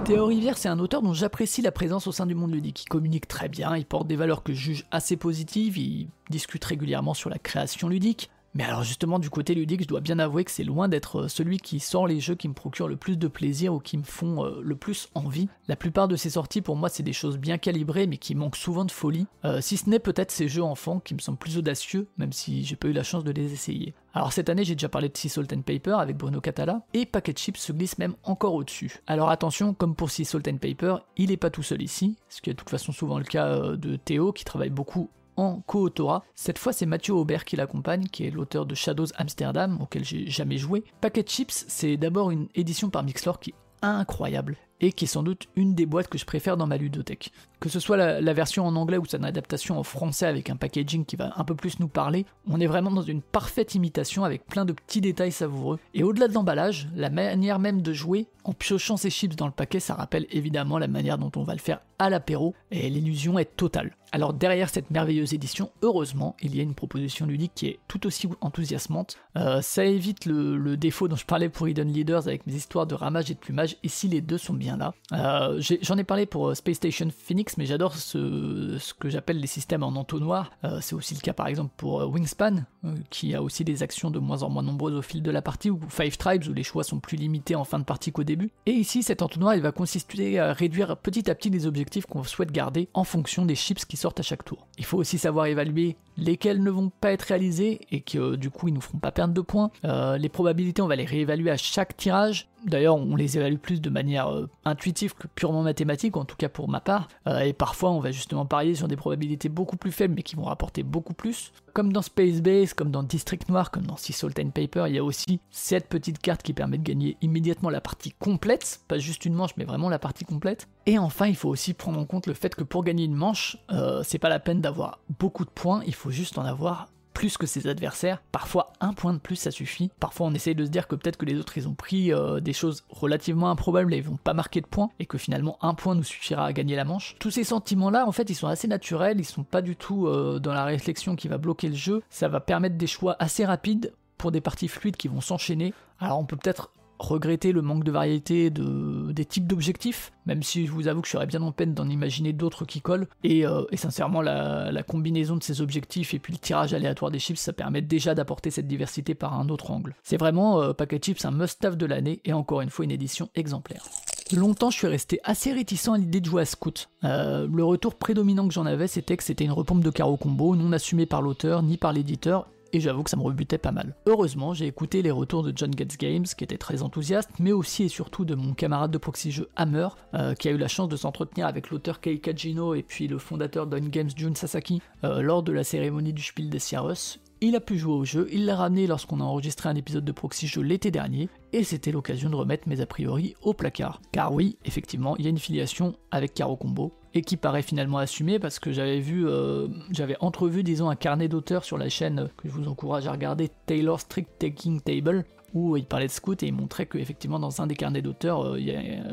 [0.06, 2.84] Théo Rivière, c'est un auteur dont j'apprécie la présence au sein du monde ludique.
[2.84, 6.66] Il communique très bien, il porte des valeurs que je juge assez positives, il discute
[6.66, 10.44] régulièrement sur la création ludique, Mais alors justement du côté ludique, je dois bien avouer
[10.44, 13.28] que c'est loin d'être celui qui sort les jeux qui me procurent le plus de
[13.28, 15.50] plaisir ou qui me font le plus envie.
[15.68, 18.56] La plupart de ces sorties pour moi c'est des choses bien calibrées mais qui manquent
[18.56, 19.28] souvent de folie,
[19.60, 22.76] si ce n'est peut-être ces jeux enfants qui me semblent plus audacieux, même si j'ai
[22.76, 23.94] pas eu la chance de les essayer.
[24.14, 27.06] Alors cette année, j'ai déjà parlé de Sea Salt and Paper avec Bruno Catala, et
[27.06, 29.02] Packet Chips se glisse même encore au-dessus.
[29.08, 32.42] Alors attention, comme pour Sea Salt and Paper, il est pas tout seul ici, ce
[32.42, 35.62] qui est de toute façon souvent le cas euh, de Théo, qui travaille beaucoup en
[35.62, 36.24] co-autorat.
[36.36, 40.30] Cette fois, c'est Mathieu Aubert qui l'accompagne, qui est l'auteur de Shadows Amsterdam, auquel j'ai
[40.30, 40.84] jamais joué.
[41.02, 45.24] Packet Chips, c'est d'abord une édition par Mixlore qui est incroyable et qui est sans
[45.24, 47.32] doute une des boîtes que je préfère dans ma ludothèque.
[47.64, 51.06] Que ce soit la, version en anglais ou son adaptation en français avec un packaging
[51.06, 54.46] qui va un peu plus nous parler, on est vraiment dans une parfaite imitation avec
[54.46, 55.80] plein de petits détails savoureux.
[55.94, 59.54] Et au-delà de l'emballage, la manière même de jouer, en piochant ses chips dans le
[59.54, 63.40] paquet, ça rappelle évidemment la manière dont on va le faire à l'apéro, et l'illusion
[63.40, 63.96] est totale.
[64.12, 68.06] Alors derrière cette merveilleuse édition, heureusement, il y a une proposition ludique qui est tout
[68.06, 69.18] aussi enthousiasmante.
[69.38, 72.94] Euh, ça évite le, défaut dont je parlais pour Hidden Leaders avec mes histoires de
[72.94, 74.94] ramage et de plumage, ici les deux sont bien là.
[75.14, 79.48] Euh, j'en ai, parlé pour euh, Space Station Phoenix, mais j'adore ce, que j'appelle les
[79.48, 80.52] systèmes en entonnoir.
[80.82, 82.66] C'est aussi le cas par exemple pour Wingspan,
[83.10, 85.70] qui a aussi des actions de moins en moins nombreuses au fil de la partie,
[85.70, 88.52] ou Five Tribes, où les choix sont plus limités en fin de partie qu'au début.
[88.66, 92.52] Et ici, cet entonnoir, va consister à réduire petit à petit les objectifs qu'on souhaite
[92.52, 94.68] garder en fonction des chips qui sortent à chaque tour.
[94.78, 98.50] Il faut aussi savoir évaluer lesquels ne vont pas être réalisés et que euh, du
[98.50, 99.72] coup ils nous feront pas perdre de points.
[99.86, 102.50] Euh, les probabilités, on va les réévaluer à chaque tirage.
[102.66, 106.50] D'ailleurs, on les évalue plus de manière euh, intuitive que purement mathématique, en tout cas
[106.50, 107.08] pour ma part.
[107.42, 110.44] et parfois, on va justement parier sur des probabilités beaucoup plus faibles, mais qui vont
[110.44, 111.52] rapporter beaucoup plus.
[111.74, 114.96] Comme dans Space Base, comme dans District Noir, comme dans Sea Salt and Paper, il
[114.96, 119.00] y a aussi cette petite carte qui permet de gagner immédiatement la partie complète, pas
[119.00, 120.68] juste une manche, mais vraiment la partie complète.
[120.86, 123.58] Et enfin, il faut aussi prendre en compte le fait que pour gagner une manche,
[124.04, 126.88] c'est pas la peine d'avoir beaucoup de points, il faut juste en avoir
[127.24, 128.22] plus que ses adversaires.
[128.34, 129.90] Parfois, un point de plus, ça suffit.
[130.02, 132.42] Parfois, on essaye de se dire que peut-être que les autres, ils ont pris euh,
[132.42, 135.74] des choses relativement improbables et ils vont pas marquer de points, et que finalement, un
[135.74, 137.16] point nous suffira à gagner la manche.
[137.20, 140.40] Tous ces sentiments-là, en fait, ils sont assez naturels, ils sont pas du tout euh,
[140.40, 142.04] dans la réflexion qui va bloquer le jeu.
[142.10, 145.74] Ça va permettre des choix assez rapides pour des parties fluides qui vont s'enchaîner.
[146.02, 150.66] Alors, on peut peut-être regretter le manque de variété de, des types d'objectifs, même si
[150.66, 153.08] je vous avoue que je serais bien en peine d'en imaginer d'autres qui collent.
[153.24, 157.40] Et, euh, sincèrement, la, combinaison de ces objectifs et puis le tirage aléatoire des chips,
[157.40, 159.96] ça permet déjà d'apporter cette diversité par un autre angle.
[160.04, 163.30] C'est vraiment euh, Packet Chips un must-have de l'année et encore une fois une édition
[163.36, 163.84] exemplaire.
[164.32, 166.90] Longtemps, je suis resté assez réticent à l'idée de jouer à Scout.
[167.04, 170.56] Euh, le retour prédominant que j'en avais, c'était que c'était une repompe de carreau combo,
[170.56, 173.96] non assumée par l'auteur ni par l'éditeur, et j'avoue que ça me rebutait pas mal.
[174.08, 177.84] Heureusement, j'ai écouté les retours de John Gets Games, qui était très enthousiaste, mais aussi
[177.84, 180.90] et surtout de mon camarade de proxy jeu Hammer, euh, qui a eu la chance
[180.90, 185.22] de s'entretenir avec l'auteur Kei Kajino et puis le fondateur d'On Games Jun Sasaki euh,
[185.22, 187.20] lors de la cérémonie du Spiel des Sierras.
[187.46, 190.14] Il a pu jouer au jeu, il l'a ramené lorsqu'on a enregistré un épisode de
[190.14, 194.00] Proxy Jeu l'été dernier, et c'était l'occasion de remettre mes a priori au placard.
[194.14, 197.98] Car oui, effectivement, il y a une filiation avec Caro Combo, et qui paraît finalement
[197.98, 202.30] assumée parce que j'avais vu, euh, j'avais entrevu, disons, un carnet d'auteurs sur la chaîne
[202.38, 206.42] que je vous encourage à regarder, Taylor Strict Taking Table, où il parlait de scout
[206.44, 208.58] et il montrait qu'effectivement dans un des carnets d'auteurs, euh,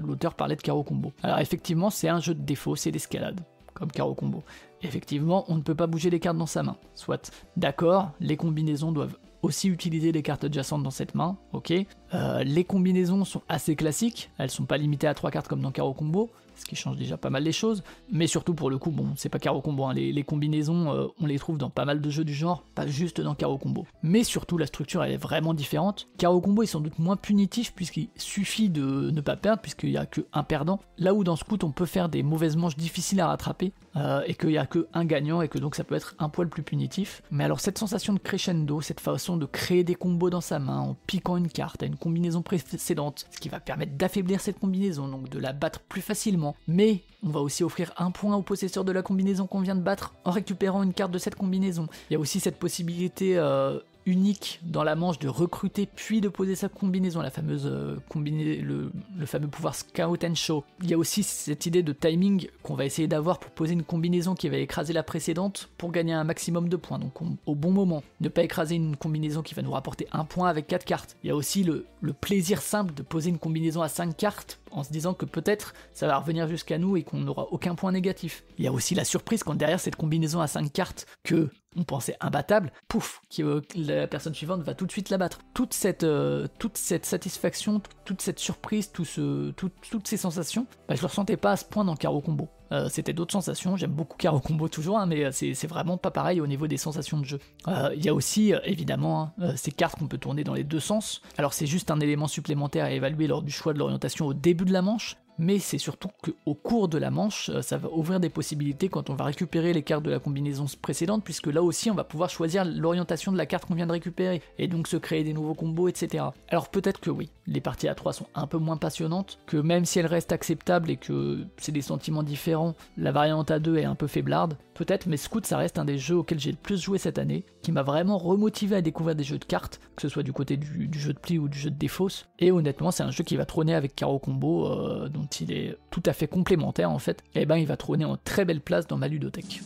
[0.07, 1.13] l'auteur parlait de Caro Combo.
[1.25, 3.41] Alors effectivement, c'est un jeu de défaut, c'est l'escalade,
[3.75, 4.45] comme Caro Combo.
[4.83, 6.77] Effectivement, on ne peut pas bouger les cartes dans sa main.
[6.95, 11.73] Soit, d'accord, les combinaisons doivent aussi utiliser les cartes adjacentes dans cette main, ok.
[12.13, 15.71] Euh, les combinaisons sont assez classiques, elles sont pas limitées à 3 cartes comme dans
[15.71, 17.83] Caro Combo, ce qui change déjà pas mal les choses.
[18.11, 19.95] Mais surtout pour le coup, bon, c'est pas Caro Combo, hein.
[19.95, 23.21] les, combinaisons, euh, on les trouve dans pas mal de jeux du genre, pas juste
[23.21, 23.87] dans Caro Combo.
[24.03, 26.09] Mais surtout, la structure, elle est vraiment différente.
[26.19, 29.97] Caro Combo est sans doute moins punitif, puisqu'il suffit de ne pas perdre, puisqu'il n'y
[29.97, 30.81] a qu'un perdant.
[30.99, 34.35] Là où dans Scout, on peut faire des mauvaises manches difficiles à rattraper, euh, et
[34.35, 37.23] qu'il n'y a qu'un gagnant, et que donc ça peut être un poil plus punitif.
[37.31, 40.79] Mais alors, cette sensation de crescendo, cette façon de créer des combos dans sa main
[40.79, 45.09] en piquant une carte à une combinaison précédente, ce qui va permettre d'affaiblir cette combinaison,
[45.09, 48.85] donc de la battre plus facilement mais on va aussi offrir un point au possesseur
[48.85, 51.87] de la combinaison qu'on vient de battre en récupérant une carte de cette combinaison.
[52.09, 56.29] Il y a aussi cette possibilité euh, unique dans la manche de recruter puis de
[56.29, 58.91] poser sa combinaison, la fameuse euh, le,
[59.27, 60.65] fameux pouvoir Scout and Show.
[60.83, 63.83] Il y a aussi cette idée de timing qu'on va essayer d'avoir pour poser une
[63.83, 67.15] combinaison qui va écraser la précédente pour gagner un maximum de points, donc
[67.47, 68.03] au bon moment.
[68.21, 71.17] Ne pas écraser une combinaison qui va nous rapporter un point avec 4 cartes.
[71.23, 74.61] Il y a aussi le, le plaisir simple de poser une combinaison à 5 cartes
[74.71, 77.93] en se disant que peut-être ça va revenir jusqu'à nous et qu'on n'aura aucun point
[77.93, 78.45] négatif.
[78.59, 81.85] Il y a aussi la surprise quand derrière cette combinaison à 5 cartes que on
[81.85, 85.39] pensait imbattable, pouf, qui, euh, la personne suivante va tout de suite la battre.
[85.55, 91.07] Toute cette, euh, toute cette satisfaction, toute cette surprise, toutes ces sensations, bah, je ne
[91.07, 92.49] ressentais pas à ce point dans Caro Combo.
[92.73, 93.77] Euh, c'était d'autres sensations.
[93.77, 97.19] J'aime beaucoup Caro Combo toujours, hein, mais c'est vraiment pas pareil au niveau des sensations
[97.19, 97.41] de jeu.
[97.67, 101.21] Il y a aussi, évidemment, hein, ces cartes qu'on peut tourner dans les deux sens.
[101.37, 104.65] Alors c'est juste un élément supplémentaire à évaluer lors du choix de l'orientation au début
[104.65, 108.21] de la manche, mais c'est surtout qu'au cours de la manche, euh, ça va ouvrir
[108.21, 111.91] des possibilités quand on va récupérer les cartes de la combinaison précédente, puisque là aussi
[111.91, 114.99] on va pouvoir choisir l'orientation de la carte qu'on vient de récupérer, et donc se
[114.99, 116.25] créer des nouveaux combos, etc.
[116.51, 119.87] Alors peut-être que oui, les parties à 3 sont un peu moins passionnantes, que même
[119.87, 123.85] si elles restent acceptables et que c'est des sentiments différents, la variante à 2 est
[123.85, 126.83] un peu faiblarde, peut-être, mais Scout ça reste un des jeux auxquels j'ai le plus
[126.83, 130.09] joué cette année, qui m'a vraiment remotivé à découvrir des jeux de cartes, que ce
[130.09, 133.03] soit du côté du, jeu de pli ou du jeu de défausse, et honnêtement c'est
[133.03, 135.09] un jeu qui va trôner avec Caro Combo, euh,
[135.41, 138.17] il est tout à fait complémentaire en fait, et eh ben il va trôner en
[138.17, 139.61] très belle place dans ma ludothèque.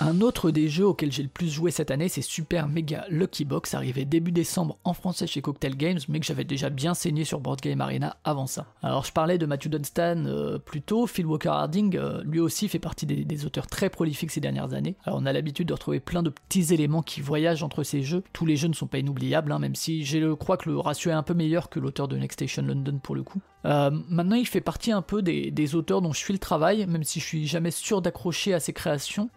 [0.00, 3.44] Un autre des jeux auxquels j'ai le plus joué cette année, c'est Super Mega Lucky
[3.44, 7.24] Box, arrivé début décembre en français chez Cocktail Games, mais que j'avais déjà bien saigné
[7.24, 8.66] sur Board Game Arena avant ça.
[8.82, 12.68] Alors je parlais de Matthew Dunstan euh, plus tôt, Phil Walker Harding, euh, lui aussi
[12.68, 14.96] fait partie des, auteurs très prolifiques ces dernières années.
[15.04, 18.24] Alors on a l'habitude de retrouver plein de petits éléments qui voyagent entre ces jeux.
[18.32, 21.12] Tous les jeux ne sont pas inoubliables, hein, même si je crois que le ratio
[21.12, 23.40] est un peu meilleur que l'auteur de Next Station London pour le coup.
[23.64, 27.04] Euh, maintenant, il fait partie un peu des, auteurs dont je suis le travail, même
[27.04, 29.30] si je suis jamais sûr d'accrocher à ses créations.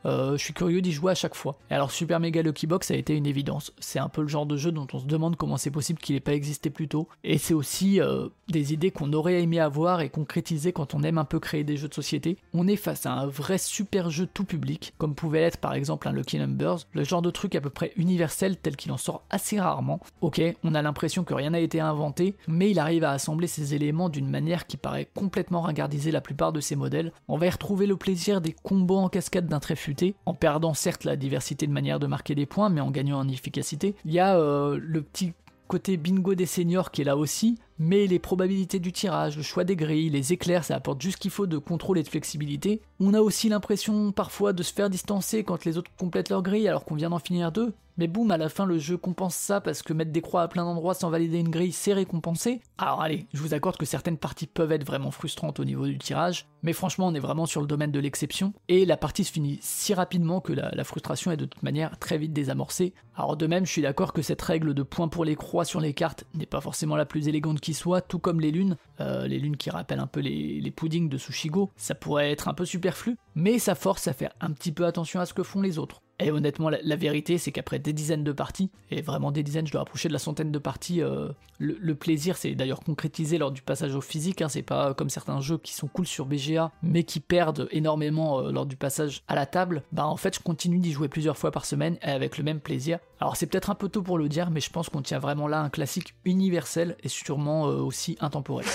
[0.47, 1.57] Suis curieux d'y jouer à chaque fois.
[1.69, 3.73] Et alors Super Mega Lucky Box a été une évidence.
[3.79, 6.15] C'est un peu le genre de jeu dont on se demande comment c'est possible qu'il
[6.15, 7.07] n'ait pas existé plus tôt.
[7.23, 11.17] Et c'est aussi euh, des idées qu'on aurait aimé avoir et concrétiser quand on aime
[11.17, 12.37] un peu créer des jeux de société.
[12.53, 16.07] On est face à un vrai super jeu tout public, comme pouvait être par exemple
[16.07, 19.23] un Lucky Numbers, le genre de truc à peu près universel tel qu'il en sort
[19.29, 19.99] assez rarement.
[20.21, 23.75] Ok, on a l'impression que rien n'a été inventé, mais il arrive à assembler ces
[23.75, 27.11] éléments d'une manière qui paraît complètement ringardiser la plupart de ses modèles.
[27.27, 30.73] On va y retrouver le plaisir des combos en cascade d'un trait futé, en perdant
[30.73, 33.95] certes la diversité de manière de marquer des points, mais en gagnant en efficacité.
[34.05, 35.33] Il y a euh, le petit
[35.67, 39.63] côté bingo des seniors qui est là aussi, mais les probabilités du tirage, le choix
[39.63, 42.81] des grilles, les éclairs, ça apporte juste ce qu'il faut de contrôle et de flexibilité.
[42.99, 46.67] On a aussi l'impression parfois de se faire distancer quand les autres complètent leur grille
[46.67, 47.73] alors qu'on vient d'en finir deux.
[47.97, 50.47] Mais boum, à la fin, le jeu compense ça parce que mettre des croix à
[50.47, 52.61] plein d'endroits sans valider une grille, c'est récompensé.
[52.77, 55.97] Alors allez, je vous accorde que certaines parties peuvent être vraiment frustrantes au niveau du
[55.97, 59.31] tirage, mais franchement, on est vraiment sur le domaine de l'exception, et la partie se
[59.31, 62.93] finit si rapidement que la, frustration est de toute manière très vite désamorcée.
[63.15, 65.79] Alors de même, je suis d'accord que cette règle de points pour les croix sur
[65.79, 69.39] les cartes n'est pas forcément la plus élégante soit, tout comme les lunes, euh, les
[69.39, 72.65] lunes qui rappellent un peu les, les puddings de Sushigo, ça pourrait être un peu
[72.65, 75.77] superflu, mais ça force à faire un petit peu attention à ce que font les
[75.79, 76.01] autres.
[76.19, 79.71] Et honnêtement, la, vérité, c'est qu'après des dizaines de parties, et vraiment des dizaines, je
[79.71, 81.29] dois approcher de la centaine de parties, euh,
[81.59, 84.41] le, plaisir, c'est d'ailleurs concrétisé lors du passage au physique.
[84.41, 88.39] Hein, c'est pas comme certains jeux qui sont cool sur BGA, mais qui perdent énormément
[88.39, 89.83] euh, lors du passage à la table.
[89.91, 92.59] Bah en fait, je continue d'y jouer plusieurs fois par semaine et avec le même
[92.59, 92.99] plaisir.
[93.19, 95.47] Alors c'est peut-être un peu tôt pour le dire, mais je pense qu'on tient vraiment
[95.47, 98.65] là un classique universel et sûrement euh, aussi intemporel.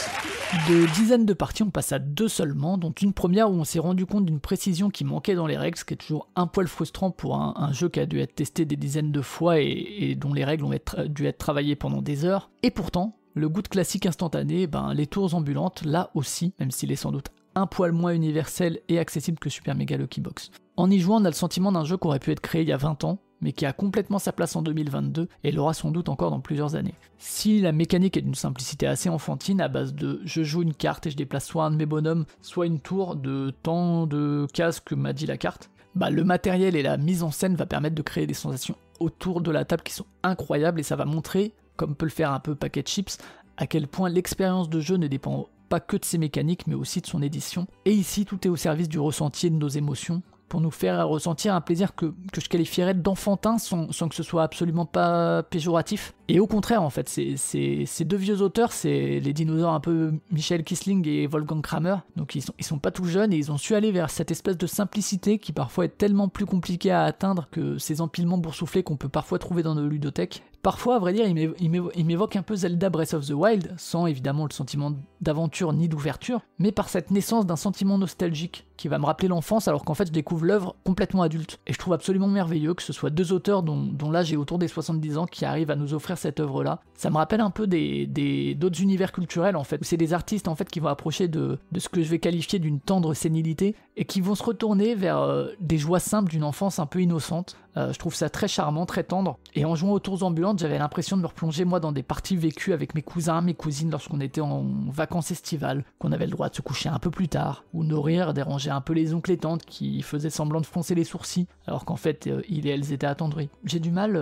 [0.68, 3.78] De dizaines de parties, on passe à deux seulement, dont une première où on s'est
[3.78, 6.66] rendu compte d'une précision qui manquait dans les règles, ce qui est toujours un poil
[6.66, 10.32] frustrant pour un, jeu qui a dû être testé des dizaines de fois et, dont
[10.32, 10.74] les règles ont
[11.06, 12.50] dû être travaillées pendant des heures.
[12.62, 16.92] Et pourtant, le goût de classique instantané, ben, les tours ambulantes, là aussi, même s'il
[16.92, 20.50] est sans doute un poil moins universel et accessible que Super Mega Lucky Box.
[20.76, 22.68] En y jouant, on a le sentiment d'un jeu qui aurait pu être créé il
[22.68, 25.90] y a 20 ans, mais qui a complètement sa place en 2022 et l'aura sans
[25.90, 26.94] doute encore dans plusieurs années.
[27.18, 31.06] Si la mécanique est d'une simplicité assez enfantine à base de je joue une carte
[31.06, 34.80] et je déplace soit un de mes bonhommes, soit une tour de tant de cases
[34.80, 37.94] que m'a dit la carte, bah le matériel et la mise en scène va permettre
[37.94, 41.52] de créer des sensations autour de la table qui sont incroyables et ça va montrer,
[41.76, 43.18] comme peut le faire un peu Packet Chips,
[43.56, 47.00] à quel point l'expérience de jeu ne dépend pas que de ses mécaniques mais aussi
[47.00, 47.66] de son édition.
[47.84, 51.54] Et ici tout est au service du ressenti de nos émotions, pour nous faire ressentir
[51.54, 56.12] un plaisir que, je qualifierais d'enfantin sans, que ce soit absolument pas péjoratif.
[56.28, 60.62] Et au contraire, en fait, ces deux vieux auteurs, c'est les dinosaures un peu Michel
[60.62, 61.96] Kisling et Wolfgang Kramer.
[62.16, 64.30] Donc ils sont, ils sont pas tout jeunes et ils ont su aller vers cette
[64.30, 68.82] espèce de simplicité qui parfois est tellement plus compliquée à atteindre que ces empilements boursouflés
[68.82, 70.42] qu'on peut parfois trouver dans nos ludothèques.
[70.62, 74.44] Parfois, à vrai dire, il m'évoque un peu Zelda Breath of the Wild, sans évidemment
[74.44, 79.06] le sentiment d'aventure ni d'ouverture, mais par cette naissance d'un sentiment nostalgique qui va me
[79.06, 81.60] rappeler l'enfance alors qu'en fait je découvre l'œuvre complètement adulte.
[81.68, 84.58] Et je trouve absolument merveilleux que ce soit deux auteurs dont, dont l'âge est autour
[84.58, 86.80] des 70 ans qui arrivent à nous offrir cette œuvre-là.
[86.94, 90.48] Ça me rappelle un peu des, d'autres univers culturels en fait, où c'est des artistes
[90.48, 93.76] en fait qui vont approcher de, de ce que je vais qualifier d'une tendre sénilité
[93.96, 97.56] et qui vont se retourner vers euh, des joies simples d'une enfance un peu innocente.
[97.76, 99.38] Euh, je trouve ça très charmant, très tendre.
[99.54, 102.36] Et en jouant aux tours ambulantes, j'avais l'impression de me replonger moi dans des parties
[102.36, 106.48] vécues avec mes cousins, mes cousines lorsqu'on était en vacances estivales, qu'on avait le droit
[106.48, 109.38] de se coucher un peu plus tard, ou nourrir, déranger un peu les oncles et
[109.38, 112.92] tantes qui faisaient semblant de froncer les sourcils, alors qu'en fait, euh, ils et elles
[112.92, 113.48] étaient attendris.
[113.64, 114.16] J'ai du mal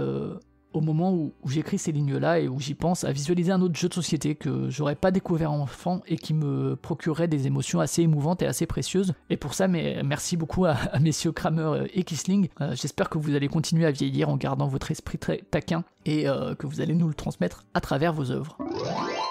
[0.72, 3.88] au moment où, j'écris ces lignes-là et où j'y pense à visualiser un autre jeu
[3.88, 8.42] de société que j'aurais pas découvert enfant et qui me procurerait des émotions assez émouvantes
[8.42, 9.14] et assez précieuses.
[9.30, 12.48] Et pour ça, mais merci beaucoup à, messieurs Kramer et Kisling.
[12.60, 16.28] Euh, j'espère que vous allez continuer à vieillir en gardant votre esprit très taquin et
[16.28, 18.56] euh, que vous allez nous le transmettre à travers vos œuvres.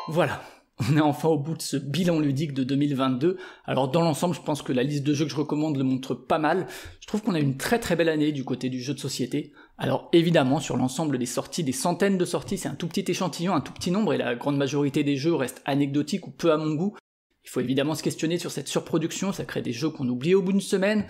[0.09, 0.41] Voilà,
[0.79, 3.37] on est enfin au bout de ce bilan ludique de 2022.
[3.65, 6.13] Alors dans l'ensemble, je pense que la liste de jeux que je recommande le montre
[6.13, 6.67] pas mal.
[7.01, 9.51] Je trouve qu'on a une très très belle année du côté du jeu de société.
[9.77, 13.53] Alors évidemment, sur l'ensemble des sorties, des centaines de sorties, c'est un tout petit échantillon,
[13.53, 16.57] un tout petit nombre, et la grande majorité des jeux restent anecdotiques ou peu à
[16.57, 16.95] mon goût.
[17.43, 20.41] Il faut évidemment se questionner sur cette surproduction, ça crée des jeux qu'on oublie au
[20.41, 21.07] bout d'une semaine,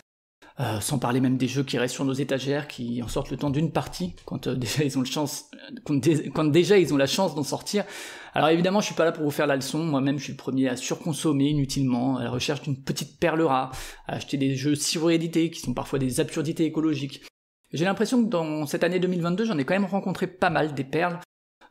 [0.60, 3.38] euh, sans parler même des jeux qui restent sur nos étagères, qui en sortent le
[3.38, 5.50] temps d'une partie, quand euh, déjà ils ont le chance,
[5.86, 7.86] quand, déjà ils ont la chance d'en sortir.
[8.34, 9.80] Alors évidemment, je suis pas là pour vous faire la leçon.
[9.80, 13.76] Moi-même, je suis le premier à surconsommer inutilement, à la recherche d'une petite perle rare,
[14.08, 17.24] à acheter des jeux surréédités qui sont parfois des absurdités écologiques.
[17.72, 20.84] J'ai l'impression que dans cette année 2022, j'en ai quand même rencontré pas mal des
[20.84, 21.20] perles,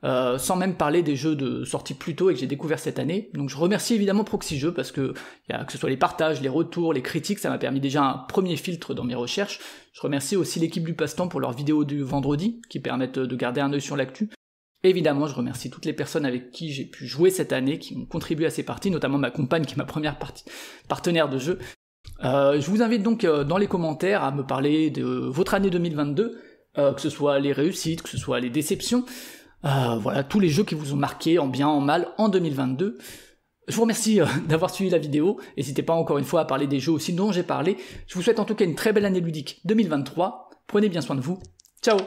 [0.04, 3.00] euh, sans même parler des jeux de sortie plus tôt et que j'ai découvert cette
[3.00, 3.30] année.
[3.34, 5.12] Donc je remercie évidemment Proxy Jeux parce que
[5.48, 8.56] que ce soit les partages, les retours, les critiques, ça m'a permis déjà un premier
[8.56, 9.58] filtre dans mes recherches.
[9.92, 13.60] Je remercie aussi l'équipe du Passe-Temps pour leurs vidéos du vendredi qui permettent de garder
[13.60, 14.30] un œil sur l'actu.
[14.84, 18.06] Évidemment, je remercie toutes les personnes avec qui j'ai pu jouer cette année, qui ont
[18.06, 20.44] contribué à ces parties, notamment ma compagne qui est ma première partie,
[20.88, 21.58] partenaire de jeu.
[22.24, 25.70] Euh, je vous invite donc euh, dans les commentaires à me parler de votre année
[25.70, 26.40] 2022,
[26.76, 29.04] que ce soit les réussites, que ce soit les déceptions,
[29.64, 32.98] euh, voilà, tous les jeux qui vous ont marqué en bien, en mal, en 2022.
[33.66, 35.40] Je vous remercie euh, d'avoir suivi la vidéo.
[35.56, 37.76] N'hésitez pas encore une fois à parler des jeux aussi dont j'ai parlé.
[38.06, 40.50] Je vous souhaite en tout cas une très belle année ludique 2023.
[40.66, 41.38] Prenez bien soin de vous.
[41.82, 41.98] Ciao